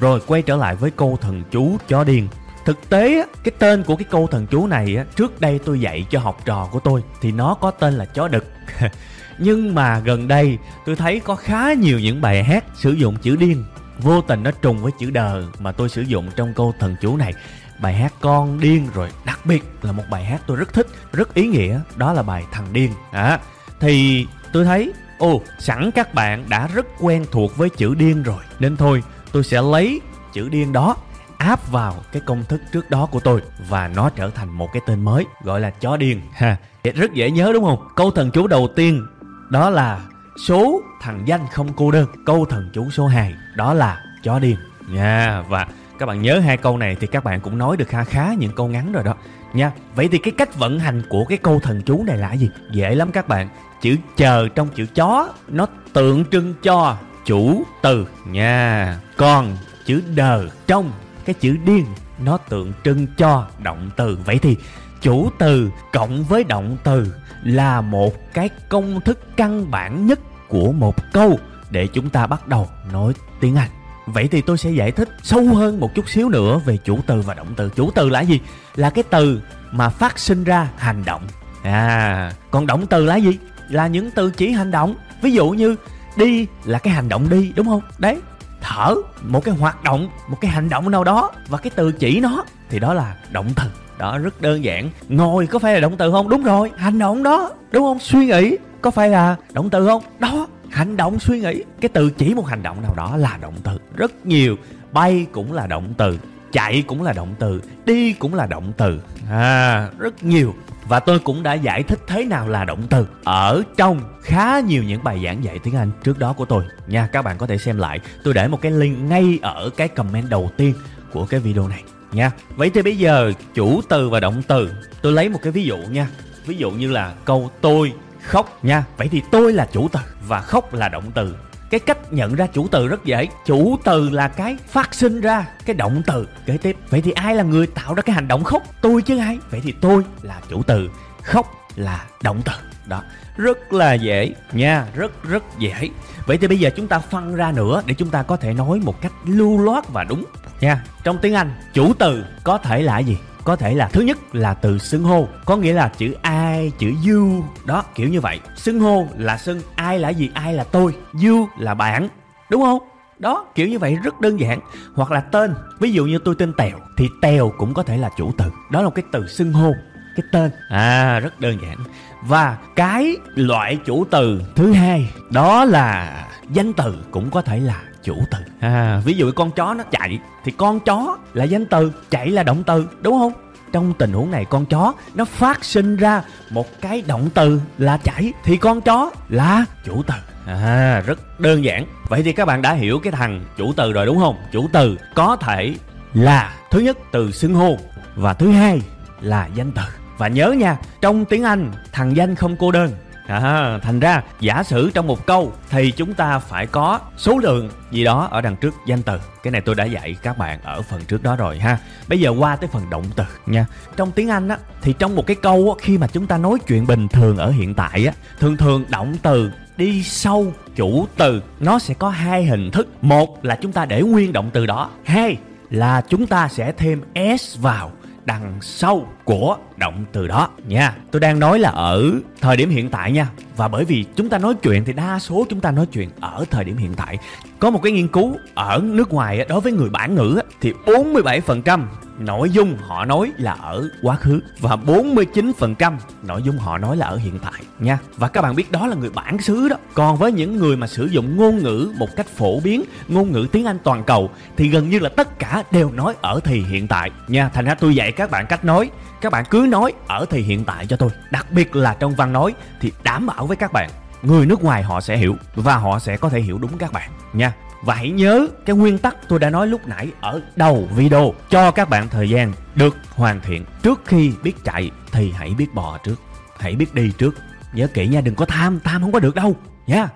Rồi 0.00 0.20
quay 0.26 0.42
trở 0.42 0.56
lại 0.56 0.76
với 0.76 0.90
câu 0.90 1.18
thần 1.20 1.42
chú 1.50 1.76
chó 1.88 2.04
điên. 2.04 2.28
Thực 2.64 2.88
tế 2.88 3.26
cái 3.44 3.52
tên 3.58 3.82
của 3.82 3.96
cái 3.96 4.06
câu 4.10 4.26
thần 4.26 4.46
chú 4.46 4.66
này 4.66 4.96
trước 5.16 5.40
đây 5.40 5.60
tôi 5.64 5.80
dạy 5.80 6.06
cho 6.10 6.18
học 6.18 6.42
trò 6.44 6.68
của 6.72 6.80
tôi 6.80 7.02
thì 7.20 7.32
nó 7.32 7.54
có 7.54 7.70
tên 7.70 7.94
là 7.94 8.04
chó 8.04 8.28
đực. 8.28 8.44
Nhưng 9.38 9.74
mà 9.74 9.98
gần 9.98 10.28
đây 10.28 10.58
tôi 10.86 10.96
thấy 10.96 11.20
có 11.20 11.34
khá 11.34 11.72
nhiều 11.72 12.00
những 12.00 12.20
bài 12.20 12.44
hát 12.44 12.64
sử 12.74 12.92
dụng 12.92 13.16
chữ 13.22 13.36
điên 13.36 13.64
vô 14.02 14.20
tình 14.20 14.42
nó 14.42 14.50
trùng 14.50 14.78
với 14.82 14.92
chữ 14.98 15.10
đờ 15.10 15.42
mà 15.58 15.72
tôi 15.72 15.88
sử 15.88 16.02
dụng 16.02 16.30
trong 16.36 16.54
câu 16.54 16.74
thần 16.78 16.96
chú 17.00 17.16
này. 17.16 17.34
Bài 17.78 17.94
hát 17.94 18.14
con 18.20 18.60
điên 18.60 18.88
rồi 18.94 19.08
đặc 19.24 19.46
biệt 19.46 19.64
là 19.82 19.92
một 19.92 20.04
bài 20.10 20.24
hát 20.24 20.42
tôi 20.46 20.56
rất 20.56 20.72
thích 20.72 20.86
rất 21.12 21.34
ý 21.34 21.46
nghĩa 21.46 21.80
đó 21.96 22.12
là 22.12 22.22
bài 22.22 22.44
thằng 22.52 22.66
điên. 22.72 22.92
À, 23.12 23.38
thì 23.80 24.26
tôi 24.52 24.64
thấy 24.64 24.92
ồ 25.18 25.42
sẵn 25.58 25.90
các 25.90 26.14
bạn 26.14 26.44
đã 26.48 26.66
rất 26.66 26.86
quen 27.00 27.26
thuộc 27.30 27.56
với 27.56 27.68
chữ 27.68 27.94
điên 27.94 28.22
rồi 28.22 28.42
nên 28.58 28.76
thôi 28.76 29.02
tôi 29.32 29.44
sẽ 29.44 29.62
lấy 29.62 30.00
chữ 30.32 30.48
điên 30.48 30.72
đó 30.72 30.96
áp 31.38 31.70
vào 31.70 31.94
cái 32.12 32.22
công 32.26 32.44
thức 32.44 32.60
trước 32.72 32.90
đó 32.90 33.06
của 33.06 33.20
tôi 33.20 33.42
và 33.68 33.88
nó 33.88 34.10
trở 34.10 34.30
thành 34.30 34.50
một 34.50 34.68
cái 34.72 34.82
tên 34.86 35.04
mới 35.04 35.24
gọi 35.42 35.60
là 35.60 35.70
chó 35.70 35.96
điên. 35.96 36.20
Ha 36.32 36.56
rất 36.94 37.12
dễ 37.12 37.30
nhớ 37.30 37.50
đúng 37.52 37.64
không? 37.64 37.88
Câu 37.96 38.10
thần 38.10 38.30
chú 38.30 38.46
đầu 38.46 38.68
tiên 38.76 39.06
đó 39.50 39.70
là 39.70 40.00
số 40.36 40.82
thằng 41.00 41.22
danh 41.26 41.46
không 41.52 41.72
cô 41.76 41.90
đơn 41.90 42.06
câu 42.26 42.44
thần 42.44 42.70
chú 42.72 42.90
số 42.90 43.06
2 43.06 43.34
đó 43.56 43.74
là 43.74 44.00
chó 44.22 44.38
điên. 44.38 44.56
Nha 44.88 45.28
yeah, 45.28 45.48
và 45.48 45.66
các 45.98 46.06
bạn 46.06 46.22
nhớ 46.22 46.38
hai 46.38 46.56
câu 46.56 46.76
này 46.76 46.96
thì 47.00 47.06
các 47.06 47.24
bạn 47.24 47.40
cũng 47.40 47.58
nói 47.58 47.76
được 47.76 47.88
khá 47.88 48.04
khá 48.04 48.34
những 48.38 48.52
câu 48.56 48.68
ngắn 48.68 48.92
rồi 48.92 49.04
đó. 49.04 49.14
Nha 49.52 49.72
vậy 49.94 50.08
thì 50.12 50.18
cái 50.18 50.32
cách 50.38 50.58
vận 50.58 50.78
hành 50.78 51.02
của 51.08 51.24
cái 51.24 51.38
câu 51.38 51.60
thần 51.60 51.82
chú 51.82 52.04
này 52.06 52.18
là 52.18 52.32
gì? 52.32 52.50
Dễ 52.70 52.94
lắm 52.94 53.12
các 53.12 53.28
bạn. 53.28 53.48
Chữ 53.80 53.96
chờ 54.16 54.48
trong 54.48 54.68
chữ 54.68 54.86
chó 54.94 55.28
nó 55.48 55.66
tượng 55.92 56.24
trưng 56.24 56.54
cho 56.62 56.96
chủ 57.24 57.62
từ. 57.82 58.06
Nha. 58.26 58.98
Còn 59.16 59.56
chữ 59.86 60.02
đờ 60.14 60.48
trong 60.66 60.92
cái 61.24 61.34
chữ 61.34 61.56
điên 61.64 61.86
nó 62.24 62.36
tượng 62.36 62.72
trưng 62.84 63.06
cho 63.18 63.46
động 63.58 63.90
từ. 63.96 64.18
Vậy 64.24 64.38
thì 64.38 64.56
chủ 65.02 65.30
từ 65.38 65.70
cộng 65.92 66.24
với 66.24 66.44
động 66.44 66.76
từ 66.84 67.14
là 67.42 67.80
một 67.80 68.32
cái 68.34 68.48
công 68.68 69.00
thức 69.00 69.36
căn 69.36 69.70
bản 69.70 70.06
nhất 70.06 70.20
của 70.48 70.72
một 70.72 71.12
câu. 71.12 71.38
Để 71.70 71.86
chúng 71.86 72.10
ta 72.10 72.26
bắt 72.26 72.48
đầu 72.48 72.68
nói 72.92 73.12
tiếng 73.40 73.56
anh. 73.56 73.68
Vậy 74.06 74.28
thì 74.28 74.40
tôi 74.40 74.58
sẽ 74.58 74.70
giải 74.70 74.90
thích 74.90 75.08
sâu 75.22 75.44
hơn 75.54 75.80
một 75.80 75.94
chút 75.94 76.08
xíu 76.08 76.28
nữa 76.28 76.60
về 76.66 76.76
chủ 76.76 76.98
từ 77.06 77.20
và 77.20 77.34
động 77.34 77.54
từ. 77.56 77.68
Chủ 77.68 77.90
từ 77.90 78.08
là 78.08 78.20
gì? 78.20 78.40
Là 78.74 78.90
cái 78.90 79.04
từ 79.10 79.40
mà 79.72 79.88
phát 79.88 80.18
sinh 80.18 80.44
ra 80.44 80.68
hành 80.76 81.04
động. 81.04 81.22
À 81.62 82.32
còn 82.50 82.66
động 82.66 82.86
từ 82.86 83.04
là 83.04 83.16
gì? 83.16 83.38
Là 83.68 83.86
những 83.86 84.10
từ 84.10 84.30
chỉ 84.30 84.50
hành 84.52 84.70
động. 84.70 84.94
Ví 85.22 85.32
dụ 85.32 85.50
như 85.50 85.76
đi 86.16 86.46
là 86.64 86.78
cái 86.78 86.94
hành 86.94 87.08
động 87.08 87.28
đi, 87.28 87.52
đúng 87.56 87.66
không? 87.66 87.82
Đấy 87.98 88.20
thở 88.62 88.94
một 89.22 89.44
cái 89.44 89.54
hoạt 89.54 89.84
động, 89.84 90.08
một 90.28 90.36
cái 90.40 90.50
hành 90.50 90.68
động 90.68 90.90
nào 90.90 91.04
đó 91.04 91.30
và 91.48 91.58
cái 91.58 91.70
từ 91.74 91.92
chỉ 91.92 92.20
nó, 92.20 92.44
thì 92.70 92.78
đó 92.78 92.94
là 92.94 93.16
động 93.32 93.48
từ. 93.56 93.62
Đó, 93.98 94.18
rất 94.18 94.40
đơn 94.40 94.64
giản. 94.64 94.90
Ngồi 95.08 95.46
có 95.46 95.58
phải 95.58 95.74
là 95.74 95.80
động 95.80 95.96
từ 95.96 96.10
không? 96.10 96.28
Đúng 96.28 96.42
rồi. 96.42 96.70
Hành 96.76 96.98
động 96.98 97.22
đó, 97.22 97.50
đúng 97.70 97.82
không? 97.82 97.98
Suy 97.98 98.26
nghĩ 98.26 98.56
có 98.80 98.90
phải 98.90 99.08
là 99.08 99.36
động 99.52 99.70
từ 99.70 99.86
không? 99.86 100.02
Đó, 100.18 100.46
hành 100.70 100.96
động, 100.96 101.18
suy 101.18 101.40
nghĩ. 101.40 101.62
Cái 101.80 101.88
từ 101.88 102.10
chỉ 102.10 102.34
một 102.34 102.46
hành 102.46 102.62
động 102.62 102.82
nào 102.82 102.94
đó 102.96 103.16
là 103.16 103.38
động 103.40 103.54
từ. 103.62 103.78
Rất 103.96 104.26
nhiều. 104.26 104.56
Bay 104.92 105.26
cũng 105.32 105.52
là 105.52 105.66
động 105.66 105.94
từ, 105.96 106.18
chạy 106.52 106.82
cũng 106.86 107.02
là 107.02 107.12
động 107.12 107.34
từ, 107.38 107.62
đi 107.84 108.12
cũng 108.12 108.34
là 108.34 108.46
động 108.46 108.72
từ. 108.76 109.00
À 109.30 109.88
rất 109.98 110.24
nhiều 110.24 110.54
và 110.88 111.00
tôi 111.00 111.18
cũng 111.18 111.42
đã 111.42 111.54
giải 111.54 111.82
thích 111.82 112.00
thế 112.06 112.24
nào 112.24 112.48
là 112.48 112.64
động 112.64 112.82
từ. 112.90 113.06
Ở 113.24 113.62
trong 113.76 114.00
khá 114.22 114.60
nhiều 114.60 114.82
những 114.82 115.04
bài 115.04 115.20
giảng 115.24 115.44
dạy 115.44 115.58
tiếng 115.58 115.76
Anh 115.76 115.90
trước 116.04 116.18
đó 116.18 116.32
của 116.32 116.44
tôi. 116.44 116.64
Nha, 116.86 117.08
các 117.12 117.22
bạn 117.22 117.38
có 117.38 117.46
thể 117.46 117.58
xem 117.58 117.78
lại. 117.78 118.00
Tôi 118.24 118.34
để 118.34 118.48
một 118.48 118.60
cái 118.60 118.72
link 118.72 118.98
ngay 118.98 119.38
ở 119.42 119.70
cái 119.76 119.88
comment 119.88 120.30
đầu 120.30 120.50
tiên 120.56 120.74
của 121.12 121.26
cái 121.26 121.40
video 121.40 121.68
này. 121.68 121.82
Nha, 122.12 122.30
vậy 122.56 122.70
thì 122.74 122.82
bây 122.82 122.98
giờ 122.98 123.32
chủ 123.54 123.80
từ 123.88 124.08
và 124.08 124.20
động 124.20 124.42
từ. 124.48 124.72
Tôi 125.02 125.12
lấy 125.12 125.28
một 125.28 125.38
cái 125.42 125.52
ví 125.52 125.64
dụ 125.64 125.76
nha. 125.76 126.08
Ví 126.46 126.56
dụ 126.56 126.70
như 126.70 126.90
là 126.90 127.12
câu 127.24 127.50
tôi 127.60 127.92
khóc 128.22 128.64
nha. 128.64 128.84
Vậy 128.96 129.08
thì 129.08 129.22
tôi 129.30 129.52
là 129.52 129.68
chủ 129.72 129.88
từ 129.88 130.00
và 130.28 130.40
khóc 130.40 130.74
là 130.74 130.88
động 130.88 131.10
từ 131.14 131.34
cái 131.72 131.80
cách 131.80 131.98
nhận 132.12 132.34
ra 132.34 132.46
chủ 132.46 132.68
từ 132.68 132.88
rất 132.88 133.04
dễ. 133.04 133.28
Chủ 133.46 133.78
từ 133.84 134.10
là 134.10 134.28
cái 134.28 134.56
phát 134.68 134.94
sinh 134.94 135.20
ra 135.20 135.46
cái 135.66 135.74
động 135.74 136.02
từ 136.06 136.28
kế 136.46 136.56
tiếp. 136.56 136.76
Vậy 136.90 137.00
thì 137.00 137.12
ai 137.12 137.34
là 137.34 137.42
người 137.42 137.66
tạo 137.66 137.94
ra 137.94 138.02
cái 138.02 138.14
hành 138.14 138.28
động 138.28 138.44
khóc? 138.44 138.62
Tôi 138.82 139.02
chứ 139.02 139.18
ai? 139.18 139.38
Vậy 139.50 139.60
thì 139.64 139.72
tôi 139.80 140.02
là 140.22 140.40
chủ 140.48 140.62
từ. 140.62 140.90
Khóc 141.22 141.46
là 141.76 142.04
động 142.22 142.42
từ. 142.44 142.52
Đó. 142.86 143.02
Rất 143.36 143.72
là 143.72 143.94
dễ 143.94 144.34
nha. 144.52 144.86
Rất 144.94 145.24
rất 145.24 145.42
dễ. 145.58 145.88
Vậy 146.26 146.38
thì 146.38 146.46
bây 146.46 146.58
giờ 146.58 146.70
chúng 146.76 146.88
ta 146.88 146.98
phân 146.98 147.34
ra 147.34 147.52
nữa 147.52 147.82
để 147.86 147.94
chúng 147.94 148.08
ta 148.08 148.22
có 148.22 148.36
thể 148.36 148.54
nói 148.54 148.80
một 148.84 149.00
cách 149.00 149.12
lưu 149.24 149.58
loát 149.58 149.88
và 149.88 150.04
đúng 150.04 150.24
nha. 150.60 150.84
Trong 151.04 151.18
tiếng 151.18 151.34
anh, 151.34 151.54
chủ 151.74 151.92
từ 151.98 152.24
có 152.44 152.58
thể 152.58 152.82
là 152.82 152.98
gì? 152.98 153.16
Có 153.44 153.56
thể 153.56 153.74
là 153.74 153.88
thứ 153.88 154.00
nhất 154.00 154.34
là 154.34 154.54
từ 154.54 154.78
xưng 154.78 155.04
hô, 155.04 155.28
có 155.44 155.56
nghĩa 155.56 155.72
là 155.72 155.92
chữ 155.98 156.14
ai, 156.22 156.72
chữ 156.78 156.92
you, 157.08 157.44
đó, 157.64 157.84
kiểu 157.94 158.08
như 158.08 158.20
vậy. 158.20 158.40
Xưng 158.56 158.80
hô 158.80 159.06
là 159.16 159.38
xưng 159.38 159.60
ai 159.74 159.98
là 159.98 160.08
gì, 160.08 160.30
ai 160.34 160.54
là 160.54 160.64
tôi, 160.64 160.94
you 161.24 161.48
là 161.58 161.74
bạn, 161.74 162.08
đúng 162.50 162.62
không? 162.62 162.78
Đó, 163.18 163.46
kiểu 163.54 163.68
như 163.68 163.78
vậy 163.78 163.98
rất 164.04 164.20
đơn 164.20 164.40
giản. 164.40 164.60
Hoặc 164.94 165.10
là 165.10 165.20
tên, 165.20 165.54
ví 165.80 165.92
dụ 165.92 166.04
như 166.04 166.18
tôi 166.24 166.34
tên 166.38 166.52
tèo, 166.52 166.78
thì 166.96 167.08
tèo 167.22 167.52
cũng 167.58 167.74
có 167.74 167.82
thể 167.82 167.98
là 167.98 168.10
chủ 168.16 168.32
từ. 168.38 168.44
Đó 168.70 168.80
là 168.80 168.84
một 168.84 168.94
cái 168.94 169.04
từ 169.12 169.26
xưng 169.26 169.52
hô, 169.52 169.72
cái 170.16 170.26
tên. 170.32 170.50
À 170.68 171.20
rất 171.20 171.40
đơn 171.40 171.58
giản. 171.62 171.78
Và 172.22 172.58
cái 172.76 173.16
loại 173.34 173.78
chủ 173.84 174.04
từ 174.10 174.42
thứ 174.54 174.72
hai, 174.72 175.10
đó 175.30 175.64
là 175.64 176.18
danh 176.52 176.72
từ 176.72 176.96
cũng 177.10 177.30
có 177.30 177.42
thể 177.42 177.60
là 177.60 177.82
chủ 178.02 178.16
từ. 178.30 178.38
À, 178.60 179.00
ví 179.04 179.14
dụ 179.14 179.32
con 179.32 179.50
chó 179.50 179.74
nó 179.74 179.84
chạy 179.90 180.18
thì 180.44 180.52
con 180.52 180.80
chó 180.80 181.18
là 181.34 181.44
danh 181.44 181.66
từ 181.66 181.92
chạy 182.10 182.28
là 182.28 182.42
động 182.42 182.62
từ 182.66 182.88
đúng 183.00 183.18
không? 183.18 183.32
Trong 183.72 183.94
tình 183.98 184.12
huống 184.12 184.30
này 184.30 184.44
con 184.44 184.66
chó 184.66 184.94
nó 185.14 185.24
phát 185.24 185.64
sinh 185.64 185.96
ra 185.96 186.22
một 186.50 186.80
cái 186.80 187.02
động 187.06 187.28
từ 187.34 187.60
là 187.78 187.96
chạy 187.96 188.32
thì 188.44 188.56
con 188.56 188.80
chó 188.80 189.10
là 189.28 189.64
chủ 189.84 190.02
từ. 190.02 190.14
À 190.46 191.02
rất 191.06 191.40
đơn 191.40 191.64
giản. 191.64 191.86
Vậy 192.08 192.22
thì 192.22 192.32
các 192.32 192.44
bạn 192.44 192.62
đã 192.62 192.72
hiểu 192.72 192.98
cái 192.98 193.12
thằng 193.12 193.44
chủ 193.56 193.72
từ 193.76 193.92
rồi 193.92 194.06
đúng 194.06 194.18
không? 194.18 194.36
Chủ 194.52 194.68
từ 194.72 194.96
có 195.14 195.36
thể 195.36 195.74
là 196.14 196.54
thứ 196.70 196.80
nhất 196.80 196.98
từ 197.12 197.30
xưng 197.30 197.54
hô 197.54 197.76
và 198.14 198.34
thứ 198.34 198.50
hai 198.50 198.80
là 199.20 199.48
danh 199.54 199.72
từ. 199.72 199.82
Và 200.18 200.28
nhớ 200.28 200.52
nha 200.52 200.76
trong 201.00 201.24
tiếng 201.24 201.42
anh 201.42 201.72
thằng 201.92 202.16
danh 202.16 202.34
không 202.34 202.56
cô 202.56 202.70
đơn. 202.70 202.92
À, 203.26 203.78
thành 203.82 204.00
ra 204.00 204.22
giả 204.40 204.62
sử 204.62 204.90
trong 204.90 205.06
một 205.06 205.26
câu 205.26 205.52
thì 205.70 205.90
chúng 205.90 206.14
ta 206.14 206.38
phải 206.38 206.66
có 206.66 207.00
số 207.16 207.38
lượng 207.38 207.70
gì 207.90 208.04
đó 208.04 208.28
ở 208.30 208.40
đằng 208.40 208.56
trước 208.56 208.74
danh 208.86 209.02
từ. 209.02 209.18
Cái 209.42 209.50
này 209.50 209.60
tôi 209.60 209.74
đã 209.74 209.84
dạy 209.84 210.16
các 210.22 210.38
bạn 210.38 210.58
ở 210.62 210.82
phần 210.82 211.04
trước 211.04 211.22
đó 211.22 211.36
rồi 211.36 211.58
ha. 211.58 211.78
Bây 212.08 212.20
giờ 212.20 212.30
qua 212.30 212.56
tới 212.56 212.68
phần 212.72 212.90
động 212.90 213.04
từ 213.16 213.24
nha. 213.46 213.66
Trong 213.96 214.10
tiếng 214.10 214.28
Anh 214.28 214.48
á 214.48 214.56
thì 214.82 214.94
trong 214.98 215.16
một 215.16 215.26
cái 215.26 215.36
câu 215.42 215.76
á, 215.78 215.84
khi 215.84 215.98
mà 215.98 216.06
chúng 216.06 216.26
ta 216.26 216.38
nói 216.38 216.58
chuyện 216.66 216.86
bình 216.86 217.08
thường 217.08 217.36
ở 217.36 217.50
hiện 217.50 217.74
tại 217.74 218.06
á, 218.06 218.12
thường 218.40 218.56
thường 218.56 218.84
động 218.88 219.16
từ 219.22 219.52
đi 219.76 220.02
sâu 220.02 220.52
chủ 220.76 221.06
từ 221.16 221.42
nó 221.60 221.78
sẽ 221.78 221.94
có 221.94 222.08
hai 222.08 222.44
hình 222.44 222.70
thức. 222.70 222.88
Một 223.02 223.44
là 223.44 223.56
chúng 223.56 223.72
ta 223.72 223.84
để 223.84 224.02
nguyên 224.02 224.32
động 224.32 224.50
từ 224.52 224.66
đó. 224.66 224.90
Hai 225.04 225.36
là 225.70 226.02
chúng 226.08 226.26
ta 226.26 226.48
sẽ 226.48 226.72
thêm 226.72 227.02
s 227.38 227.58
vào 227.58 227.92
đằng 228.24 228.58
sau 228.60 229.06
của 229.24 229.56
động 229.76 230.04
từ 230.12 230.26
đó 230.28 230.48
nha. 230.66 230.96
Tôi 231.10 231.20
đang 231.20 231.38
nói 231.38 231.58
là 231.58 231.70
ở 231.70 232.12
thời 232.40 232.56
điểm 232.56 232.70
hiện 232.70 232.90
tại 232.90 233.12
nha. 233.12 233.28
Và 233.56 233.68
bởi 233.68 233.84
vì 233.84 234.04
chúng 234.16 234.28
ta 234.28 234.38
nói 234.38 234.54
chuyện 234.62 234.84
thì 234.84 234.92
đa 234.92 235.18
số 235.18 235.46
chúng 235.50 235.60
ta 235.60 235.70
nói 235.70 235.86
chuyện 235.92 236.08
ở 236.20 236.44
thời 236.50 236.64
điểm 236.64 236.76
hiện 236.76 236.94
tại. 236.94 237.18
Có 237.58 237.70
một 237.70 237.80
cái 237.82 237.92
nghiên 237.92 238.08
cứu 238.08 238.36
ở 238.54 238.80
nước 238.84 239.12
ngoài 239.12 239.46
đối 239.48 239.60
với 239.60 239.72
người 239.72 239.90
bản 239.90 240.14
ngữ 240.14 240.40
thì 240.60 240.72
47% 240.86 241.80
nội 242.18 242.50
dung 242.50 242.76
họ 242.80 243.04
nói 243.04 243.32
là 243.36 243.52
ở 243.52 243.88
quá 244.02 244.16
khứ 244.16 244.40
và 244.60 244.76
49% 244.76 245.96
nội 246.22 246.42
dung 246.42 246.58
họ 246.58 246.78
nói 246.78 246.96
là 246.96 247.06
ở 247.06 247.16
hiện 247.16 247.38
tại 247.38 247.62
nha. 247.78 247.98
Và 248.16 248.28
các 248.28 248.42
bạn 248.42 248.56
biết 248.56 248.72
đó 248.72 248.86
là 248.86 248.94
người 248.94 249.10
bản 249.10 249.38
xứ 249.38 249.68
đó. 249.68 249.76
Còn 249.94 250.16
với 250.16 250.32
những 250.32 250.56
người 250.56 250.76
mà 250.76 250.86
sử 250.86 251.06
dụng 251.06 251.36
ngôn 251.36 251.58
ngữ 251.58 251.92
một 251.98 252.16
cách 252.16 252.26
phổ 252.26 252.60
biến, 252.60 252.84
ngôn 253.08 253.32
ngữ 253.32 253.46
tiếng 253.52 253.66
Anh 253.66 253.78
toàn 253.84 254.04
cầu 254.04 254.30
thì 254.56 254.68
gần 254.68 254.90
như 254.90 254.98
là 254.98 255.08
tất 255.08 255.38
cả 255.38 255.64
đều 255.70 255.92
nói 255.92 256.14
ở 256.20 256.40
thì 256.44 256.60
hiện 256.60 256.88
tại 256.88 257.10
nha. 257.28 257.48
Thành 257.48 257.64
ra 257.64 257.74
tôi 257.74 257.94
dạy 257.94 258.12
các 258.12 258.30
bạn 258.30 258.46
cách 258.46 258.64
nói 258.64 258.90
các 259.22 259.32
bạn 259.32 259.44
cứ 259.50 259.66
nói 259.68 259.92
ở 260.06 260.26
thì 260.30 260.42
hiện 260.42 260.64
tại 260.64 260.86
cho 260.86 260.96
tôi 260.96 261.10
đặc 261.30 261.46
biệt 261.50 261.76
là 261.76 261.94
trong 261.94 262.14
văn 262.14 262.32
nói 262.32 262.54
thì 262.80 262.92
đảm 263.02 263.26
bảo 263.26 263.46
với 263.46 263.56
các 263.56 263.72
bạn 263.72 263.90
người 264.22 264.46
nước 264.46 264.62
ngoài 264.62 264.82
họ 264.82 265.00
sẽ 265.00 265.16
hiểu 265.16 265.36
và 265.54 265.76
họ 265.76 265.98
sẽ 265.98 266.16
có 266.16 266.28
thể 266.28 266.40
hiểu 266.40 266.58
đúng 266.58 266.78
các 266.78 266.92
bạn 266.92 267.10
nha 267.32 267.52
và 267.82 267.94
hãy 267.94 268.10
nhớ 268.10 268.48
cái 268.66 268.76
nguyên 268.76 268.98
tắc 268.98 269.16
tôi 269.28 269.38
đã 269.38 269.50
nói 269.50 269.66
lúc 269.66 269.80
nãy 269.86 270.08
ở 270.20 270.40
đầu 270.56 270.88
video. 270.96 271.34
Cho 271.50 271.70
các 271.70 271.88
bạn 271.88 272.08
thời 272.08 272.28
gian 272.28 272.52
được 272.74 272.96
hoàn 273.14 273.40
thiện. 273.40 273.64
Trước 273.82 274.02
khi 274.04 274.32
biết 274.42 274.54
chạy 274.64 274.90
thì 275.12 275.32
hãy 275.32 275.54
biết 275.58 275.74
bò 275.74 275.98
trước. 275.98 276.16
Hãy 276.58 276.76
biết 276.76 276.94
đi 276.94 277.12
trước. 277.18 277.34
Nhớ 277.72 277.86
kỹ 277.94 278.06
nha 278.06 278.20
đừng 278.20 278.34
có 278.34 278.44
tham. 278.44 278.80
Tham 278.84 279.02
không 279.02 279.12
có 279.12 279.18
được 279.18 279.34
đâu. 279.34 279.56
Nha. 279.86 280.08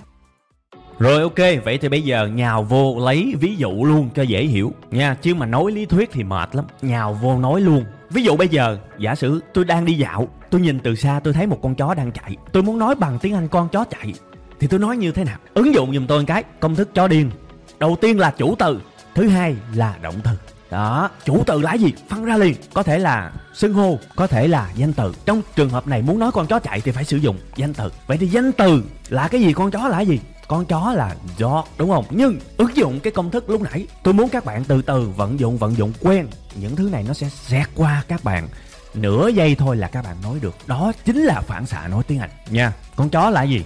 Rồi 0.99 1.23
ok, 1.23 1.65
vậy 1.65 1.79
thì 1.79 1.89
bây 1.89 2.03
giờ 2.03 2.27
nhào 2.27 2.63
vô 2.63 2.99
lấy 2.99 3.35
ví 3.41 3.57
dụ 3.57 3.85
luôn 3.85 4.11
cho 4.15 4.23
dễ 4.23 4.45
hiểu. 4.45 4.73
Nha, 4.91 5.17
chứ 5.23 5.35
mà 5.35 5.47
nói 5.47 5.73
lý 5.73 5.87
thuyết 5.87 6.11
thì 6.13 6.25
mệt 6.25 6.57
lắm. 6.57 6.65
Nhào 6.83 7.15
vô 7.15 7.39
nói 7.39 7.61
luôn. 7.61 7.85
Ví 8.11 8.23
dụ 8.23 8.37
bây 8.37 8.49
giờ, 8.49 8.79
giả 8.99 9.15
sử 9.15 9.41
tôi 9.55 9.65
đang 9.65 9.85
đi 9.85 9.93
dạo, 9.93 10.29
tôi 10.51 10.61
nhìn 10.61 10.79
từ 10.79 10.95
xa 10.95 11.21
tôi 11.25 11.33
thấy 11.35 11.47
một 11.47 11.59
con 11.63 11.75
chó 11.75 11.95
đang 11.95 12.13
chạy. 12.13 12.37
Tôi 12.53 12.63
muốn 12.63 12.79
nói 12.79 12.95
bằng 12.95 13.19
tiếng 13.19 13.35
Anh 13.35 13.49
con 13.49 13.69
chó 13.69 13.85
chạy. 13.85 14.15
Thì 14.61 14.67
tôi 14.67 14.81
nói 14.81 14.97
như 14.97 15.13
thế 15.13 15.25
nào? 15.25 15.39
Ứng 15.55 15.75
dụng 15.75 15.95
giùm 15.95 16.07
tôi 16.07 16.19
một 16.19 16.25
cái. 16.27 16.45
Công 16.61 16.75
thức 16.75 16.95
chó 16.95 17.09
điên. 17.09 17.31
Đầu 17.79 17.97
tiên 18.01 18.19
là 18.19 18.31
chủ 18.31 18.55
từ, 18.59 18.81
thứ 19.15 19.29
hai 19.29 19.57
là 19.75 19.95
động 20.03 20.15
từ. 20.25 20.31
Đó, 20.71 21.11
chủ 21.25 21.43
từ 21.47 21.61
là 21.61 21.75
gì? 21.75 21.93
Phân 22.09 22.25
ra 22.25 22.37
liền. 22.37 22.55
Có 22.75 22.83
thể 22.83 22.99
là 22.99 23.33
xưng 23.55 23.75
hô, 23.75 23.99
có 24.17 24.27
thể 24.27 24.49
là 24.49 24.71
danh 24.75 24.93
từ. 24.93 25.15
Trong 25.25 25.43
trường 25.57 25.71
hợp 25.71 25.87
này 25.87 26.03
muốn 26.03 26.19
nói 26.19 26.33
con 26.33 26.47
chó 26.47 26.59
chạy 26.59 26.81
thì 26.81 26.93
phải 26.93 27.05
sử 27.05 27.17
dụng 27.17 27.37
danh 27.57 27.75
từ. 27.75 27.93
Vậy 28.07 28.19
thì 28.19 28.27
danh 28.27 28.53
từ 28.53 28.83
là 29.09 29.29
cái 29.29 29.41
gì? 29.41 29.53
Con 29.53 29.71
chó 29.71 29.89
là 29.89 30.01
gì? 30.01 30.21
con 30.49 30.65
chó 30.65 30.93
là 30.93 31.17
dog 31.39 31.65
đúng 31.79 31.91
không 31.91 32.05
nhưng 32.11 32.39
ứng 32.57 32.77
dụng 32.77 33.01
cái 33.01 33.13
công 33.13 33.31
thức 33.31 33.51
lúc 33.51 33.63
nãy 33.63 33.87
tôi 34.03 34.15
muốn 34.15 34.29
các 34.29 34.45
bạn 34.45 34.65
từ 34.65 34.83
từ 34.83 35.09
vận 35.17 35.41
dụng 35.41 35.59
vận 35.59 35.77
dụng 35.77 35.93
quen 36.01 36.29
những 36.55 36.77
thứ 36.77 36.89
này 36.93 37.05
nó 37.09 37.15
sẽ 37.15 37.29
xẹt 37.29 37.67
qua 37.75 38.05
các 38.09 38.25
bạn 38.25 38.49
nửa 38.95 39.29
giây 39.29 39.55
thôi 39.55 39.77
là 39.77 39.89
các 39.89 40.03
bạn 40.03 40.17
nói 40.23 40.39
được 40.41 40.55
đó 40.67 40.93
chính 41.05 41.23
là 41.23 41.41
phản 41.41 41.67
xạ 41.67 41.89
nói 41.89 42.03
tiếng 42.07 42.19
anh 42.19 42.31
nha 42.51 42.73
con 42.97 43.09
chó 43.09 43.31
là 43.31 43.43
gì 43.43 43.65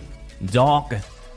dog 0.52 0.82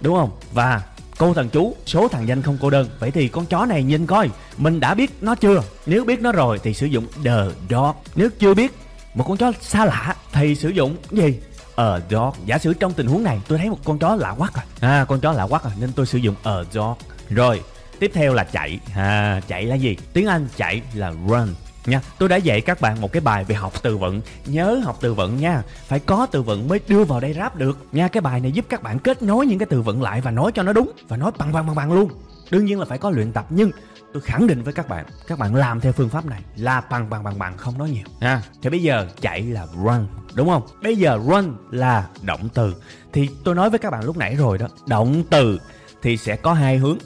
đúng 0.01 0.15
không 0.15 0.31
và 0.53 0.81
cô 1.23 1.33
thần 1.33 1.49
chú 1.49 1.75
số 1.85 2.07
thằng 2.07 2.27
danh 2.27 2.41
không 2.41 2.57
cô 2.61 2.69
đơn. 2.69 2.89
Vậy 2.99 3.11
thì 3.11 3.27
con 3.27 3.45
chó 3.45 3.65
này 3.65 3.83
nhìn 3.83 4.05
coi 4.05 4.29
mình 4.57 4.79
đã 4.79 4.93
biết 4.93 5.11
nó 5.21 5.35
chưa? 5.35 5.61
Nếu 5.85 6.05
biết 6.05 6.21
nó 6.21 6.31
rồi 6.31 6.59
thì 6.63 6.73
sử 6.73 6.85
dụng 6.85 7.07
the 7.23 7.31
dog. 7.69 7.95
Nếu 8.15 8.29
chưa 8.39 8.53
biết 8.53 8.73
một 9.13 9.25
con 9.27 9.37
chó 9.37 9.51
xa 9.61 9.85
lạ 9.85 10.15
thì 10.33 10.55
sử 10.55 10.69
dụng 10.69 10.95
gì? 11.11 11.39
A 11.75 11.99
dog. 12.09 12.33
Giả 12.45 12.57
sử 12.57 12.73
trong 12.73 12.93
tình 12.93 13.07
huống 13.07 13.23
này 13.23 13.41
tôi 13.47 13.57
thấy 13.57 13.69
một 13.69 13.79
con 13.83 13.99
chó 13.99 14.15
lạ 14.15 14.35
quắc 14.37 14.53
rồi, 14.55 14.63
à 14.81 15.05
con 15.05 15.19
chó 15.19 15.31
lạ 15.31 15.47
quắc 15.47 15.63
rồi, 15.63 15.73
nên 15.79 15.91
tôi 15.91 16.05
sử 16.05 16.17
dụng 16.17 16.35
a 16.43 16.53
dog. 16.71 16.95
Rồi 17.29 17.61
tiếp 17.99 18.11
theo 18.13 18.33
là 18.33 18.43
chạy. 18.43 18.79
À 18.95 19.41
chạy 19.47 19.63
là 19.63 19.75
gì? 19.75 19.97
Tiếng 20.13 20.27
anh 20.27 20.47
chạy 20.57 20.81
là 20.93 21.13
run 21.27 21.47
nha. 21.85 22.01
Tôi 22.19 22.29
đã 22.29 22.35
dạy 22.35 22.61
các 22.61 22.81
bạn 22.81 23.01
một 23.01 23.11
cái 23.11 23.21
bài 23.21 23.43
về 23.43 23.55
học 23.55 23.73
từ 23.83 23.97
vựng. 23.97 24.21
Nhớ 24.45 24.81
học 24.83 24.97
từ 25.01 25.13
vựng 25.13 25.37
nha. 25.37 25.63
Phải 25.87 25.99
có 25.99 26.25
từ 26.31 26.41
vựng 26.41 26.67
mới 26.67 26.79
đưa 26.87 27.03
vào 27.03 27.19
đây 27.19 27.33
rap 27.33 27.55
được. 27.55 27.77
Nha 27.91 28.07
cái 28.07 28.21
bài 28.21 28.39
này 28.39 28.51
giúp 28.51 28.65
các 28.69 28.83
bạn 28.83 28.99
kết 28.99 29.21
nối 29.21 29.45
những 29.45 29.59
cái 29.59 29.65
từ 29.65 29.81
vựng 29.81 30.01
lại 30.01 30.21
và 30.21 30.31
nói 30.31 30.51
cho 30.55 30.63
nó 30.63 30.73
đúng 30.73 30.91
và 31.07 31.17
nói 31.17 31.31
bằng 31.37 31.51
bằng 31.51 31.65
bằng 31.65 31.75
bằng 31.75 31.93
luôn. 31.93 32.09
Đương 32.49 32.65
nhiên 32.65 32.79
là 32.79 32.85
phải 32.85 32.97
có 32.97 33.09
luyện 33.09 33.31
tập 33.31 33.45
nhưng 33.49 33.71
tôi 34.13 34.21
khẳng 34.21 34.47
định 34.47 34.63
với 34.63 34.73
các 34.73 34.89
bạn 34.89 35.05
các 35.27 35.39
bạn 35.39 35.55
làm 35.55 35.81
theo 35.81 35.91
phương 35.91 36.09
pháp 36.09 36.25
này 36.25 36.41
là 36.55 36.81
bằng 36.81 37.09
bằng 37.09 37.23
bằng 37.23 37.39
bằng 37.39 37.57
không 37.57 37.77
nói 37.77 37.89
nhiều. 37.89 38.03
Ha. 38.21 38.41
Thì 38.61 38.69
bây 38.69 38.81
giờ 38.81 39.07
chạy 39.21 39.41
là 39.41 39.65
run 39.83 40.07
đúng 40.33 40.49
không? 40.49 40.63
Bây 40.83 40.95
giờ 40.95 41.19
run 41.27 41.55
là 41.71 42.07
động 42.21 42.49
từ. 42.53 42.75
Thì 43.13 43.29
tôi 43.43 43.55
nói 43.55 43.69
với 43.69 43.79
các 43.79 43.91
bạn 43.91 44.03
lúc 44.03 44.17
nãy 44.17 44.35
rồi 44.35 44.57
đó 44.57 44.67
động 44.87 45.23
từ 45.29 45.59
thì 46.01 46.17
sẽ 46.17 46.35
có 46.35 46.53
hai 46.53 46.77
hướng. 46.77 46.97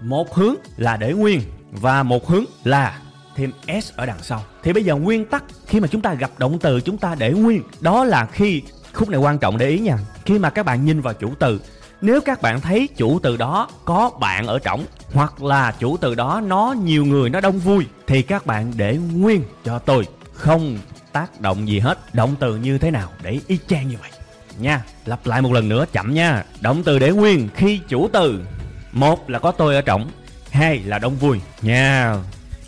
Một 0.00 0.34
hướng 0.34 0.54
là 0.76 0.96
để 0.96 1.12
nguyên 1.12 1.40
và 1.72 2.02
một 2.02 2.28
hướng 2.28 2.44
là 2.64 2.98
thêm 3.36 3.52
s 3.82 3.92
ở 3.96 4.06
đằng 4.06 4.22
sau. 4.22 4.44
Thì 4.62 4.72
bây 4.72 4.84
giờ 4.84 4.94
nguyên 4.94 5.24
tắc 5.24 5.44
khi 5.66 5.80
mà 5.80 5.88
chúng 5.88 6.00
ta 6.00 6.14
gặp 6.14 6.30
động 6.38 6.58
từ 6.58 6.80
chúng 6.80 6.98
ta 6.98 7.14
để 7.18 7.32
nguyên, 7.32 7.62
đó 7.80 8.04
là 8.04 8.26
khi, 8.26 8.62
khúc 8.92 9.08
này 9.08 9.20
quan 9.20 9.38
trọng 9.38 9.58
để 9.58 9.68
ý 9.68 9.78
nha, 9.78 9.98
khi 10.24 10.38
mà 10.38 10.50
các 10.50 10.66
bạn 10.66 10.84
nhìn 10.84 11.00
vào 11.00 11.14
chủ 11.14 11.34
từ, 11.38 11.60
nếu 12.00 12.20
các 12.20 12.42
bạn 12.42 12.60
thấy 12.60 12.88
chủ 12.96 13.18
từ 13.22 13.36
đó 13.36 13.68
có 13.84 14.10
bạn 14.20 14.46
ở 14.46 14.58
trọng 14.58 14.84
hoặc 15.12 15.42
là 15.42 15.72
chủ 15.78 15.96
từ 15.96 16.14
đó 16.14 16.40
nó 16.46 16.74
nhiều 16.84 17.04
người, 17.04 17.30
nó 17.30 17.40
đông 17.40 17.58
vui, 17.58 17.86
thì 18.06 18.22
các 18.22 18.46
bạn 18.46 18.72
để 18.76 18.98
nguyên 19.12 19.42
cho 19.64 19.78
tôi, 19.78 20.06
không 20.32 20.78
tác 21.12 21.40
động 21.40 21.68
gì 21.68 21.78
hết. 21.78 22.14
Động 22.14 22.34
từ 22.40 22.56
như 22.56 22.78
thế 22.78 22.90
nào? 22.90 23.08
Để 23.22 23.40
y 23.46 23.58
chang 23.68 23.88
như 23.88 23.96
vậy. 24.00 24.10
Nha, 24.58 24.82
lặp 25.04 25.26
lại 25.26 25.42
một 25.42 25.52
lần 25.52 25.68
nữa, 25.68 25.84
chậm 25.92 26.14
nha. 26.14 26.44
Động 26.60 26.82
từ 26.84 26.98
để 26.98 27.10
nguyên 27.10 27.48
khi 27.54 27.80
chủ 27.88 28.08
từ, 28.12 28.40
một 28.92 29.30
là 29.30 29.38
có 29.38 29.52
tôi 29.52 29.74
ở 29.74 29.80
trọng 29.80 30.10
hai 30.50 30.78
là 30.78 30.98
đông 30.98 31.16
vui. 31.16 31.40
Nha. 31.62 32.16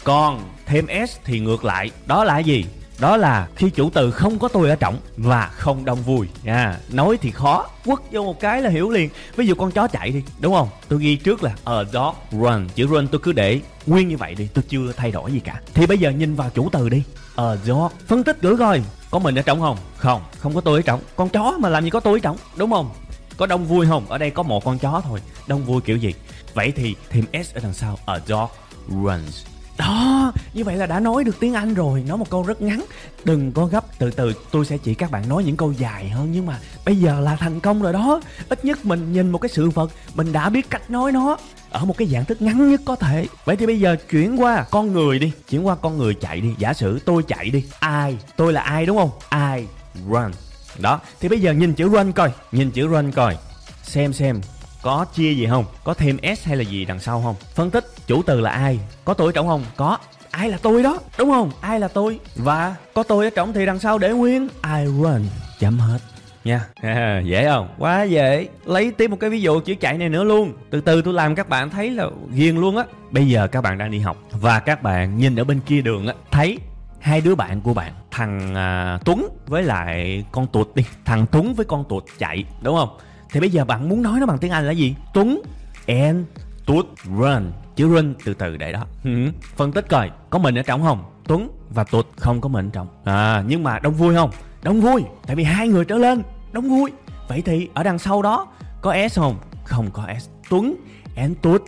Còn 0.05 0.41
thêm 0.69 0.87
s 1.09 1.17
thì 1.25 1.41
ngược 1.41 1.65
lại, 1.65 1.91
đó 2.07 2.25
là 2.25 2.39
gì? 2.39 2.65
Đó 2.99 3.17
là 3.17 3.49
khi 3.57 3.71
chủ 3.71 3.91
từ 3.91 4.11
không 4.11 4.39
có 4.39 4.49
tôi 4.49 4.71
ở 4.71 4.77
trọng 4.77 4.99
và 5.17 5.47
không 5.47 5.85
đông 5.85 6.03
vui. 6.03 6.27
Nha 6.43 6.79
nói 6.89 7.19
thì 7.21 7.31
khó, 7.31 7.69
quất 7.85 7.99
vô 8.13 8.23
một 8.23 8.41
cái 8.41 8.63
là 8.63 8.71
hiểu 8.71 8.91
liền. 8.91 9.11
Ví 9.37 9.47
dụ 9.47 9.55
con 9.55 9.71
chó 9.71 9.89
chạy 9.89 10.11
đi, 10.11 10.23
đúng 10.41 10.55
không? 10.55 10.69
Tôi 10.89 10.99
ghi 11.03 11.17
trước 11.17 11.43
là 11.43 11.55
a 11.65 11.85
dog 11.93 12.15
run 12.31 12.69
chữ 12.75 12.87
run 12.87 13.09
tôi 13.09 13.21
cứ 13.25 13.33
để 13.33 13.61
nguyên 13.87 14.09
như 14.09 14.17
vậy 14.17 14.35
đi, 14.35 14.49
tôi 14.55 14.65
chưa 14.69 14.93
thay 14.93 15.11
đổi 15.11 15.33
gì 15.33 15.41
cả. 15.41 15.61
Thì 15.75 15.87
bây 15.87 15.99
giờ 15.99 16.11
nhìn 16.11 16.35
vào 16.35 16.51
chủ 16.55 16.69
từ 16.73 16.89
đi. 16.89 17.03
A 17.37 17.57
dog 17.57 17.89
phân 18.07 18.25
tích 18.25 18.37
gửi 18.41 18.57
coi, 18.57 18.83
có 19.11 19.19
mình 19.19 19.39
ở 19.39 19.43
trọng 19.43 19.61
không? 19.61 19.77
Không 19.97 20.23
không 20.39 20.55
có 20.55 20.61
tôi 20.61 20.79
ở 20.79 20.83
trọng. 20.83 21.01
Con 21.17 21.29
chó 21.29 21.59
mà 21.61 21.69
làm 21.69 21.85
gì 21.85 21.91
có 21.91 22.01
tôi 22.01 22.19
ở 22.19 22.21
trọng, 22.23 22.37
đúng 22.57 22.71
không? 22.71 22.91
Có 23.37 23.47
đông 23.47 23.67
vui 23.67 23.87
không? 23.87 24.07
Ở 24.09 24.19
đây 24.19 24.31
có 24.31 24.43
một 24.43 24.65
con 24.65 24.79
chó 24.79 25.03
thôi. 25.05 25.21
Đông 25.47 25.65
vui 25.65 25.81
kiểu 25.81 25.97
gì? 25.97 26.15
Vậy 26.55 26.73
thì 26.77 26.95
thêm 27.11 27.25
s 27.45 27.55
ở 27.55 27.61
đằng 27.63 27.75
sau, 27.75 27.99
a 28.07 28.19
dog 28.27 28.49
runs 28.89 29.45
đó, 29.79 30.33
như 30.55 30.65
vậy 30.65 30.77
là 30.77 30.87
đã 30.87 31.01
nói 31.01 31.25
được 31.25 31.41
tiếng 31.41 31.55
anh 31.55 31.75
rồi. 31.75 32.05
Nói 32.09 32.19
một 32.19 32.31
câu 32.31 32.43
rất 32.43 32.63
ngắn. 32.63 32.85
Đừng 33.25 33.53
có 33.53 33.67
gấp, 33.67 33.99
từ 33.99 34.11
từ, 34.11 34.33
tôi 34.51 34.65
sẽ 34.65 34.79
chỉ 34.79 34.95
các 34.95 35.11
bạn 35.11 35.29
nói 35.29 35.45
những 35.45 35.57
câu 35.57 35.73
dài 35.73 36.09
hơn. 36.09 36.29
Nhưng 36.33 36.47
mà 36.47 36.59
bây 36.85 36.97
giờ 36.97 37.21
là 37.21 37.37
thành 37.37 37.61
công 37.61 37.83
rồi 37.83 37.93
đó. 37.93 38.21
Ít 38.49 38.65
nhất 38.65 38.85
mình 38.85 39.13
nhìn 39.13 39.31
một 39.31 39.39
cái 39.39 39.49
sự 39.49 39.71
vật, 39.71 39.91
mình 40.15 40.33
đã 40.33 40.51
biết 40.51 40.71
cách 40.71 40.91
nói 40.91 41.13
nó 41.13 41.37
ở 41.71 41.85
một 41.85 41.97
cái 41.97 42.09
dạng 42.09 42.25
thức 42.25 42.43
ngắn 42.43 42.71
nhất 42.71 42.81
có 42.85 42.97
thể. 42.97 43.27
Vậy 43.45 43.57
thì 43.57 43.67
bây 43.67 43.81
giờ 43.81 43.97
chuyển 44.11 44.41
qua 44.41 44.65
con 44.71 44.93
người 44.93 45.19
đi. 45.19 45.33
Chuyển 45.51 45.67
qua 45.67 45.75
con 45.75 45.99
người 45.99 46.15
chạy 46.15 46.41
đi. 46.41 46.55
Giả 46.59 46.73
sử 46.73 46.99
tôi 47.05 47.23
chạy 47.23 47.51
đi. 47.51 47.65
Ai? 47.81 48.19
Tôi 48.37 48.53
là 48.53 48.61
ai 48.61 48.87
đúng 48.87 48.97
không? 48.97 49.11
Ai 49.29 49.67
run. 50.11 50.33
Đó, 50.79 51.01
thì 51.21 51.29
bây 51.29 51.41
giờ 51.41 51.53
nhìn 51.53 51.75
chữ 51.75 51.89
run 51.89 52.13
coi. 52.13 52.31
Nhìn 52.53 52.71
chữ 52.71 52.87
run 52.87 53.13
coi. 53.13 53.37
Xem 53.83 54.13
xem 54.13 54.41
có 54.83 55.07
chia 55.15 55.35
gì 55.35 55.47
không? 55.47 55.65
Có 55.85 55.95
thêm 55.95 56.19
s 56.37 56.47
hay 56.47 56.57
là 56.57 56.63
gì 56.63 56.85
đằng 56.85 57.01
sau 57.01 57.23
không? 57.23 57.35
Phân 57.55 57.71
tích 57.71 57.85
chủ 58.07 58.23
từ 58.23 58.41
là 58.41 58.51
ai? 58.51 58.79
Có 59.05 59.15
tôi 59.15 59.33
trọng 59.33 59.47
không? 59.47 59.65
Có. 59.77 59.99
Ai 60.31 60.51
là 60.51 60.59
tôi 60.63 60.83
đó? 60.83 60.99
Đúng 61.19 61.31
không? 61.31 61.51
Ai 61.61 61.81
là 61.81 61.89
tôi? 61.89 62.21
Và 62.37 62.77
có 62.95 63.03
tôi 63.03 63.25
ở 63.25 63.31
trọng 63.31 63.53
thì 63.53 63.67
đằng 63.67 63.79
sau 63.79 63.99
để 63.99 64.13
nguyên. 64.13 64.49
I 64.77 64.85
run. 64.85 65.27
Chấm 65.59 65.79
hết. 65.79 65.99
Nha. 66.45 66.61
À, 66.83 67.23
dễ 67.25 67.49
không? 67.49 67.69
Quá 67.79 68.03
dễ. 68.03 68.49
Lấy 68.65 68.91
tiếp 68.91 69.11
một 69.11 69.17
cái 69.21 69.31
ví 69.31 69.41
dụ 69.41 69.61
chữ 69.61 69.75
chạy 69.81 69.99
này 69.99 70.09
nữa 70.09 70.25
luôn. 70.25 70.53
Từ 70.71 70.81
từ 70.81 71.03
tôi 71.03 71.15
làm 71.15 71.35
các 71.35 71.49
bạn 71.49 71.71
thấy 71.71 71.91
là 71.91 72.07
ghiền 72.31 72.57
luôn 72.57 72.77
á. 72.77 72.85
Bây 73.11 73.29
giờ 73.29 73.47
các 73.47 73.61
bạn 73.61 73.79
đang 73.79 73.91
đi 73.91 73.99
học 73.99 74.17
và 74.31 74.61
các 74.61 74.83
bạn 74.83 75.19
nhìn 75.19 75.37
ở 75.37 75.45
bên 75.45 75.61
kia 75.61 75.81
đường 75.81 76.07
á 76.07 76.15
thấy 76.31 76.59
hai 77.01 77.21
đứa 77.21 77.35
bạn 77.35 77.61
của 77.61 77.75
bạn 77.75 77.93
thằng 78.11 78.55
à, 78.55 78.99
tuấn 79.05 79.29
với 79.47 79.63
lại 79.63 80.25
con 80.33 80.47
tuột 80.47 80.69
đi. 80.75 80.85
Thằng 81.05 81.27
tuấn 81.33 81.55
với 81.55 81.67
con 81.67 81.85
tuột 81.89 82.05
chạy 82.19 82.45
đúng 82.63 82.77
không? 82.77 82.99
Thì 83.31 83.41
bây 83.41 83.51
giờ 83.51 83.65
bạn 83.65 83.89
muốn 83.89 84.03
nói 84.03 84.21
nó 84.21 84.27
bằng 84.27 84.39
tiếng 84.39 84.51
anh 84.51 84.67
là 84.67 84.73
gì? 84.73 84.95
Tuấn 85.15 85.43
and 85.87 86.27
tuột 86.67 86.87
run. 87.19 87.53
Chữ 87.77 87.89
run 87.89 88.15
từ 88.25 88.35
từ 88.35 88.57
để 88.57 88.73
đó. 88.73 88.87
Ừ. 89.05 89.11
phân 89.57 89.73
tích 89.73 89.89
coi 89.89 90.11
có 90.31 90.39
mình 90.39 90.59
ở 90.59 90.63
trong 90.63 90.83
không? 90.83 91.05
Tuấn 91.27 91.51
và 91.71 91.85
tuột 91.85 92.07
không 92.17 92.41
có 92.41 92.49
mình 92.49 92.67
ở 92.67 92.71
trong. 92.73 92.89
À 93.05 93.45
nhưng 93.47 93.63
mà 93.63 93.79
đông 93.79 93.95
vui 93.95 94.15
không? 94.15 94.31
Đông 94.63 94.81
vui 94.81 95.05
tại 95.27 95.37
vì 95.37 95.45
hai 95.45 95.69
người 95.69 95.85
trở 95.85 95.97
lên. 95.97 96.23
Đông 96.53 96.69
vui. 96.69 96.93
Vậy 97.29 97.43
thì 97.43 97.69
ở 97.75 97.83
đằng 97.83 97.99
sau 97.99 98.23
đó 98.23 98.47
có 98.81 99.09
s 99.11 99.19
không? 99.19 99.37
Không 99.65 99.91
có 99.93 100.07
s. 100.21 100.29
Tuấn 100.51 100.75
and 101.17 101.37
tuột 101.43 101.63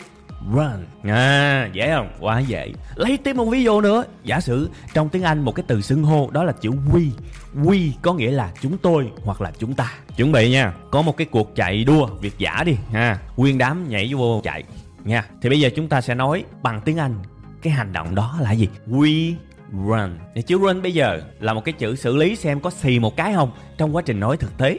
run. 0.55 0.85
À 1.03 1.69
dễ 1.73 1.91
không? 1.91 2.09
Quá 2.21 2.41
dễ. 2.41 2.73
Lấy 2.95 3.17
tiếp 3.17 3.37
một 3.37 3.45
ví 3.45 3.63
dụ 3.65 3.81
nữa. 3.81 4.05
Giả 4.25 4.41
sử 4.41 4.71
trong 4.95 5.09
tiếng 5.09 5.23
anh 5.23 5.43
một 5.43 5.55
cái 5.55 5.65
từ 5.69 5.81
xưng 5.81 6.05
hô 6.05 6.31
đó 6.33 6.45
là 6.45 6.53
chữ 6.53 6.71
we. 6.71 7.11
We 7.55 7.91
có 8.03 8.13
nghĩa 8.13 8.31
là 8.31 8.53
chúng 8.61 8.79
tôi 8.79 9.11
hoặc 9.25 9.41
là 9.41 9.53
chúng 9.59 9.75
ta. 9.75 9.93
Chuẩn 10.17 10.33
bị 10.33 10.51
nha. 10.51 10.73
Có 10.91 11.03
một 11.03 11.17
cái 11.17 11.27
cuộc 11.31 11.53
chạy 11.57 11.85
đua 11.85 12.07
việt 12.07 12.39
giả 12.39 12.63
đi 12.67 12.77
ha. 12.93 13.19
Nguyên 13.37 13.59
đám 13.59 13.89
nhảy 13.89 14.13
vô 14.15 14.41
chạy 14.45 14.65
nha. 15.05 15.25
Thì 15.43 15.49
bây 15.49 15.61
giờ 15.61 15.71
chúng 15.77 15.89
ta 15.89 16.01
sẽ 16.01 16.15
nói 16.15 16.45
bằng 16.63 16.81
tiếng 16.85 16.99
anh 16.99 17.15
cái 17.63 17.73
hành 17.73 17.93
động 17.93 18.15
đó 18.15 18.39
là 18.41 18.53
gì? 18.53 18.69
We 18.89 19.35
run. 19.73 20.19
Thì 20.35 20.43
chữ 20.43 20.59
run 20.59 20.83
bây 20.83 20.95
giờ 20.95 21.21
là 21.41 21.53
một 21.55 21.65
cái 21.65 21.73
chữ 21.73 21.97
xử 21.97 22.17
lý 22.17 22.37
xem 22.37 22.61
có 22.61 22.71
xì 22.71 22.99
một 22.99 23.17
cái 23.17 23.35
không 23.35 23.51
trong 23.79 23.97
quá 23.97 24.03
trình 24.03 24.21
nói 24.21 24.37
thực 24.37 24.59
tế. 24.59 24.79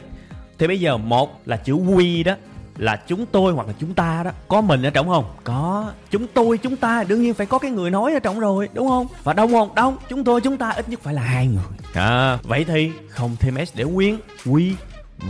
Thì 0.58 0.66
bây 0.66 0.80
giờ 0.80 0.96
một 0.96 1.40
là 1.46 1.56
chữ 1.56 1.76
we 1.76 2.24
đó 2.24 2.34
là 2.76 2.96
chúng 3.06 3.26
tôi 3.26 3.52
hoặc 3.52 3.66
là 3.66 3.72
chúng 3.78 3.94
ta 3.94 4.22
đó, 4.22 4.30
có 4.48 4.60
mình 4.60 4.82
ở 4.82 4.90
trong 4.90 5.08
không? 5.08 5.24
Có. 5.44 5.90
Chúng 6.10 6.26
tôi, 6.26 6.58
chúng 6.58 6.76
ta, 6.76 7.04
đương 7.04 7.22
nhiên 7.22 7.34
phải 7.34 7.46
có 7.46 7.58
cái 7.58 7.70
người 7.70 7.90
nói 7.90 8.12
ở 8.12 8.18
trong 8.18 8.40
rồi, 8.40 8.68
đúng 8.72 8.88
không? 8.88 9.06
Và 9.24 9.32
đông 9.32 9.52
không? 9.52 9.74
Đông. 9.74 9.96
Chúng 10.08 10.24
tôi, 10.24 10.40
chúng 10.40 10.56
ta 10.56 10.70
ít 10.70 10.88
nhất 10.88 11.00
phải 11.02 11.14
là 11.14 11.22
hai 11.22 11.46
người. 11.46 11.78
À 11.94 12.38
vậy 12.42 12.64
thì 12.64 12.92
không 13.08 13.36
thêm 13.40 13.66
s 13.66 13.76
để 13.76 13.84
nguyên 13.84 14.18
we 14.44 14.72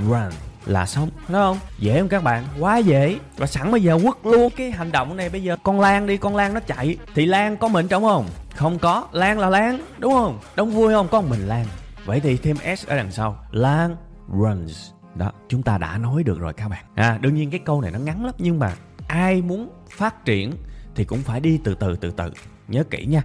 run. 0.09 0.31
Là 0.67 0.87
xong, 0.87 1.11
đúng 1.29 1.37
không? 1.37 1.59
Dễ 1.79 1.99
không 1.99 2.09
các 2.09 2.25
bạn? 2.25 2.45
Quá 2.61 2.79
dễ. 2.79 3.17
Và 3.37 3.47
sẵn 3.47 3.71
bây 3.73 3.83
giờ 3.83 3.99
quất 4.03 4.15
luôn 4.25 4.53
cái 4.57 4.71
hành 4.71 4.93
động 4.93 5.17
này. 5.17 5.29
Bây 5.29 5.43
giờ 5.43 5.57
con 5.63 5.81
lan 5.81 6.07
đi, 6.07 6.17
con 6.17 6.37
lan 6.37 6.55
nó 6.55 6.61
chạy. 6.61 6.97
Thì 7.15 7.27
lan 7.27 7.57
có 7.57 7.69
mình 7.69 7.89
trong 7.89 8.05
không? 8.05 8.27
Không 8.57 8.79
có. 8.79 9.09
Lan 9.13 9.39
là 9.39 9.51
lan, 9.51 9.81
đúng 9.99 10.13
không? 10.13 10.39
Đông 10.57 10.71
vui 10.71 10.93
không? 10.93 11.09
Có 11.09 11.21
một 11.21 11.27
mình 11.31 11.49
lan. 11.49 11.67
Vậy 12.05 12.21
thì 12.21 12.37
thêm 12.37 12.57
s 12.77 12.87
ở 12.87 12.97
đằng 12.97 13.13
sau. 13.13 13.37
Lan 13.51 13.97
runs 14.33 14.91
đó, 15.15 15.33
chúng 15.49 15.63
ta 15.63 15.79
đã 15.79 15.99
nói 15.99 16.23
được 16.23 16.41
rồi 16.41 16.53
các 16.53 16.69
bạn. 16.69 16.85
À 16.95 17.19
đương 17.21 17.35
nhiên 17.35 17.51
cái 17.51 17.61
câu 17.65 17.81
này 17.81 17.91
nó 17.91 17.99
ngắn 17.99 18.25
lắm, 18.25 18.35
nhưng 18.39 18.59
mà 18.59 18.75
ai 19.09 19.43
muốn 19.43 19.71
phát 19.91 20.25
triển 20.25 20.53
thì 20.95 21.05
cũng 21.05 21.19
phải 21.19 21.41
đi 21.41 21.61
từ 21.65 21.75
từ 21.75 21.97
từ 21.97 22.11
từ. 22.11 22.31
Nhớ 22.69 22.85
kỹ 22.91 23.07
nha. 23.07 23.23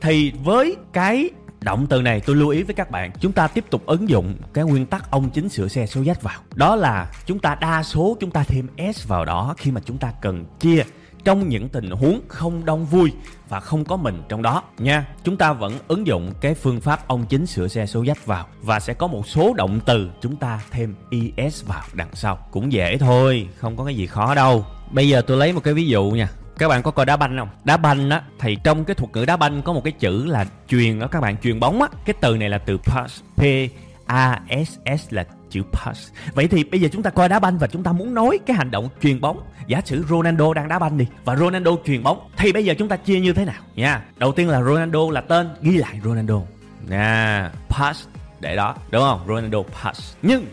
Thì 0.00 0.32
với 0.44 0.76
cái 0.92 1.30
động 1.60 1.86
từ 1.90 2.02
này, 2.02 2.20
tôi 2.20 2.36
lưu 2.36 2.48
ý 2.48 2.62
với 2.62 2.74
các 2.74 2.90
bạn, 2.90 3.10
chúng 3.20 3.32
ta 3.32 3.48
tiếp 3.48 3.64
tục 3.70 3.86
ứng 3.86 4.08
dụng 4.08 4.36
cái 4.52 4.64
nguyên 4.64 4.86
tắc 4.86 5.10
ông 5.10 5.30
chính 5.30 5.48
sửa 5.48 5.68
xe 5.68 5.86
số 5.86 6.04
dách 6.04 6.22
vào. 6.22 6.40
Đó 6.54 6.76
là 6.76 7.12
chúng 7.26 7.38
ta 7.38 7.54
đa 7.54 7.82
số 7.82 8.16
chúng 8.20 8.30
ta 8.30 8.44
thêm 8.44 8.68
s 8.94 9.06
vào 9.06 9.24
đó 9.24 9.54
khi 9.58 9.70
mà 9.70 9.80
chúng 9.84 9.98
ta 9.98 10.12
cần 10.22 10.44
chia 10.60 10.84
trong 11.24 11.48
những 11.48 11.68
tình 11.68 11.90
huống 11.90 12.20
không 12.28 12.64
đông 12.64 12.86
vui 12.86 13.12
và 13.48 13.60
không 13.60 13.84
có 13.84 13.96
mình 13.96 14.22
trong 14.28 14.42
đó 14.42 14.62
nha. 14.78 15.06
Chúng 15.24 15.36
ta 15.36 15.52
vẫn 15.52 15.78
ứng 15.88 16.06
dụng 16.06 16.32
cái 16.40 16.54
phương 16.54 16.80
pháp 16.80 17.08
ông 17.08 17.26
chính 17.28 17.46
sửa 17.46 17.68
xe 17.68 17.86
số 17.86 18.04
dách 18.04 18.26
vào 18.26 18.46
và 18.62 18.80
sẽ 18.80 18.94
có 18.94 19.06
một 19.06 19.28
số 19.28 19.54
động 19.54 19.80
từ 19.86 20.10
chúng 20.20 20.36
ta 20.36 20.60
thêm 20.70 20.94
es 21.36 21.64
vào 21.64 21.82
đằng 21.92 22.14
sau. 22.14 22.38
Cũng 22.50 22.72
dễ 22.72 22.98
thôi, 22.98 23.48
không 23.56 23.76
có 23.76 23.84
cái 23.84 23.96
gì 23.96 24.06
khó 24.06 24.34
đâu. 24.34 24.66
Bây 24.90 25.08
giờ 25.08 25.22
tôi 25.26 25.36
lấy 25.36 25.52
một 25.52 25.60
cái 25.64 25.74
ví 25.74 25.86
dụ 25.86 26.10
nha. 26.10 26.28
Các 26.58 26.68
bạn 26.68 26.82
có 26.82 26.90
coi 26.90 27.06
đá 27.06 27.16
banh 27.16 27.38
không? 27.38 27.48
Đá 27.64 27.76
banh 27.76 28.10
á, 28.10 28.22
thì 28.38 28.56
trong 28.64 28.84
cái 28.84 28.94
thuật 28.94 29.12
ngữ 29.12 29.24
đá 29.24 29.36
banh 29.36 29.62
có 29.62 29.72
một 29.72 29.84
cái 29.84 29.92
chữ 29.92 30.26
là 30.26 30.46
truyền 30.68 30.98
đó 30.98 31.06
các 31.06 31.20
bạn 31.20 31.36
truyền 31.42 31.60
bóng 31.60 31.82
á. 31.82 31.88
Cái 32.04 32.14
từ 32.20 32.36
này 32.36 32.48
là 32.48 32.58
từ 32.58 32.78
pass 32.78 33.22
p, 33.36 33.42
a, 34.06 34.40
s 34.66 34.78
s 35.00 35.06
là 35.10 35.26
chữ 35.52 35.62
pass. 35.72 36.10
Vậy 36.34 36.48
thì 36.48 36.64
bây 36.64 36.80
giờ 36.80 36.88
chúng 36.92 37.02
ta 37.02 37.10
coi 37.10 37.28
đá 37.28 37.38
banh 37.38 37.58
và 37.58 37.66
chúng 37.66 37.82
ta 37.82 37.92
muốn 37.92 38.14
nói 38.14 38.38
cái 38.46 38.56
hành 38.56 38.70
động 38.70 38.88
truyền 39.02 39.20
bóng. 39.20 39.40
Giả 39.66 39.80
sử 39.84 40.04
Ronaldo 40.08 40.54
đang 40.54 40.68
đá 40.68 40.78
banh 40.78 40.98
đi 40.98 41.06
và 41.24 41.36
Ronaldo 41.36 41.70
truyền 41.86 42.02
bóng, 42.02 42.30
thì 42.36 42.52
bây 42.52 42.64
giờ 42.64 42.74
chúng 42.78 42.88
ta 42.88 42.96
chia 42.96 43.20
như 43.20 43.32
thế 43.32 43.44
nào? 43.44 43.62
Nha, 43.74 44.02
đầu 44.16 44.32
tiên 44.32 44.48
là 44.48 44.62
Ronaldo 44.62 45.10
là 45.10 45.20
tên, 45.20 45.48
ghi 45.62 45.76
lại 45.76 46.00
Ronaldo. 46.04 46.40
Nha, 46.88 47.50
pass, 47.68 48.06
để 48.40 48.56
đó, 48.56 48.74
đúng 48.90 49.02
không? 49.02 49.20
Ronaldo 49.28 49.58
pass. 49.62 50.14
Nhưng, 50.22 50.46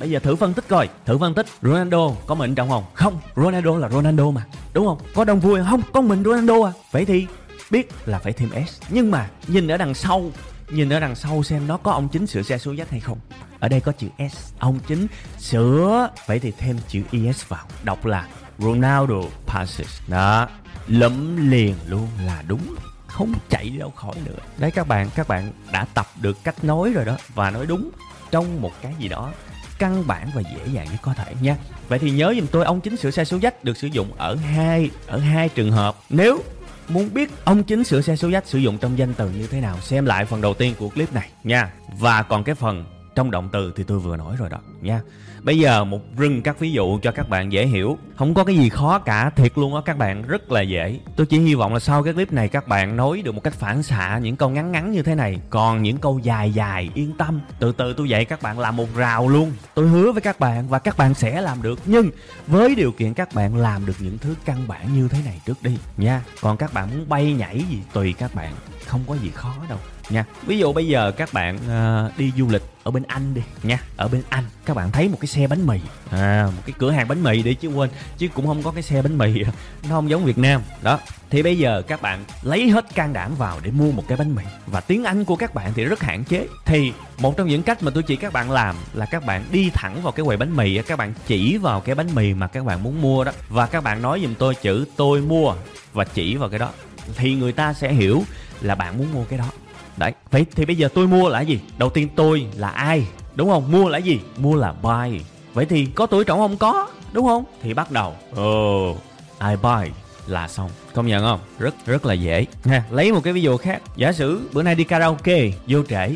Bây 0.00 0.10
giờ 0.10 0.18
thử 0.18 0.36
phân 0.36 0.54
tích 0.54 0.64
coi, 0.68 0.88
Thử 1.04 1.18
phân 1.18 1.34
tích 1.34 1.46
Ronaldo 1.62 2.10
có 2.26 2.34
mình 2.34 2.54
trong 2.54 2.68
không 2.68 2.84
Không? 2.94 3.20
Ronaldo 3.36 3.76
là 3.76 3.88
Ronaldo 3.88 4.30
mà, 4.30 4.44
Đúng 4.74 4.86
không? 4.86 4.98
Có 5.14 5.24
đông 5.24 5.40
vui 5.40 5.60
không? 5.70 5.82
Có 5.92 6.00
mình 6.00 6.24
Ronaldo 6.24 6.54
à? 6.66 6.72
Vậy 6.90 7.04
thì 7.04 7.26
biết 7.70 7.90
là 8.06 8.18
phải 8.18 8.32
thêm 8.32 8.48
S. 8.66 8.82
Nhưng 8.88 9.10
mà 9.10 9.28
nhìn 9.46 9.68
ở 9.68 9.76
đằng 9.76 9.94
sau 9.94 10.30
nhìn 10.70 10.92
ở 10.92 11.00
đằng 11.00 11.14
sau 11.14 11.42
xem 11.42 11.66
nó 11.66 11.76
có 11.76 11.92
ông 11.92 12.08
chính 12.08 12.26
sửa 12.26 12.42
xe 12.42 12.58
số 12.58 12.72
dắt 12.72 12.90
hay 12.90 13.00
không. 13.00 13.18
Ở 13.60 13.68
đây 13.68 13.80
có 13.80 13.92
chữ 13.92 14.08
S. 14.32 14.52
Ông 14.58 14.78
chính 14.86 15.06
sửa, 15.38 16.10
vậy 16.26 16.38
thì 16.38 16.52
thêm 16.58 16.78
chữ 16.88 17.02
ES 17.12 17.48
vào. 17.48 17.66
Đọc 17.82 18.06
là 18.06 18.28
Ronaldo 18.58 19.22
passes. 19.46 20.00
Đó. 20.08 20.48
Lẫm 20.86 21.50
liền 21.50 21.74
luôn 21.86 22.08
là 22.26 22.42
đúng. 22.48 22.74
Không 23.06 23.34
chạy 23.48 23.70
đâu 23.78 23.90
khỏi 23.90 24.14
nữa. 24.24 24.38
Đấy, 24.58 24.70
các 24.70 24.88
bạn 24.88 25.10
các 25.14 25.28
bạn 25.28 25.52
đã 25.72 25.86
tập 25.94 26.06
được 26.20 26.36
cách 26.44 26.64
nói 26.64 26.92
rồi 26.92 27.04
đó. 27.04 27.16
Và 27.34 27.50
nói 27.50 27.66
đúng 27.66 27.90
trong 28.30 28.62
một 28.62 28.72
cái 28.82 28.94
gì 28.98 29.08
đó 29.08 29.32
căn 29.78 30.06
bản 30.06 30.30
và 30.34 30.40
dễ 30.40 30.72
dàng 30.72 30.86
nhất 30.90 31.00
có 31.02 31.14
thể 31.14 31.34
nha. 31.40 31.56
Vậy 31.88 31.98
thì 31.98 32.10
nhớ 32.10 32.34
giùm 32.36 32.46
tôi, 32.46 32.64
ông 32.64 32.80
chính 32.80 32.96
sửa 32.96 33.10
xe 33.10 33.24
số 33.24 33.38
dách 33.38 33.64
được 33.64 33.76
sử 33.76 33.86
dụng 33.86 34.12
ở 34.16 34.36
hai 34.36 34.90
ở 35.06 35.18
hai 35.18 35.48
trường 35.48 35.72
hợp. 35.72 35.96
Nếu 36.10 36.42
muốn 36.88 37.14
biết 37.14 37.30
ông 37.44 37.62
chính 37.62 37.84
sửa 37.84 38.00
xe 38.00 38.16
số 38.16 38.30
dách 38.30 38.46
sử 38.46 38.58
dụng 38.58 38.78
trong 38.78 38.98
danh 38.98 39.14
từ 39.14 39.30
như 39.30 39.46
thế 39.46 39.60
nào, 39.60 39.76
xem 39.80 40.06
lại 40.06 40.24
phần 40.24 40.40
đầu 40.40 40.54
tiên 40.54 40.74
của 40.78 40.88
clip 40.88 41.12
này 41.12 41.30
nha. 41.44 41.72
Và 41.98 42.22
còn 42.22 42.44
cái 42.44 42.54
phần 42.54 42.84
trong 43.16 43.30
động 43.30 43.48
từ 43.52 43.72
thì 43.76 43.84
tôi 43.84 43.98
vừa 43.98 44.16
nói 44.16 44.36
rồi 44.38 44.48
đó, 44.50 44.58
nha. 44.80 45.00
Bây 45.42 45.58
giờ 45.58 45.84
một 45.84 46.00
rừng 46.16 46.42
các 46.42 46.58
ví 46.58 46.72
dụ 46.72 46.98
cho 47.02 47.12
các 47.12 47.28
bạn 47.28 47.52
dễ 47.52 47.66
hiểu. 47.66 47.98
Không 48.16 48.34
có 48.34 48.44
cái 48.44 48.56
gì 48.56 48.68
khó 48.68 48.98
cả, 48.98 49.30
thiệt 49.36 49.58
luôn 49.58 49.74
á, 49.74 49.80
các 49.84 49.98
bạn, 49.98 50.22
rất 50.22 50.52
là 50.52 50.60
dễ. 50.60 51.00
Tôi 51.16 51.26
chỉ 51.26 51.38
hy 51.38 51.54
vọng 51.54 51.74
là 51.74 51.80
sau 51.80 52.02
cái 52.02 52.14
clip 52.14 52.32
này 52.32 52.48
các 52.48 52.68
bạn 52.68 52.96
nói 52.96 53.22
được 53.24 53.32
một 53.32 53.40
cách 53.44 53.54
phản 53.54 53.82
xạ 53.82 54.18
những 54.22 54.36
câu 54.36 54.50
ngắn 54.50 54.72
ngắn 54.72 54.92
như 54.92 55.02
thế 55.02 55.14
này. 55.14 55.40
Còn 55.50 55.82
những 55.82 55.98
câu 55.98 56.18
dài 56.18 56.52
dài, 56.52 56.90
yên 56.94 57.12
tâm. 57.18 57.40
Từ 57.58 57.72
từ 57.72 57.92
tôi 57.92 58.08
dạy 58.08 58.24
các 58.24 58.42
bạn 58.42 58.58
làm 58.58 58.76
một 58.76 58.94
rào 58.94 59.28
luôn. 59.28 59.52
Tôi 59.74 59.88
hứa 59.88 60.12
với 60.12 60.22
các 60.22 60.40
bạn 60.40 60.68
và 60.68 60.78
các 60.78 60.96
bạn 60.96 61.14
sẽ 61.14 61.40
làm 61.40 61.62
được. 61.62 61.78
Nhưng 61.86 62.10
với 62.46 62.74
điều 62.74 62.92
kiện 62.92 63.14
các 63.14 63.34
bạn 63.34 63.56
làm 63.56 63.86
được 63.86 63.96
những 63.98 64.18
thứ 64.18 64.34
căn 64.44 64.68
bản 64.68 64.94
như 64.94 65.08
thế 65.08 65.18
này 65.24 65.40
trước 65.46 65.62
đi, 65.62 65.78
nha. 65.96 66.22
Còn 66.40 66.56
các 66.56 66.72
bạn 66.72 66.90
muốn 66.90 67.08
bay 67.08 67.32
nhảy 67.32 67.64
gì 67.70 67.78
tùy 67.92 68.12
các 68.18 68.34
bạn. 68.34 68.52
Không 68.86 69.00
có 69.06 69.14
gì 69.14 69.30
khó 69.34 69.54
đâu 69.68 69.78
nha. 70.10 70.24
Ví 70.46 70.58
dụ 70.58 70.72
bây 70.72 70.86
giờ 70.86 71.12
các 71.16 71.32
bạn 71.32 71.56
uh, 71.56 72.18
đi 72.18 72.32
du 72.36 72.48
lịch 72.48 72.62
ở 72.82 72.90
bên 72.90 73.02
anh 73.02 73.34
đi 73.34 73.42
nha 73.62 73.78
ở 73.96 74.08
bên 74.08 74.22
anh 74.28 74.44
các 74.64 74.76
bạn 74.76 74.92
thấy 74.92 75.08
một 75.08 75.18
cái 75.20 75.26
xe 75.26 75.46
bánh 75.46 75.66
mì. 75.66 75.80
À 76.10 76.48
một 76.56 76.62
cái 76.66 76.74
cửa 76.78 76.90
hàng 76.90 77.08
bánh 77.08 77.22
mì 77.22 77.42
đi 77.42 77.54
chứ 77.54 77.68
quên 77.68 77.90
chứ 78.18 78.28
cũng 78.34 78.46
không 78.46 78.62
có 78.62 78.70
cái 78.70 78.82
xe 78.82 79.02
bánh 79.02 79.18
mì. 79.18 79.42
Nó 79.82 79.88
không 79.88 80.10
giống 80.10 80.24
việt 80.24 80.38
nam. 80.38 80.62
Đó 80.82 80.98
thì 81.30 81.42
bây 81.42 81.58
giờ 81.58 81.82
các 81.82 82.02
bạn 82.02 82.24
lấy 82.42 82.70
hết 82.70 82.94
can 82.94 83.12
đảm 83.12 83.34
vào 83.34 83.60
để 83.62 83.70
mua 83.70 83.92
một 83.92 84.04
cái 84.08 84.18
bánh 84.18 84.34
mì. 84.34 84.42
Và 84.66 84.80
tiếng 84.80 85.04
anh 85.04 85.24
của 85.24 85.36
các 85.36 85.54
bạn 85.54 85.72
thì 85.74 85.84
rất 85.84 86.02
hạn 86.02 86.24
chế. 86.24 86.46
Thì 86.64 86.92
một 87.18 87.36
trong 87.36 87.48
những 87.48 87.62
cách 87.62 87.82
mà 87.82 87.90
tôi 87.94 88.02
chỉ 88.02 88.16
các 88.16 88.32
bạn 88.32 88.50
làm 88.50 88.76
là 88.92 89.06
các 89.06 89.26
bạn 89.26 89.44
đi 89.50 89.70
thẳng 89.70 90.02
vào 90.02 90.12
cái 90.12 90.24
quầy 90.24 90.36
bánh 90.36 90.56
mì 90.56 90.82
các 90.82 90.98
bạn 90.98 91.14
chỉ 91.26 91.56
vào 91.56 91.80
cái 91.80 91.94
bánh 91.94 92.14
mì 92.14 92.34
mà 92.34 92.46
các 92.46 92.64
bạn 92.64 92.82
muốn 92.82 93.02
mua 93.02 93.24
đó. 93.24 93.32
Và 93.48 93.66
các 93.66 93.84
bạn 93.84 94.02
nói 94.02 94.20
giùm 94.22 94.34
tôi 94.34 94.54
chữ 94.54 94.84
tôi 94.96 95.20
mua 95.20 95.54
và 95.92 96.04
chỉ 96.04 96.36
vào 96.36 96.48
cái 96.48 96.58
đó. 96.58 96.70
Thì 97.16 97.34
người 97.34 97.52
ta 97.52 97.72
sẽ 97.72 97.92
hiểu 97.92 98.24
là 98.60 98.74
bạn 98.74 98.98
muốn 98.98 99.12
mua 99.12 99.24
cái 99.24 99.38
đó 99.38 99.50
đấy. 99.96 100.12
Vậy 100.30 100.46
thì 100.56 100.64
bây 100.64 100.76
giờ 100.76 100.88
tôi 100.94 101.06
mua 101.06 101.28
là 101.28 101.40
gì? 101.40 101.60
Đầu 101.78 101.90
tiên 101.90 102.08
tôi 102.16 102.46
là 102.56 102.68
ai? 102.68 103.06
Đúng 103.34 103.48
không? 103.48 103.72
Mua 103.72 103.88
là 103.88 103.98
gì? 103.98 104.20
Mua 104.36 104.54
là 104.54 104.72
buy. 104.82 105.20
Vậy 105.54 105.66
thì 105.66 105.86
có 105.86 106.06
tuổi 106.06 106.24
trọng 106.24 106.38
không 106.38 106.56
có 106.56 106.88
đúng 107.12 107.26
không? 107.26 107.44
Thì 107.62 107.74
bắt 107.74 107.90
đầu. 107.90 108.14
Ồ 108.34 108.90
oh, 108.90 108.96
I 109.40 109.56
buy 109.62 109.90
là 110.26 110.48
xong. 110.48 110.70
Công 110.94 111.06
nhận 111.06 111.24
không? 111.24 111.40
Rất 111.58 111.74
rất 111.86 112.06
là 112.06 112.14
dễ. 112.14 112.46
Ha 112.64 112.82
lấy 112.90 113.12
một 113.12 113.20
cái 113.24 113.32
ví 113.32 113.42
dụ 113.42 113.56
khác. 113.56 113.82
Giả 113.96 114.12
sử 114.12 114.48
bữa 114.52 114.62
nay 114.62 114.74
đi 114.74 114.84
karaoke 114.84 115.50
vô 115.66 115.82
trễ 115.88 116.10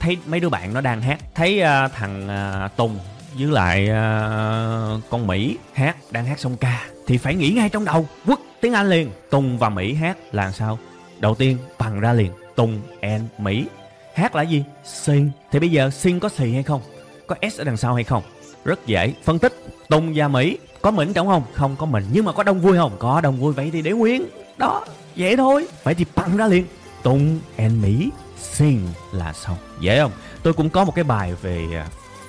thấy 0.00 0.16
mấy 0.26 0.40
đứa 0.40 0.48
bạn 0.48 0.74
nó 0.74 0.80
đang 0.80 1.00
hát 1.00 1.20
thấy 1.34 1.62
uh, 1.62 1.92
thằng 1.92 2.28
uh, 2.66 2.76
tùng 2.76 2.98
với 3.38 3.46
lại 3.46 3.84
uh, 3.84 5.02
con 5.10 5.26
mỹ 5.26 5.56
hát 5.72 5.96
đang 6.10 6.24
hát 6.24 6.40
song 6.40 6.56
ca 6.56 6.86
thì 7.06 7.18
phải 7.18 7.34
nghĩ 7.34 7.50
ngay 7.50 7.68
trong 7.68 7.84
đầu. 7.84 8.06
Quất 8.26 8.38
tiếng 8.60 8.72
anh 8.72 8.90
liền. 8.90 9.10
Tùng 9.30 9.58
và 9.58 9.68
mỹ 9.68 9.94
hát 9.94 10.16
là 10.32 10.52
sao? 10.52 10.78
Đầu 11.18 11.34
tiên 11.34 11.58
bằng 11.78 12.00
ra 12.00 12.12
liền 12.12 12.32
Tùng 12.60 12.80
and 13.00 13.24
Mỹ. 13.38 13.66
Hát 14.14 14.34
là 14.34 14.42
gì? 14.42 14.64
Sing. 14.84 15.30
Thì 15.52 15.58
bây 15.58 15.70
giờ 15.70 15.90
Sing 15.90 16.20
có 16.20 16.28
xì 16.28 16.52
hay 16.52 16.62
không? 16.62 16.80
Có 17.26 17.36
S 17.52 17.60
ở 17.60 17.64
đằng 17.64 17.76
sau 17.76 17.94
hay 17.94 18.04
không? 18.04 18.22
Rất 18.64 18.86
dễ. 18.86 19.14
Phân 19.24 19.38
tích. 19.38 19.64
Tùng 19.88 20.12
và 20.14 20.28
Mỹ. 20.28 20.58
Có 20.82 20.90
mình 20.90 21.12
trong 21.12 21.26
không? 21.26 21.42
Không 21.52 21.76
có 21.76 21.86
mình. 21.86 22.04
Nhưng 22.12 22.24
mà 22.24 22.32
có 22.32 22.42
đông 22.42 22.60
vui 22.60 22.76
không? 22.76 22.96
Có 22.98 23.20
đông 23.20 23.36
vui. 23.36 23.52
Vậy 23.52 23.70
thì 23.72 23.82
để 23.82 23.92
nguyên. 23.92 24.26
Đó. 24.56 24.84
Dễ 25.14 25.36
thôi. 25.36 25.66
Vậy 25.82 25.94
thì 25.94 26.04
bằng 26.14 26.36
ra 26.36 26.46
liền. 26.46 26.66
Tùng 27.02 27.38
and 27.56 27.82
Mỹ. 27.82 28.10
Sing 28.38 28.88
là 29.12 29.32
xong. 29.32 29.56
Dễ 29.80 30.00
không? 30.00 30.12
Tôi 30.42 30.52
cũng 30.52 30.70
có 30.70 30.84
một 30.84 30.94
cái 30.94 31.04
bài 31.04 31.34
về 31.42 31.66
à, 31.74 31.86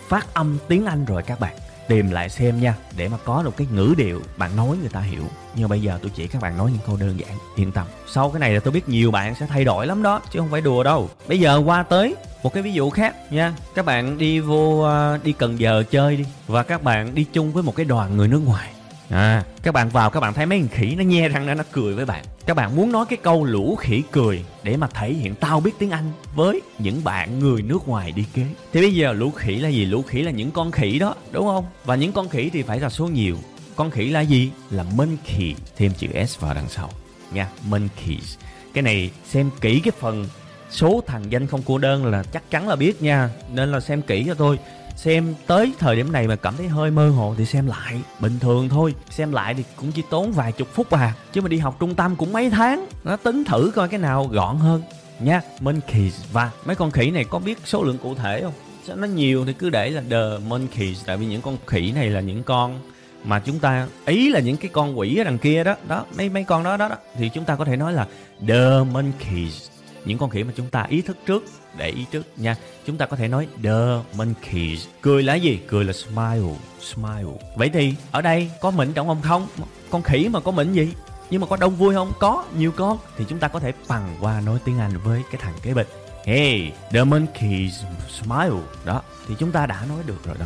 phát 0.08 0.34
âm 0.34 0.58
tiếng 0.68 0.86
Anh 0.86 1.06
rồi 1.06 1.24
các 1.24 1.40
bạn 1.40 1.56
tìm 1.92 2.12
lại 2.12 2.30
xem 2.30 2.62
nha, 2.62 2.76
để 2.98 3.08
mà 3.08 3.18
có 3.26 3.44
được 3.44 3.58
cái 3.58 3.68
ngữ 3.72 3.94
điệu 3.98 4.22
bạn 4.38 4.56
nói 4.56 4.78
người 4.78 4.90
ta 4.90 5.00
hiểu. 5.00 5.24
Nhưng 5.56 5.70
bây 5.70 5.82
giờ 5.82 6.00
tôi 6.02 6.12
chỉ 6.16 6.28
các 6.28 6.42
bạn 6.42 6.58
nói 6.58 6.72
những 6.72 6.82
câu 6.86 6.98
đơn 6.98 7.20
giản, 7.20 7.38
yên 7.56 7.72
tâm. 7.72 7.88
Sau 8.08 8.30
cái 8.30 8.40
này 8.40 8.54
là 8.54 8.60
tôi 8.60 8.72
biết 8.72 8.90
nhiều 8.90 9.12
bạn 9.12 9.36
sẽ 9.36 9.46
thay 9.46 9.64
đổi 9.64 9.88
lắm 9.88 10.04
đó, 10.04 10.22
chứ 10.32 10.40
không 10.40 10.50
phải 10.52 10.62
đùa 10.62 10.84
đâu. 10.84 11.10
Bây 11.28 11.40
giờ 11.40 11.62
qua 11.66 11.84
tới 11.84 12.16
một 12.44 12.54
cái 12.54 12.64
ví 12.64 12.74
dụ 12.74 12.90
khác 12.90 13.32
nha. 13.32 13.54
Các 13.76 13.86
bạn 13.86 14.18
đi 14.18 14.40
vô 14.40 14.82
à, 14.82 15.18
đi 15.24 15.32
cần 15.32 15.60
giờ 15.60 15.84
chơi 15.92 16.16
đi, 16.16 16.26
và 16.48 16.64
các 16.64 16.84
bạn 16.84 17.16
đi 17.16 17.24
chung 17.34 17.52
với 17.52 17.64
một 17.64 17.76
cái 17.76 17.86
đoàn 17.86 18.18
người 18.18 18.28
nước 18.28 18.42
ngoài 18.46 18.70
à 19.12 19.44
các 19.64 19.74
bạn 19.74 19.90
vào, 19.90 20.10
các 20.10 20.20
bạn 20.20 20.34
thấy 20.34 20.46
mấy 20.46 20.60
con 20.60 20.68
khỉ 20.68 20.96
nó 20.96 21.04
nhe 21.04 21.30
răng 21.30 21.46
ra, 21.46 21.54
nó 21.54 21.64
cười 21.72 21.94
với 21.94 22.06
bạn. 22.06 22.26
Các 22.46 22.54
bạn 22.54 22.76
muốn 22.76 22.92
nói 22.92 23.06
cái 23.10 23.18
câu 23.22 23.44
lũ 23.44 23.76
khỉ 23.76 24.04
cười 24.12 24.46
để 24.64 24.78
mà 24.78 24.88
thể 24.88 25.14
hiện 25.14 25.36
tao 25.36 25.60
biết 25.60 25.72
tiếng 25.80 25.92
anh 25.92 26.12
với 26.36 26.62
những 26.80 27.04
bạn 27.04 27.40
người 27.40 27.62
nước 27.62 27.88
ngoài 27.88 28.12
đi 28.12 28.26
kế. 28.34 28.46
Thì 28.74 28.82
bây 28.82 28.94
giờ 28.94 29.14
lũ 29.14 29.32
khỉ 29.32 29.56
là 29.56 29.70
gì? 29.70 29.86
Lũ 29.86 30.02
khỉ 30.08 30.22
là 30.22 30.32
những 30.32 30.52
con 30.52 30.72
khỉ 30.72 31.00
đó, 31.00 31.16
đúng 31.32 31.46
không? 31.46 31.66
Và 31.86 31.96
những 31.96 32.12
con 32.12 32.30
khỉ 32.30 32.50
thì 32.54 32.64
phải 32.64 32.80
là 32.80 32.90
số 32.90 33.08
nhiều. 33.08 33.38
Con 33.76 33.92
khỉ 33.92 34.10
là 34.10 34.22
gì? 34.22 34.52
Là 34.70 34.84
monkey 34.84 35.56
thêm 35.78 35.92
chữ 35.98 36.08
s 36.28 36.40
vào 36.40 36.54
đằng 36.54 36.70
sau. 36.70 36.90
Nha 37.34 37.48
monkeys 37.68 38.38
cái 38.74 38.82
này 38.82 39.12
xem 39.26 39.50
kỹ 39.62 39.80
cái 39.80 39.92
phần 40.00 40.28
số 40.70 41.04
thằng 41.08 41.24
danh 41.30 41.48
không 41.48 41.62
cô 41.66 41.78
đơn 41.78 42.06
là 42.06 42.24
chắc 42.24 42.52
chắn 42.52 42.68
là 42.68 42.76
biết 42.76 43.02
nha. 43.02 43.30
Nên 43.54 43.72
là 43.72 43.80
xem 43.80 44.02
kỹ 44.02 44.24
cho 44.28 44.34
tôi 44.34 44.60
xem 45.02 45.36
tới 45.48 45.74
thời 45.80 45.96
điểm 45.96 46.12
này 46.12 46.28
mà 46.28 46.36
cảm 46.36 46.58
thấy 46.58 46.68
hơi 46.68 46.92
mơ 46.92 47.10
hồ 47.10 47.36
thì 47.38 47.46
xem 47.46 47.68
lại. 47.68 48.02
Bình 48.20 48.40
thường 48.40 48.70
thôi 48.70 48.96
xem 49.10 49.32
lại 49.32 49.54
thì 49.54 49.64
cũng 49.76 49.92
chỉ 49.92 50.04
tốn 50.10 50.32
vài 50.32 50.52
chục 50.52 50.68
phút 50.74 50.90
à. 50.90 51.14
Chứ 51.34 51.42
mà 51.42 51.48
đi 51.48 51.58
học 51.58 51.76
trung 51.80 51.96
tâm 51.96 52.16
cũng 52.16 52.34
mấy 52.34 52.50
tháng 52.50 52.88
nó 53.04 53.18
tính 53.18 53.44
thử 53.44 53.72
coi 53.76 53.88
cái 53.88 54.00
nào 54.00 54.28
gọn 54.32 54.58
hơn. 54.58 54.82
Nha 55.20 55.42
monkeys 55.60 56.16
và. 56.34 56.52
Mấy 56.66 56.76
con 56.76 56.92
khỉ 56.92 57.12
này 57.12 57.24
có 57.24 57.40
biết 57.40 57.58
số 57.66 57.84
lượng 57.84 57.98
cụ 57.98 58.16
thể 58.16 58.42
không? 58.42 58.54
Sao 58.88 58.96
nó 58.96 59.08
nhiều 59.08 59.46
thì 59.46 59.54
cứ 59.54 59.70
để 59.70 59.90
là 59.90 60.02
the 60.10 60.38
monkeys 60.48 61.06
tại 61.06 61.18
vì 61.18 61.26
những 61.26 61.42
con 61.42 61.58
khỉ 61.68 61.92
này 61.92 62.10
là 62.10 62.20
những 62.20 62.44
con 62.44 62.80
mà 63.24 63.40
chúng 63.40 63.60
ta 63.60 63.88
ý 64.06 64.30
là 64.30 64.40
những 64.40 64.58
cái 64.58 64.70
con 64.74 65.00
quỷ 65.00 65.18
ở 65.18 65.24
đằng 65.24 65.38
kia 65.38 65.64
đó. 65.64 65.76
Đó 65.88 66.06
mấy 66.18 66.30
mấy 66.30 66.44
con 66.44 66.64
đó 66.64 66.78
đó, 66.78 66.88
đó. 66.88 66.96
thì 67.18 67.30
chúng 67.30 67.44
ta 67.44 67.56
có 67.56 67.66
thể 67.66 67.76
nói 67.76 67.94
là 67.94 68.08
the 68.48 68.84
monkeys 68.94 69.70
những 70.06 70.18
con 70.18 70.30
khỉ 70.30 70.44
mà 70.44 70.54
chúng 70.56 70.70
ta 70.70 70.84
ý 70.90 71.02
thức 71.02 71.18
trước, 71.26 71.44
để 71.78 71.90
ý 71.90 72.06
trước 72.12 72.28
nha. 72.38 72.56
Chúng 72.86 72.98
ta 72.98 73.06
có 73.06 73.16
thể 73.16 73.28
nói, 73.28 73.48
the 73.64 74.04
monkeys. 74.16 74.88
Cười 75.02 75.24
là 75.24 75.36
gì? 75.36 75.60
Cười 75.68 75.86
là 75.86 75.94
smile 75.94 76.56
smile. 76.82 77.38
Vậy 77.56 77.70
thì, 77.74 77.94
ở 78.12 78.22
đây 78.22 78.52
có 78.62 78.72
mịn 78.72 78.94
trong 78.94 79.08
không 79.08 79.22
không? 79.22 79.48
Con 79.90 80.04
khỉ 80.04 80.30
mà 80.32 80.40
có 80.40 80.52
mịn 80.52 80.74
gì? 80.74 80.94
Nhưng 81.30 81.42
mà 81.42 81.48
có 81.48 81.58
đông 81.58 81.76
vui 81.76 81.96
không? 81.96 82.12
Có, 82.20 82.46
nhiều 82.58 82.72
con. 82.72 82.98
Thì 83.18 83.26
chúng 83.30 83.40
ta 83.40 83.48
có 83.48 83.60
thể 83.60 83.74
bằng 83.88 84.18
qua 84.22 84.42
nói 84.42 84.60
tiếng 84.66 84.80
anh 84.80 84.98
với 85.04 85.22
cái 85.32 85.42
thằng 85.42 85.54
kế 85.62 85.74
bên. 85.74 85.88
Hey, 86.26 86.72
the 86.92 87.04
monkeys, 87.04 87.74
smile. 88.22 88.62
Đó, 88.86 89.02
thì 89.28 89.36
chúng 89.40 89.52
ta 89.52 89.66
đã 89.66 89.86
nói 89.90 90.00
được 90.06 90.26
rồi 90.26 90.36
đó. 90.40 90.46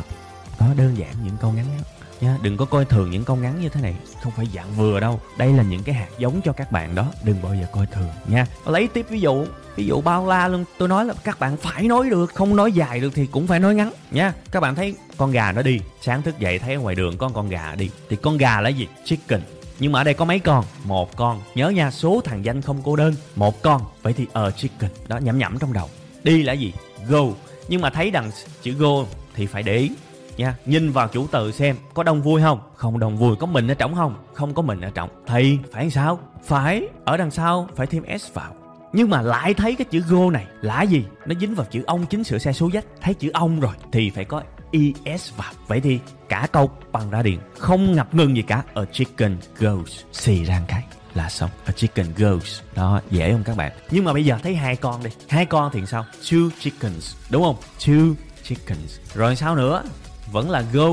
Đó 0.60 0.66
đơn 0.76 0.98
giản 0.98 1.14
những 1.24 1.36
câu 1.40 1.52
ngắn 1.52 1.66
ngắn 1.68 1.80
nha 2.20 2.38
đừng 2.42 2.56
có 2.56 2.64
coi 2.64 2.84
thường 2.84 3.10
những 3.10 3.24
câu 3.24 3.36
ngắn 3.36 3.60
như 3.60 3.68
thế 3.68 3.80
này. 3.80 3.94
Không 4.22 4.32
phải 4.36 4.46
dạng 4.54 4.72
vừa 4.76 5.00
đâu. 5.00 5.20
Đây 5.38 5.52
là 5.52 5.62
những 5.62 5.82
cái 5.82 5.94
hạt 5.94 6.08
giống 6.18 6.40
cho 6.44 6.52
các 6.52 6.72
bạn 6.72 6.94
đó. 6.94 7.12
Đừng 7.24 7.42
bao 7.42 7.54
giờ 7.54 7.66
coi 7.72 7.86
thường 7.86 8.10
nha. 8.26 8.46
Lấy 8.66 8.88
tiếp 8.88 9.06
ví 9.08 9.20
dụ. 9.20 9.46
Ví 9.76 9.86
dụ 9.86 10.00
bao 10.00 10.26
la 10.26 10.48
luôn. 10.48 10.64
Tôi 10.78 10.88
nói 10.88 11.04
là 11.04 11.14
các 11.24 11.40
bạn 11.40 11.56
phải 11.56 11.82
nói 11.82 12.10
được. 12.10 12.34
Không 12.34 12.56
nói 12.56 12.72
dài 12.72 13.00
được 13.00 13.10
thì 13.14 13.26
cũng 13.26 13.46
phải 13.46 13.60
nói 13.60 13.74
ngắn 13.74 13.92
nha. 14.10 14.32
Các 14.50 14.60
bạn 14.60 14.74
thấy 14.74 14.94
con 15.16 15.30
gà 15.30 15.52
nó 15.52 15.62
đi. 15.62 15.80
Sáng 16.00 16.22
thức 16.22 16.38
dậy 16.38 16.58
thấy 16.58 16.74
ở 16.74 16.80
ngoài 16.80 16.94
đường 16.94 17.18
có 17.18 17.30
con 17.34 17.48
gà 17.48 17.74
đi. 17.74 17.90
Thì 18.08 18.16
con 18.16 18.36
gà 18.38 18.60
là 18.60 18.68
gì? 18.68 18.88
Chicken. 19.04 19.40
Nhưng 19.78 19.92
mà 19.92 20.00
ở 20.00 20.04
đây 20.04 20.14
có 20.14 20.24
mấy 20.24 20.38
con? 20.38 20.64
Một 20.84 21.16
con. 21.16 21.42
Nhớ 21.54 21.68
nha 21.68 21.90
số 21.90 22.20
thằng 22.24 22.44
danh 22.44 22.62
không 22.62 22.80
cô 22.84 22.96
đơn. 22.96 23.14
Một 23.36 23.62
con. 23.62 23.82
Vậy 24.02 24.12
thì 24.12 24.26
ở 24.32 24.46
uh, 24.48 24.56
chicken. 24.56 24.90
Đó 25.08 25.18
nhẩm 25.18 25.38
nhẩm 25.38 25.58
trong 25.58 25.72
đầu. 25.72 25.90
Đi 26.22 26.42
là 26.42 26.52
gì? 26.52 26.72
Go. 27.08 27.22
Nhưng 27.68 27.80
mà 27.80 27.90
thấy 27.90 28.10
đằng 28.10 28.30
chữ 28.62 28.72
go 28.72 29.04
thì 29.34 29.46
phải 29.46 29.62
để 29.62 29.76
ý 29.76 29.90
nha. 30.36 30.56
Nhìn 30.66 30.92
vào 30.92 31.08
chủ 31.08 31.26
từ 31.30 31.52
xem, 31.52 31.76
có 31.94 32.02
đông 32.02 32.22
vui 32.22 32.42
không? 32.42 32.60
Không 32.74 32.98
đông 32.98 33.16
vui, 33.16 33.36
có 33.36 33.46
mình 33.46 33.68
ở 33.70 33.74
trọng 33.74 33.94
không? 33.94 34.14
Không 34.34 34.54
có 34.54 34.62
mình 34.62 34.80
ở 34.80 34.90
trọng 34.90 35.10
thì 35.26 35.58
phải 35.72 35.90
sao? 35.90 36.18
Phải, 36.44 36.88
ở 37.04 37.16
đằng 37.16 37.30
sau 37.30 37.68
phải 37.76 37.86
thêm 37.86 38.18
s 38.18 38.32
vào. 38.32 38.54
Nhưng 38.92 39.10
mà 39.10 39.22
lại 39.22 39.54
thấy 39.54 39.74
cái 39.74 39.84
chữ 39.90 40.02
go 40.08 40.30
này 40.30 40.46
là 40.60 40.82
gì? 40.82 41.04
Nó 41.26 41.34
dính 41.40 41.54
vào 41.54 41.66
chữ 41.70 41.82
ông 41.86 42.06
chính 42.06 42.24
sửa 42.24 42.38
xe 42.38 42.52
số 42.52 42.70
dách 42.70 42.84
thấy 43.00 43.14
chữ 43.14 43.30
ông 43.34 43.60
rồi, 43.60 43.72
thì 43.92 44.10
phải 44.10 44.24
có 44.24 44.42
es 45.04 45.32
vào. 45.36 45.52
Vậy 45.66 45.80
thì 45.80 45.98
cả 46.28 46.48
câu 46.52 46.70
bằng 46.92 47.10
ra 47.10 47.22
điện 47.22 47.40
không 47.58 47.92
ngập 47.92 48.14
ngừng 48.14 48.36
gì 48.36 48.42
cả. 48.42 48.62
A 48.74 48.82
chicken 48.92 49.36
goes. 49.58 50.00
Xì 50.12 50.44
ra 50.44 50.62
cái 50.68 50.84
là 51.14 51.28
xong. 51.28 51.50
A 51.64 51.72
chicken 51.72 52.06
goes. 52.16 52.60
Đó, 52.74 53.00
dễ 53.10 53.32
không 53.32 53.44
các 53.44 53.56
bạn? 53.56 53.72
Nhưng 53.90 54.04
mà 54.04 54.12
bây 54.12 54.24
giờ 54.24 54.38
thấy 54.42 54.54
hai 54.54 54.76
con 54.76 55.02
đi. 55.04 55.10
Hai 55.28 55.46
con 55.46 55.70
thì 55.72 55.86
sao? 55.86 56.04
Two 56.22 56.50
chickens, 56.60 57.14
đúng 57.30 57.42
không? 57.42 57.56
Two 57.78 58.14
chickens. 58.42 58.98
Rồi 59.14 59.36
sao 59.36 59.56
nữa? 59.56 59.82
Vẫn 60.32 60.50
là 60.50 60.64
go. 60.72 60.88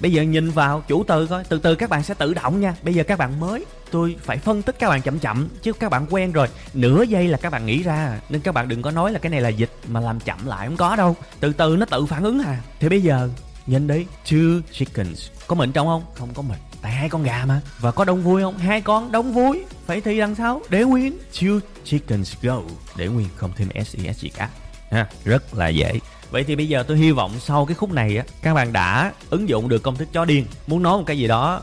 Bây 0.00 0.12
giờ 0.12 0.22
nhìn 0.22 0.50
vào 0.50 0.82
chủ 0.88 1.04
từ 1.04 1.26
coi, 1.26 1.44
từ 1.44 1.58
từ 1.58 1.74
các 1.74 1.90
bạn 1.90 2.02
sẽ 2.02 2.14
tự 2.14 2.34
động 2.34 2.60
nha. 2.60 2.74
Bây 2.82 2.94
giờ 2.94 3.02
các 3.02 3.18
bạn 3.18 3.40
mới, 3.40 3.64
tôi 3.90 4.16
phải 4.22 4.38
phân 4.38 4.62
tích 4.62 4.76
các 4.78 4.88
bạn 4.88 5.02
chậm 5.02 5.18
chậm, 5.18 5.48
chứ 5.62 5.72
các 5.72 5.88
bạn 5.88 6.06
quen 6.10 6.32
rồi. 6.32 6.48
Nửa 6.74 7.02
giây 7.02 7.28
là 7.28 7.38
các 7.38 7.52
bạn 7.52 7.66
nghĩ 7.66 7.82
ra, 7.82 8.20
nên 8.28 8.40
các 8.40 8.54
bạn 8.54 8.68
đừng 8.68 8.82
có 8.82 8.90
nói 8.90 9.12
là 9.12 9.18
cái 9.18 9.30
này 9.30 9.40
là 9.40 9.48
dịch 9.48 9.70
mà 9.88 10.00
làm 10.00 10.20
chậm 10.20 10.46
lại, 10.46 10.66
không 10.66 10.76
có 10.76 10.96
đâu. 10.96 11.16
Từ 11.40 11.52
từ 11.52 11.76
nó 11.76 11.86
tự 11.86 12.06
phản 12.06 12.22
ứng 12.22 12.42
à. 12.42 12.60
Thì 12.80 12.88
bây 12.88 13.02
giờ, 13.02 13.28
nhìn 13.66 13.86
đi, 13.86 14.06
two 14.26 14.60
chickens. 14.72 15.30
Có 15.46 15.54
mình 15.54 15.72
trong 15.72 15.86
không? 15.86 16.02
Không 16.14 16.34
có 16.34 16.42
mình 16.42 16.58
tại 16.82 16.92
hai 16.92 17.08
con 17.08 17.22
gà 17.22 17.44
mà. 17.44 17.60
Và 17.78 17.90
có 17.90 18.04
đông 18.04 18.22
vui 18.22 18.42
không? 18.42 18.58
Hai 18.58 18.80
con 18.80 19.12
đông 19.12 19.32
vui. 19.32 19.64
Phải 19.86 20.00
thi 20.00 20.18
đằng 20.18 20.34
sau. 20.34 20.62
Để 20.68 20.84
nguyên 20.84 21.18
two 21.32 21.60
chickens 21.84 22.34
go. 22.42 22.60
Để 22.96 23.08
nguyên 23.08 23.28
không 23.36 23.52
thêm 23.56 23.68
ses 23.74 24.18
gì 24.18 24.28
cả 24.28 24.48
ha, 24.90 25.06
rất 25.24 25.54
là 25.54 25.68
dễ 25.68 26.00
vậy 26.30 26.44
thì 26.44 26.56
bây 26.56 26.68
giờ 26.68 26.82
tôi 26.82 26.96
hy 26.96 27.10
vọng 27.10 27.32
sau 27.40 27.66
cái 27.66 27.74
khúc 27.74 27.92
này 27.92 28.16
á 28.16 28.24
các 28.42 28.54
bạn 28.54 28.72
đã 28.72 29.12
ứng 29.30 29.48
dụng 29.48 29.68
được 29.68 29.82
công 29.82 29.96
thức 29.96 30.08
chó 30.12 30.24
điên. 30.24 30.46
Muốn 30.66 30.82
nói 30.82 30.98
một 30.98 31.04
cái 31.06 31.18
gì 31.18 31.28
đó 31.28 31.60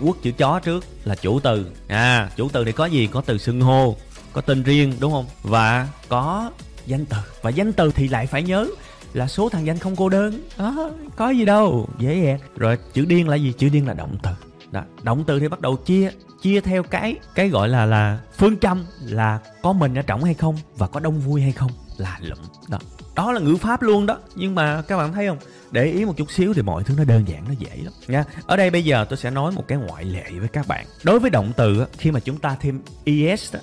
quất 0.00 0.14
chữ 0.22 0.32
chó 0.38 0.60
trước 0.60 0.84
là 1.04 1.14
chủ 1.14 1.40
từ. 1.40 1.66
À 1.88 2.30
chủ 2.36 2.48
từ 2.48 2.64
thì 2.64 2.72
có 2.72 2.86
gì? 2.86 3.06
Có 3.06 3.20
từ 3.20 3.38
xưng 3.38 3.60
hô 3.60 3.96
có 4.32 4.40
tên 4.40 4.62
riêng 4.62 4.92
đúng 5.00 5.12
không? 5.12 5.26
Và 5.42 5.88
có 6.08 6.50
danh 6.86 7.06
từ. 7.06 7.16
Và 7.42 7.50
danh 7.50 7.72
từ 7.72 7.90
thì 7.90 8.08
lại 8.08 8.26
phải 8.26 8.42
nhớ 8.42 8.68
là 9.12 9.26
số 9.28 9.48
thằng 9.48 9.66
danh 9.66 9.78
không 9.78 9.96
cô 9.96 10.08
đơn. 10.08 10.42
À, 10.56 10.72
có 11.16 11.30
gì 11.30 11.44
đâu. 11.44 11.88
Dễ 11.98 12.24
dàng. 12.24 12.38
Rồi 12.56 12.78
chữ 12.92 13.04
điên 13.04 13.28
là 13.28 13.36
gì? 13.36 13.52
Chữ 13.58 13.68
điên 13.68 13.86
là 13.86 13.94
động 13.94 14.16
từ. 14.22 14.30
Đó. 14.70 14.82
động 15.02 15.24
từ 15.26 15.40
thì 15.40 15.48
bắt 15.48 15.60
đầu 15.60 15.76
chia 15.76 16.10
chia 16.42 16.60
theo 16.60 16.82
cái 16.82 17.16
cái 17.34 17.48
gọi 17.48 17.68
là 17.68 17.86
là 17.86 18.18
phương 18.38 18.58
châm 18.58 18.84
là 19.00 19.38
có 19.62 19.72
mình 19.72 19.98
ở 19.98 20.02
trọng 20.02 20.24
hay 20.24 20.34
không 20.34 20.56
và 20.76 20.86
có 20.86 21.00
đông 21.00 21.20
vui 21.20 21.42
hay 21.42 21.52
không 21.52 21.70
là 21.96 22.18
lụm. 22.20 22.38
Đó 22.68 22.78
đó 23.16 23.32
là 23.32 23.40
ngữ 23.40 23.56
pháp 23.56 23.82
luôn 23.82 24.06
đó. 24.06 24.18
Nhưng 24.34 24.54
mà 24.54 24.82
các 24.82 24.96
bạn 24.96 25.12
thấy 25.12 25.28
không? 25.28 25.38
Để 25.70 25.84
ý 25.84 26.04
một 26.04 26.16
chút 26.16 26.30
xíu 26.30 26.54
thì 26.54 26.62
mọi 26.62 26.84
thứ 26.84 26.94
nó 26.98 27.04
đơn 27.04 27.28
giản, 27.28 27.44
nó 27.48 27.54
dễ 27.58 27.76
lắm 27.84 27.92
nha. 28.08 28.24
Ở 28.46 28.56
đây 28.56 28.70
bây 28.70 28.84
giờ 28.84 29.06
tôi 29.08 29.16
sẽ 29.16 29.30
nói 29.30 29.52
một 29.52 29.64
cái 29.68 29.78
ngoại 29.78 30.04
lệ 30.04 30.24
với 30.38 30.48
các 30.48 30.68
bạn. 30.68 30.86
Đối 31.02 31.20
với 31.20 31.30
động 31.30 31.52
từ 31.56 31.86
khi 31.98 32.10
mà 32.10 32.20
chúng 32.20 32.38
ta 32.38 32.56
thêm 32.60 32.80
es 33.04 33.54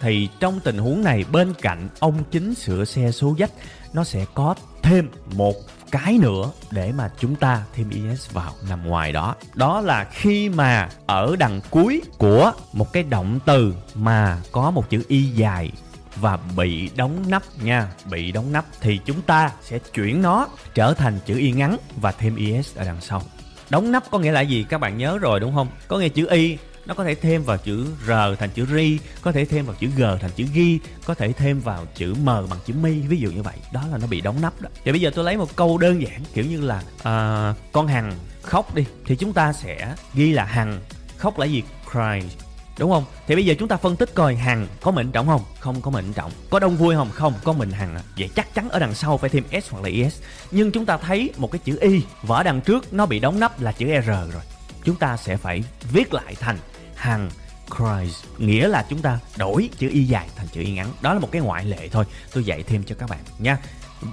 thì 0.00 0.28
trong 0.40 0.60
tình 0.60 0.78
huống 0.78 1.04
này 1.04 1.24
bên 1.32 1.54
cạnh 1.62 1.88
ông 1.98 2.24
chính 2.30 2.54
sửa 2.54 2.84
xe 2.84 3.10
số 3.10 3.36
dách 3.38 3.50
nó 3.92 4.04
sẽ 4.04 4.24
có 4.34 4.54
thêm 4.82 5.08
một 5.34 5.54
cái 5.90 6.18
nữa 6.18 6.50
để 6.70 6.92
mà 6.92 7.10
chúng 7.18 7.34
ta 7.34 7.62
thêm 7.74 7.90
es 8.08 8.32
vào 8.32 8.52
nằm 8.68 8.88
ngoài 8.88 9.12
đó. 9.12 9.34
Đó 9.54 9.80
là 9.80 10.04
khi 10.04 10.48
mà 10.48 10.88
ở 11.06 11.36
đằng 11.38 11.60
cuối 11.70 12.02
của 12.18 12.52
một 12.72 12.92
cái 12.92 13.02
động 13.02 13.38
từ 13.46 13.74
mà 13.94 14.38
có 14.52 14.70
một 14.70 14.90
chữ 14.90 15.02
y 15.08 15.22
dài 15.22 15.72
và 16.20 16.38
bị 16.56 16.90
đóng 16.96 17.24
nắp 17.28 17.42
nha. 17.62 17.88
Bị 18.10 18.32
đóng 18.32 18.52
nắp 18.52 18.64
thì 18.80 19.00
chúng 19.04 19.22
ta 19.22 19.50
sẽ 19.62 19.78
chuyển 19.78 20.22
nó 20.22 20.48
trở 20.74 20.94
thành 20.94 21.18
chữ 21.26 21.38
y 21.38 21.52
ngắn 21.52 21.76
và 21.96 22.12
thêm 22.12 22.36
is 22.36 22.76
ở 22.76 22.84
đằng 22.84 23.00
sau. 23.00 23.22
Đóng 23.70 23.92
nắp 23.92 24.10
có 24.10 24.18
nghĩa 24.18 24.32
là 24.32 24.40
gì? 24.40 24.66
Các 24.68 24.78
bạn 24.78 24.98
nhớ 24.98 25.18
rồi 25.18 25.40
đúng 25.40 25.54
không? 25.54 25.68
Có 25.88 25.98
nghĩa 25.98 26.08
chữ 26.08 26.26
y 26.26 26.58
nó 26.86 26.94
có 26.94 27.04
thể 27.04 27.14
thêm 27.14 27.42
vào 27.42 27.56
chữ 27.56 27.86
r 28.06 28.10
thành 28.38 28.50
chữ 28.50 28.66
ri 28.66 28.98
có 29.22 29.32
thể 29.32 29.44
thêm 29.44 29.66
vào 29.66 29.76
chữ 29.80 29.88
g 29.96 30.02
thành 30.20 30.30
chữ 30.36 30.44
ghi 30.54 30.78
có 31.04 31.14
thể 31.14 31.32
thêm 31.32 31.60
vào 31.60 31.86
chữ 31.94 32.14
m 32.14 32.26
bằng 32.26 32.58
chữ 32.66 32.74
mi 32.74 33.00
ví 33.00 33.16
dụ 33.16 33.30
như 33.30 33.42
vậy. 33.42 33.54
Đó 33.72 33.82
là 33.92 33.98
nó 33.98 34.06
bị 34.06 34.20
đóng 34.20 34.40
nắp 34.40 34.60
đó. 34.60 34.68
Thì 34.84 34.92
bây 34.92 35.00
giờ 35.00 35.10
tôi 35.14 35.24
lấy 35.24 35.36
một 35.36 35.56
câu 35.56 35.78
đơn 35.78 36.02
giản 36.02 36.20
kiểu 36.34 36.44
như 36.44 36.60
là 36.60 36.82
uh, 36.96 37.56
con 37.72 37.86
hằng 37.86 38.12
khóc 38.42 38.74
đi 38.74 38.84
thì 39.06 39.16
chúng 39.16 39.32
ta 39.32 39.52
sẽ 39.52 39.94
ghi 40.14 40.32
là 40.32 40.44
hằng 40.44 40.80
khóc 41.18 41.38
là 41.38 41.46
gì? 41.46 41.62
Cry 41.90 42.36
đúng 42.80 42.90
không? 42.90 43.04
Thì 43.26 43.34
bây 43.34 43.44
giờ 43.44 43.54
chúng 43.58 43.68
ta 43.68 43.76
phân 43.76 43.96
tích 43.96 44.14
coi 44.14 44.34
hằng 44.34 44.66
có 44.80 44.90
mệnh 44.90 45.12
trọng 45.12 45.26
không? 45.26 45.44
Không 45.58 45.80
có 45.80 45.90
mệnh 45.90 46.12
trọng. 46.12 46.32
Có 46.50 46.58
đông 46.58 46.76
vui 46.76 46.94
không? 46.94 47.10
Không, 47.14 47.34
có 47.44 47.52
mình 47.52 47.70
hằng 47.70 47.98
vậy 48.18 48.30
chắc 48.36 48.54
chắn 48.54 48.68
ở 48.68 48.78
đằng 48.78 48.94
sau 48.94 49.18
phải 49.18 49.30
thêm 49.30 49.44
s 49.62 49.70
hoặc 49.70 49.82
là 49.82 49.90
es 50.04 50.20
nhưng 50.50 50.72
chúng 50.72 50.86
ta 50.86 50.96
thấy 50.96 51.30
một 51.36 51.52
cái 51.52 51.60
chữ 51.64 51.78
y, 51.80 52.02
vỏ 52.22 52.42
đằng 52.42 52.60
trước, 52.60 52.92
nó 52.92 53.06
bị 53.06 53.18
đóng 53.18 53.40
nắp 53.40 53.60
là 53.60 53.72
chữ 53.72 53.86
r 54.00 54.06
rồi. 54.06 54.42
Chúng 54.84 54.96
ta 54.96 55.16
sẽ 55.16 55.36
phải 55.36 55.62
viết 55.92 56.14
lại 56.14 56.34
thành 56.40 56.58
hằng 56.94 57.30
Christ. 57.76 58.24
Nghĩa 58.38 58.68
là 58.68 58.86
chúng 58.90 59.02
ta 59.02 59.18
đổi 59.36 59.68
chữ 59.78 59.88
y 59.88 60.04
dài 60.04 60.28
thành 60.36 60.46
chữ 60.48 60.60
y 60.60 60.72
ngắn. 60.72 60.92
Đó 61.00 61.14
là 61.14 61.20
một 61.20 61.28
cái 61.32 61.42
ngoại 61.42 61.64
lệ 61.64 61.88
thôi. 61.92 62.04
Tôi 62.32 62.44
dạy 62.44 62.62
thêm 62.62 62.84
cho 62.84 62.94
các 62.98 63.10
bạn 63.10 63.20
nha. 63.38 63.58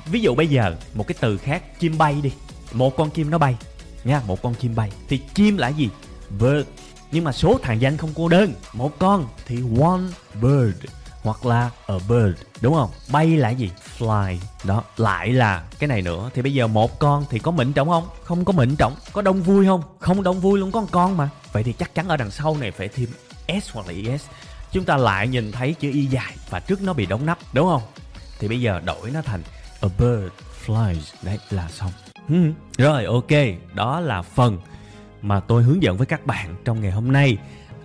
Ví 0.05 0.19
dụ 0.19 0.35
bây 0.35 0.47
giờ, 0.47 0.75
một 0.93 1.07
cái 1.07 1.15
từ 1.19 1.37
khác, 1.37 1.79
chim 1.79 1.97
bay 1.97 2.15
đi. 2.23 2.31
Một 2.71 2.97
con 2.97 3.09
chim 3.09 3.29
nó 3.29 3.37
bay 3.37 3.55
nha, 4.03 4.21
một 4.27 4.41
con 4.41 4.53
chim 4.55 4.75
bay. 4.75 4.91
Thì 5.09 5.21
chim 5.33 5.57
là 5.57 5.67
gì? 5.67 5.89
Bird 6.29 6.67
nhưng 7.11 7.23
mà 7.23 7.31
số 7.31 7.59
thằng 7.63 7.81
danh 7.81 7.97
không 7.97 8.09
cô 8.15 8.27
đơn. 8.27 8.53
Một 8.73 8.99
con 8.99 9.27
thì 9.45 9.63
one 9.81 10.01
bird, 10.41 10.77
hoặc 11.23 11.45
là 11.45 11.69
a 11.87 11.95
bird, 12.09 12.41
đúng 12.61 12.73
không? 12.73 12.89
Bay 13.11 13.27
là 13.27 13.49
gì? 13.49 13.71
Fly. 13.97 14.37
Đó, 14.63 14.83
lại 14.97 15.29
là 15.33 15.63
cái 15.79 15.87
này 15.87 16.01
nữa. 16.01 16.29
Thì 16.33 16.41
bây 16.41 16.53
giờ 16.53 16.67
một 16.67 16.99
con 16.99 17.25
thì 17.29 17.39
có 17.39 17.51
mệnh 17.51 17.73
trọng 17.73 17.89
không? 17.89 18.07
Không 18.23 18.45
có 18.45 18.53
mệnh 18.53 18.75
trọng. 18.75 18.95
Có 19.13 19.21
đông 19.21 19.41
vui 19.41 19.65
không? 19.65 19.81
Không 19.99 20.23
đông 20.23 20.39
vui 20.39 20.59
luôn, 20.59 20.71
có 20.71 20.79
con 20.79 20.87
con 20.91 21.17
mà. 21.17 21.29
Vậy 21.51 21.63
thì 21.63 21.73
chắc 21.73 21.95
chắn 21.95 22.07
ở 22.07 22.17
đằng 22.17 22.31
sau 22.31 22.57
này 22.57 22.71
phải 22.71 22.87
thêm 22.87 23.09
s 23.63 23.71
hoặc 23.71 23.87
là 23.87 23.93
es 24.11 24.25
chúng 24.71 24.85
ta 24.85 24.97
lại 24.97 25.27
nhìn 25.27 25.51
thấy 25.51 25.73
chữ 25.73 25.91
y 25.91 26.05
dài 26.05 26.33
và 26.49 26.59
trước 26.59 26.81
nó 26.81 26.93
bị 26.93 27.05
đóng 27.05 27.25
nắp, 27.25 27.37
đúng 27.53 27.67
không? 27.67 27.81
Thì 28.39 28.47
bây 28.47 28.61
giờ 28.61 28.81
đổi 28.85 29.11
nó 29.11 29.21
thành 29.21 29.43
a 29.81 29.87
bird 29.97 30.33
flies. 30.65 31.01
Đấy, 31.21 31.39
là 31.49 31.67
xong. 31.69 31.91
Hmm. 32.27 32.53
rồi, 32.77 33.05
ok. 33.05 33.31
Đó 33.73 33.99
là 33.99 34.21
phần 34.21 34.57
mà 35.21 35.39
tôi 35.39 35.63
hướng 35.63 35.83
dẫn 35.83 35.97
với 35.97 36.05
các 36.05 36.25
bạn 36.25 36.55
trong 36.65 36.81
ngày 36.81 36.91
hôm 36.91 37.11
nay. 37.11 37.37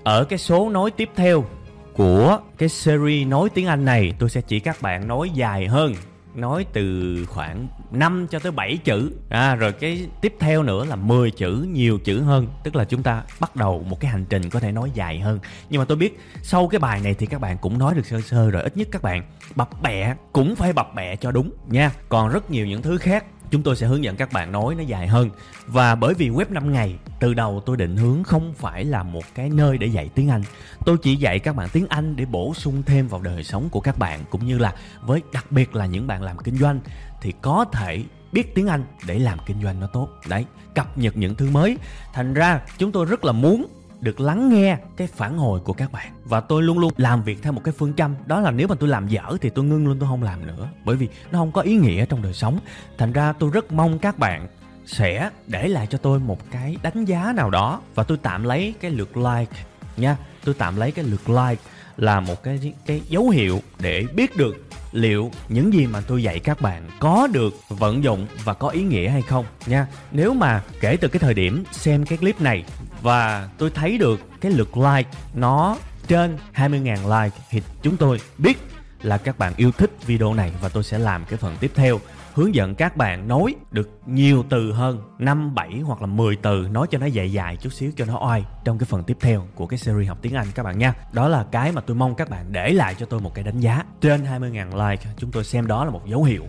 Ở 0.05 0.25
cái 0.25 0.39
số 0.39 0.71
nói 0.71 0.91
tiếp 0.91 1.11
theo 1.17 1.45
của 1.93 2.41
cái 2.59 2.69
series 2.69 3.29
nói 3.29 3.49
tiếng 3.55 3.67
Anh 3.67 3.85
này 3.85 4.15
tôi 4.19 4.31
sẽ 4.31 4.41
chỉ 4.41 4.61
các 4.61 4.83
bạn 4.83 5.09
nói 5.09 5.31
dài 5.35 5.67
hơn 5.67 5.95
nói 6.35 6.67
từ 6.73 7.17
khoảng 7.29 7.67
5 7.91 8.27
cho 8.31 8.39
tới 8.39 8.53
7 8.53 8.77
chữ. 8.77 9.13
À, 9.29 9.55
rồi 9.55 9.73
cái 9.73 10.07
tiếp 10.21 10.35
theo 10.41 10.63
nữa 10.63 10.85
là 10.85 10.97
10 10.97 11.31
chữ 11.31 11.67
nhiều 11.73 11.99
chữ 11.99 12.21
hơn. 12.21 12.47
Tức 12.65 12.77
là 12.77 12.85
chúng 12.85 13.03
ta 13.03 13.23
bắt 13.41 13.57
đầu 13.57 13.85
một 13.89 14.01
cái 14.01 14.11
hành 14.11 14.25
trình 14.25 14.51
có 14.51 14.61
thể 14.61 14.73
nói 14.73 14.91
dài 14.95 15.21
hơn. 15.21 15.39
Nhưng 15.71 15.79
mà 15.79 15.85
tôi 15.85 15.97
biết 15.97 16.21
sau 16.43 16.69
cái 16.69 16.79
bài 16.79 17.01
này 17.05 17.15
thì 17.15 17.27
các 17.27 17.41
bạn 17.41 17.59
cũng 17.59 17.79
nói 17.79 17.95
được 17.95 18.07
sơ 18.07 18.21
sơ 18.21 18.51
rồi. 18.51 18.63
Ít 18.63 18.77
nhất 18.77 18.89
các 18.91 19.03
bạn 19.03 19.23
bập 19.55 19.83
bẹ 19.83 20.15
cũng 20.33 20.57
phải 20.57 20.73
bập 20.73 20.95
bẹ 20.95 21.17
cho 21.17 21.31
đúng 21.31 21.51
nha. 21.69 21.91
Còn 22.09 22.29
rất 22.29 22.51
nhiều 22.51 22.67
những 22.67 22.83
thứ 22.83 22.99
khác 22.99 23.25
chúng 23.53 23.63
tôi 23.63 23.77
sẽ 23.77 23.87
hướng 23.87 24.05
dẫn 24.05 24.17
các 24.17 24.33
bạn 24.33 24.53
nói 24.53 24.75
nó 24.75 24.83
dài 24.83 25.07
hơn. 25.07 25.31
Và 25.67 25.95
bởi 25.95 26.15
vì 26.15 26.31
web 26.31 26.45
5 26.51 26.73
ngày, 26.73 26.95
từ 27.21 27.35
đầu 27.35 27.63
tôi 27.67 27.77
định 27.77 27.97
hướng 27.97 28.23
không 28.23 28.55
phải 28.55 28.85
là 28.85 29.03
một 29.03 29.25
cái 29.35 29.51
nơi 29.51 29.79
để 29.79 29.87
dạy 29.87 30.11
tiếng 30.15 30.31
Anh. 30.31 30.43
Tôi 30.87 30.97
chỉ 31.03 31.17
dạy 31.17 31.39
các 31.39 31.57
bạn 31.57 31.69
tiếng 31.73 31.87
Anh 31.89 32.17
để 32.17 32.25
bổ 32.25 32.55
sung 32.55 32.83
thêm 32.87 33.09
vào 33.09 33.21
đời 33.21 33.45
sống 33.45 33.69
của 33.71 33.81
các 33.81 33.99
bạn, 33.99 34.21
cũng 34.31 34.47
như 34.47 34.59
là 34.59 34.75
với 35.03 35.23
đặc 35.33 35.53
biệt 35.53 35.75
là 35.75 35.87
những 35.87 36.07
bạn 36.07 36.23
làm 36.23 36.39
kinh 36.39 36.57
doanh, 36.57 36.81
thì 37.21 37.33
có 37.43 37.65
thể 37.73 38.03
biết 38.33 38.55
tiếng 38.55 38.67
Anh 38.67 38.85
để 39.07 39.19
làm 39.19 39.39
kinh 39.47 39.63
doanh 39.63 39.81
nó 39.81 39.87
tốt. 39.87 40.09
Đấy, 40.29 40.45
cập 40.75 40.99
nhật 40.99 41.17
những 41.17 41.35
thứ 41.35 41.51
mới. 41.51 41.77
Thành 42.13 42.35
ra, 42.35 42.61
chúng 42.79 42.93
tôi 42.93 43.05
rất 43.05 43.25
là 43.25 43.33
muốn 43.33 43.67
được 44.03 44.21
lắng 44.21 44.49
nghe 44.49 44.79
cái 44.97 45.07
phản 45.07 45.39
hồi 45.39 45.61
của 45.61 45.73
các 45.73 45.93
bạn. 45.93 46.13
Và 46.25 46.41
tôi 46.41 46.63
luôn 46.63 46.79
luôn 46.79 46.93
làm 46.97 47.23
việc 47.23 47.43
theo 47.43 47.53
một 47.53 47.61
cái 47.65 47.75
phương 47.79 47.95
châm, 47.95 48.15
đó 48.27 48.41
là 48.41 48.51
nếu 48.51 48.69
mà 48.69 48.75
tôi 48.75 48.89
làm 48.89 49.09
dở 49.09 49.37
thì 49.41 49.51
tôi 49.51 49.65
ngưng 49.65 49.87
luôn, 49.87 49.97
tôi 50.01 50.09
không 50.09 50.23
làm 50.23 50.47
nữa. 50.47 50.69
Bởi 50.85 50.97
vì 50.97 51.09
nó 51.33 51.39
không 51.39 51.53
có 51.53 51.61
ý 51.61 51.77
nghĩa 51.77 52.07
trong 52.07 52.23
đời 52.23 52.33
sống. 52.33 52.59
Thành 52.99 53.13
ra 53.13 53.33
tôi 53.33 53.51
rất 53.51 53.73
mong 53.73 53.99
các 53.99 54.19
bạn 54.19 54.49
sẽ 54.87 55.31
để 55.47 55.69
lại 55.69 55.87
cho 55.91 55.99
tôi 55.99 56.19
một 56.19 56.51
cái 56.51 56.77
đánh 56.83 57.05
giá 57.05 57.33
nào 57.37 57.51
đó 57.51 57.81
và 57.95 58.03
tôi 58.03 58.19
tạm 58.23 58.45
lấy 58.45 58.75
cái 58.81 58.91
lượt 58.91 59.17
like 59.17 59.53
nha. 59.97 60.17
Tôi 60.45 60.55
tạm 60.59 60.77
lấy 60.77 60.93
cái 60.93 61.05
lượt 61.05 61.29
like 61.29 61.63
là 61.97 62.21
một 62.21 62.43
cái 62.43 62.75
cái 62.87 63.03
dấu 63.09 63.29
hiệu 63.29 63.61
để 63.81 64.05
biết 64.15 64.37
được 64.37 64.57
liệu 64.93 65.31
những 65.49 65.75
gì 65.75 65.87
mà 65.87 66.01
tôi 66.01 66.23
dạy 66.23 66.39
các 66.39 66.61
bạn 66.61 66.83
có 67.01 67.29
được 67.33 67.55
vận 67.69 68.05
dụng 68.05 68.27
và 68.45 68.55
có 68.55 68.69
ý 68.69 68.83
nghĩa 68.83 69.09
hay 69.09 69.23
không 69.23 69.45
nha? 69.67 69.87
Nếu 70.13 70.35
mà 70.35 70.63
kể 70.81 70.97
từ 70.97 71.09
cái 71.09 71.21
thời 71.21 71.35
điểm 71.35 71.65
xem 71.73 72.05
cái 72.05 72.19
clip 72.19 72.41
này 72.41 72.65
và 73.03 73.49
tôi 73.59 73.71
thấy 73.71 73.99
được 73.99 74.21
cái 74.41 74.53
lượt 74.53 74.77
like 74.77 75.11
nó 75.35 75.77
trên 76.09 76.39
20.000 76.55 77.23
like 77.23 77.37
thì 77.51 77.63
chúng 77.83 77.97
tôi 77.97 78.21
biết 78.39 78.59
là 79.03 79.19
các 79.19 79.39
bạn 79.39 79.53
yêu 79.57 79.73
thích 79.73 79.91
video 80.07 80.35
này 80.35 80.53
và 80.61 80.69
tôi 80.69 80.83
sẽ 80.83 80.99
làm 80.99 81.25
cái 81.25 81.37
phần 81.37 81.57
tiếp 81.61 81.73
theo 81.75 82.01
hướng 82.35 82.55
dẫn 82.55 82.75
các 82.75 82.97
bạn 82.97 83.29
nói 83.29 83.55
được 83.71 83.91
nhiều 84.07 84.45
từ 84.49 84.73
hơn 84.73 85.03
5, 85.19 85.55
7 85.55 85.81
hoặc 85.85 86.01
là 86.01 86.07
10 86.07 86.37
từ 86.37 86.69
nói 86.71 86.87
cho 86.91 86.99
nó 86.99 87.07
dài 87.07 87.33
dài 87.33 87.57
chút 87.57 87.73
xíu 87.73 87.93
cho 87.97 88.05
nó 88.05 88.27
oai 88.27 88.45
trong 88.65 88.79
cái 88.79 88.87
phần 88.87 89.05
tiếp 89.05 89.17
theo 89.21 89.47
của 89.55 89.67
cái 89.67 89.79
series 89.79 90.09
học 90.09 90.19
tiếng 90.23 90.35
Anh 90.35 90.47
các 90.55 90.63
bạn 90.63 90.79
nha. 90.79 90.95
Đó 91.13 91.29
là 91.29 91.47
cái 91.51 91.73
mà 91.73 91.81
tôi 91.81 91.97
mong 91.97 92.15
các 92.15 92.31
bạn 92.31 92.47
để 92.53 92.73
lại 92.73 92.95
cho 92.99 93.07
tôi 93.07 93.21
một 93.21 93.35
cái 93.35 93.45
đánh 93.45 93.61
giá 93.61 93.85
trên 94.01 94.25
20.000 94.25 94.91
like. 94.91 95.03
Chúng 95.17 95.31
tôi 95.31 95.45
xem 95.45 95.67
đó 95.67 95.85
là 95.85 95.91
một 95.91 96.07
dấu 96.07 96.25
hiệu 96.25 96.45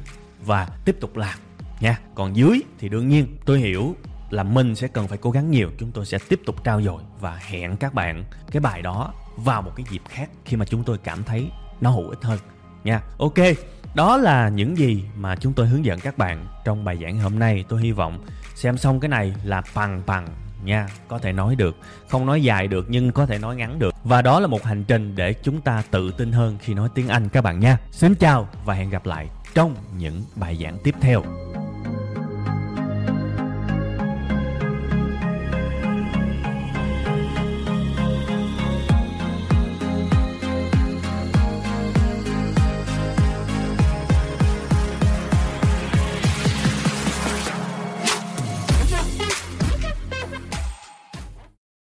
và 0.45 0.67
tiếp 0.85 0.97
tục 0.99 1.17
làm 1.17 1.39
nha. 1.79 1.99
Còn 2.15 2.35
dưới 2.35 2.61
thì 2.79 2.89
đương 2.89 3.09
nhiên 3.09 3.27
tôi 3.45 3.59
hiểu 3.59 3.95
là 4.29 4.43
mình 4.43 4.75
sẽ 4.75 4.87
cần 4.87 5.07
phải 5.07 5.17
cố 5.17 5.31
gắng 5.31 5.51
nhiều 5.51 5.69
chúng 5.77 5.91
tôi 5.91 6.05
sẽ 6.05 6.17
tiếp 6.29 6.39
tục 6.45 6.63
trao 6.63 6.81
dồi 6.81 7.01
và 7.19 7.35
hẹn 7.35 7.77
các 7.77 7.93
bạn 7.93 8.23
cái 8.51 8.61
bài 8.61 8.81
đó 8.81 9.13
vào 9.35 9.61
một 9.61 9.71
cái 9.75 9.85
dịp 9.89 10.01
khác 10.09 10.29
khi 10.45 10.57
mà 10.57 10.65
chúng 10.65 10.83
tôi 10.83 10.97
cảm 10.97 11.23
thấy 11.23 11.51
nó 11.81 11.89
hữu 11.89 12.09
ích 12.09 12.23
hơn 12.23 12.39
nha 12.83 13.01
ok 13.17 13.37
đó 13.95 14.17
là 14.17 14.49
những 14.49 14.77
gì 14.77 15.03
mà 15.15 15.35
chúng 15.35 15.53
tôi 15.53 15.67
hướng 15.67 15.85
dẫn 15.85 15.99
các 15.99 16.17
bạn 16.17 16.47
trong 16.65 16.83
bài 16.83 16.99
giảng 17.03 17.19
hôm 17.19 17.39
nay. 17.39 17.65
Tôi 17.69 17.81
hy 17.81 17.91
vọng 17.91 18.25
xem 18.55 18.77
xong 18.77 18.99
cái 18.99 19.09
này 19.09 19.35
là 19.43 19.61
bằng 19.75 20.01
bằng 20.05 20.27
nha, 20.63 20.87
có 21.07 21.19
thể 21.19 21.33
nói 21.33 21.55
được. 21.55 21.77
Không 22.09 22.25
nói 22.25 22.43
dài 22.43 22.67
được, 22.67 22.85
nhưng 22.89 23.11
có 23.11 23.25
thể 23.25 23.37
nói 23.37 23.55
ngắn 23.55 23.79
được. 23.79 23.95
Và 24.03 24.21
đó 24.21 24.39
là 24.39 24.47
một 24.47 24.63
hành 24.63 24.83
trình 24.83 25.15
để 25.15 25.33
chúng 25.33 25.61
ta 25.61 25.83
tự 25.91 26.11
tin 26.11 26.31
hơn 26.31 26.57
khi 26.61 26.73
nói 26.73 26.89
tiếng 26.95 27.07
anh 27.07 27.29
các 27.29 27.43
bạn 27.43 27.59
nha. 27.59 27.77
Xin 27.91 28.15
chào 28.15 28.49
và 28.65 28.73
hẹn 28.73 28.89
gặp 28.89 29.05
lại 29.05 29.27
trong 29.53 29.75
những 29.97 30.23
bài 30.35 30.59
giảng 30.63 30.77
tiếp 30.83 30.95
theo. 31.01 31.23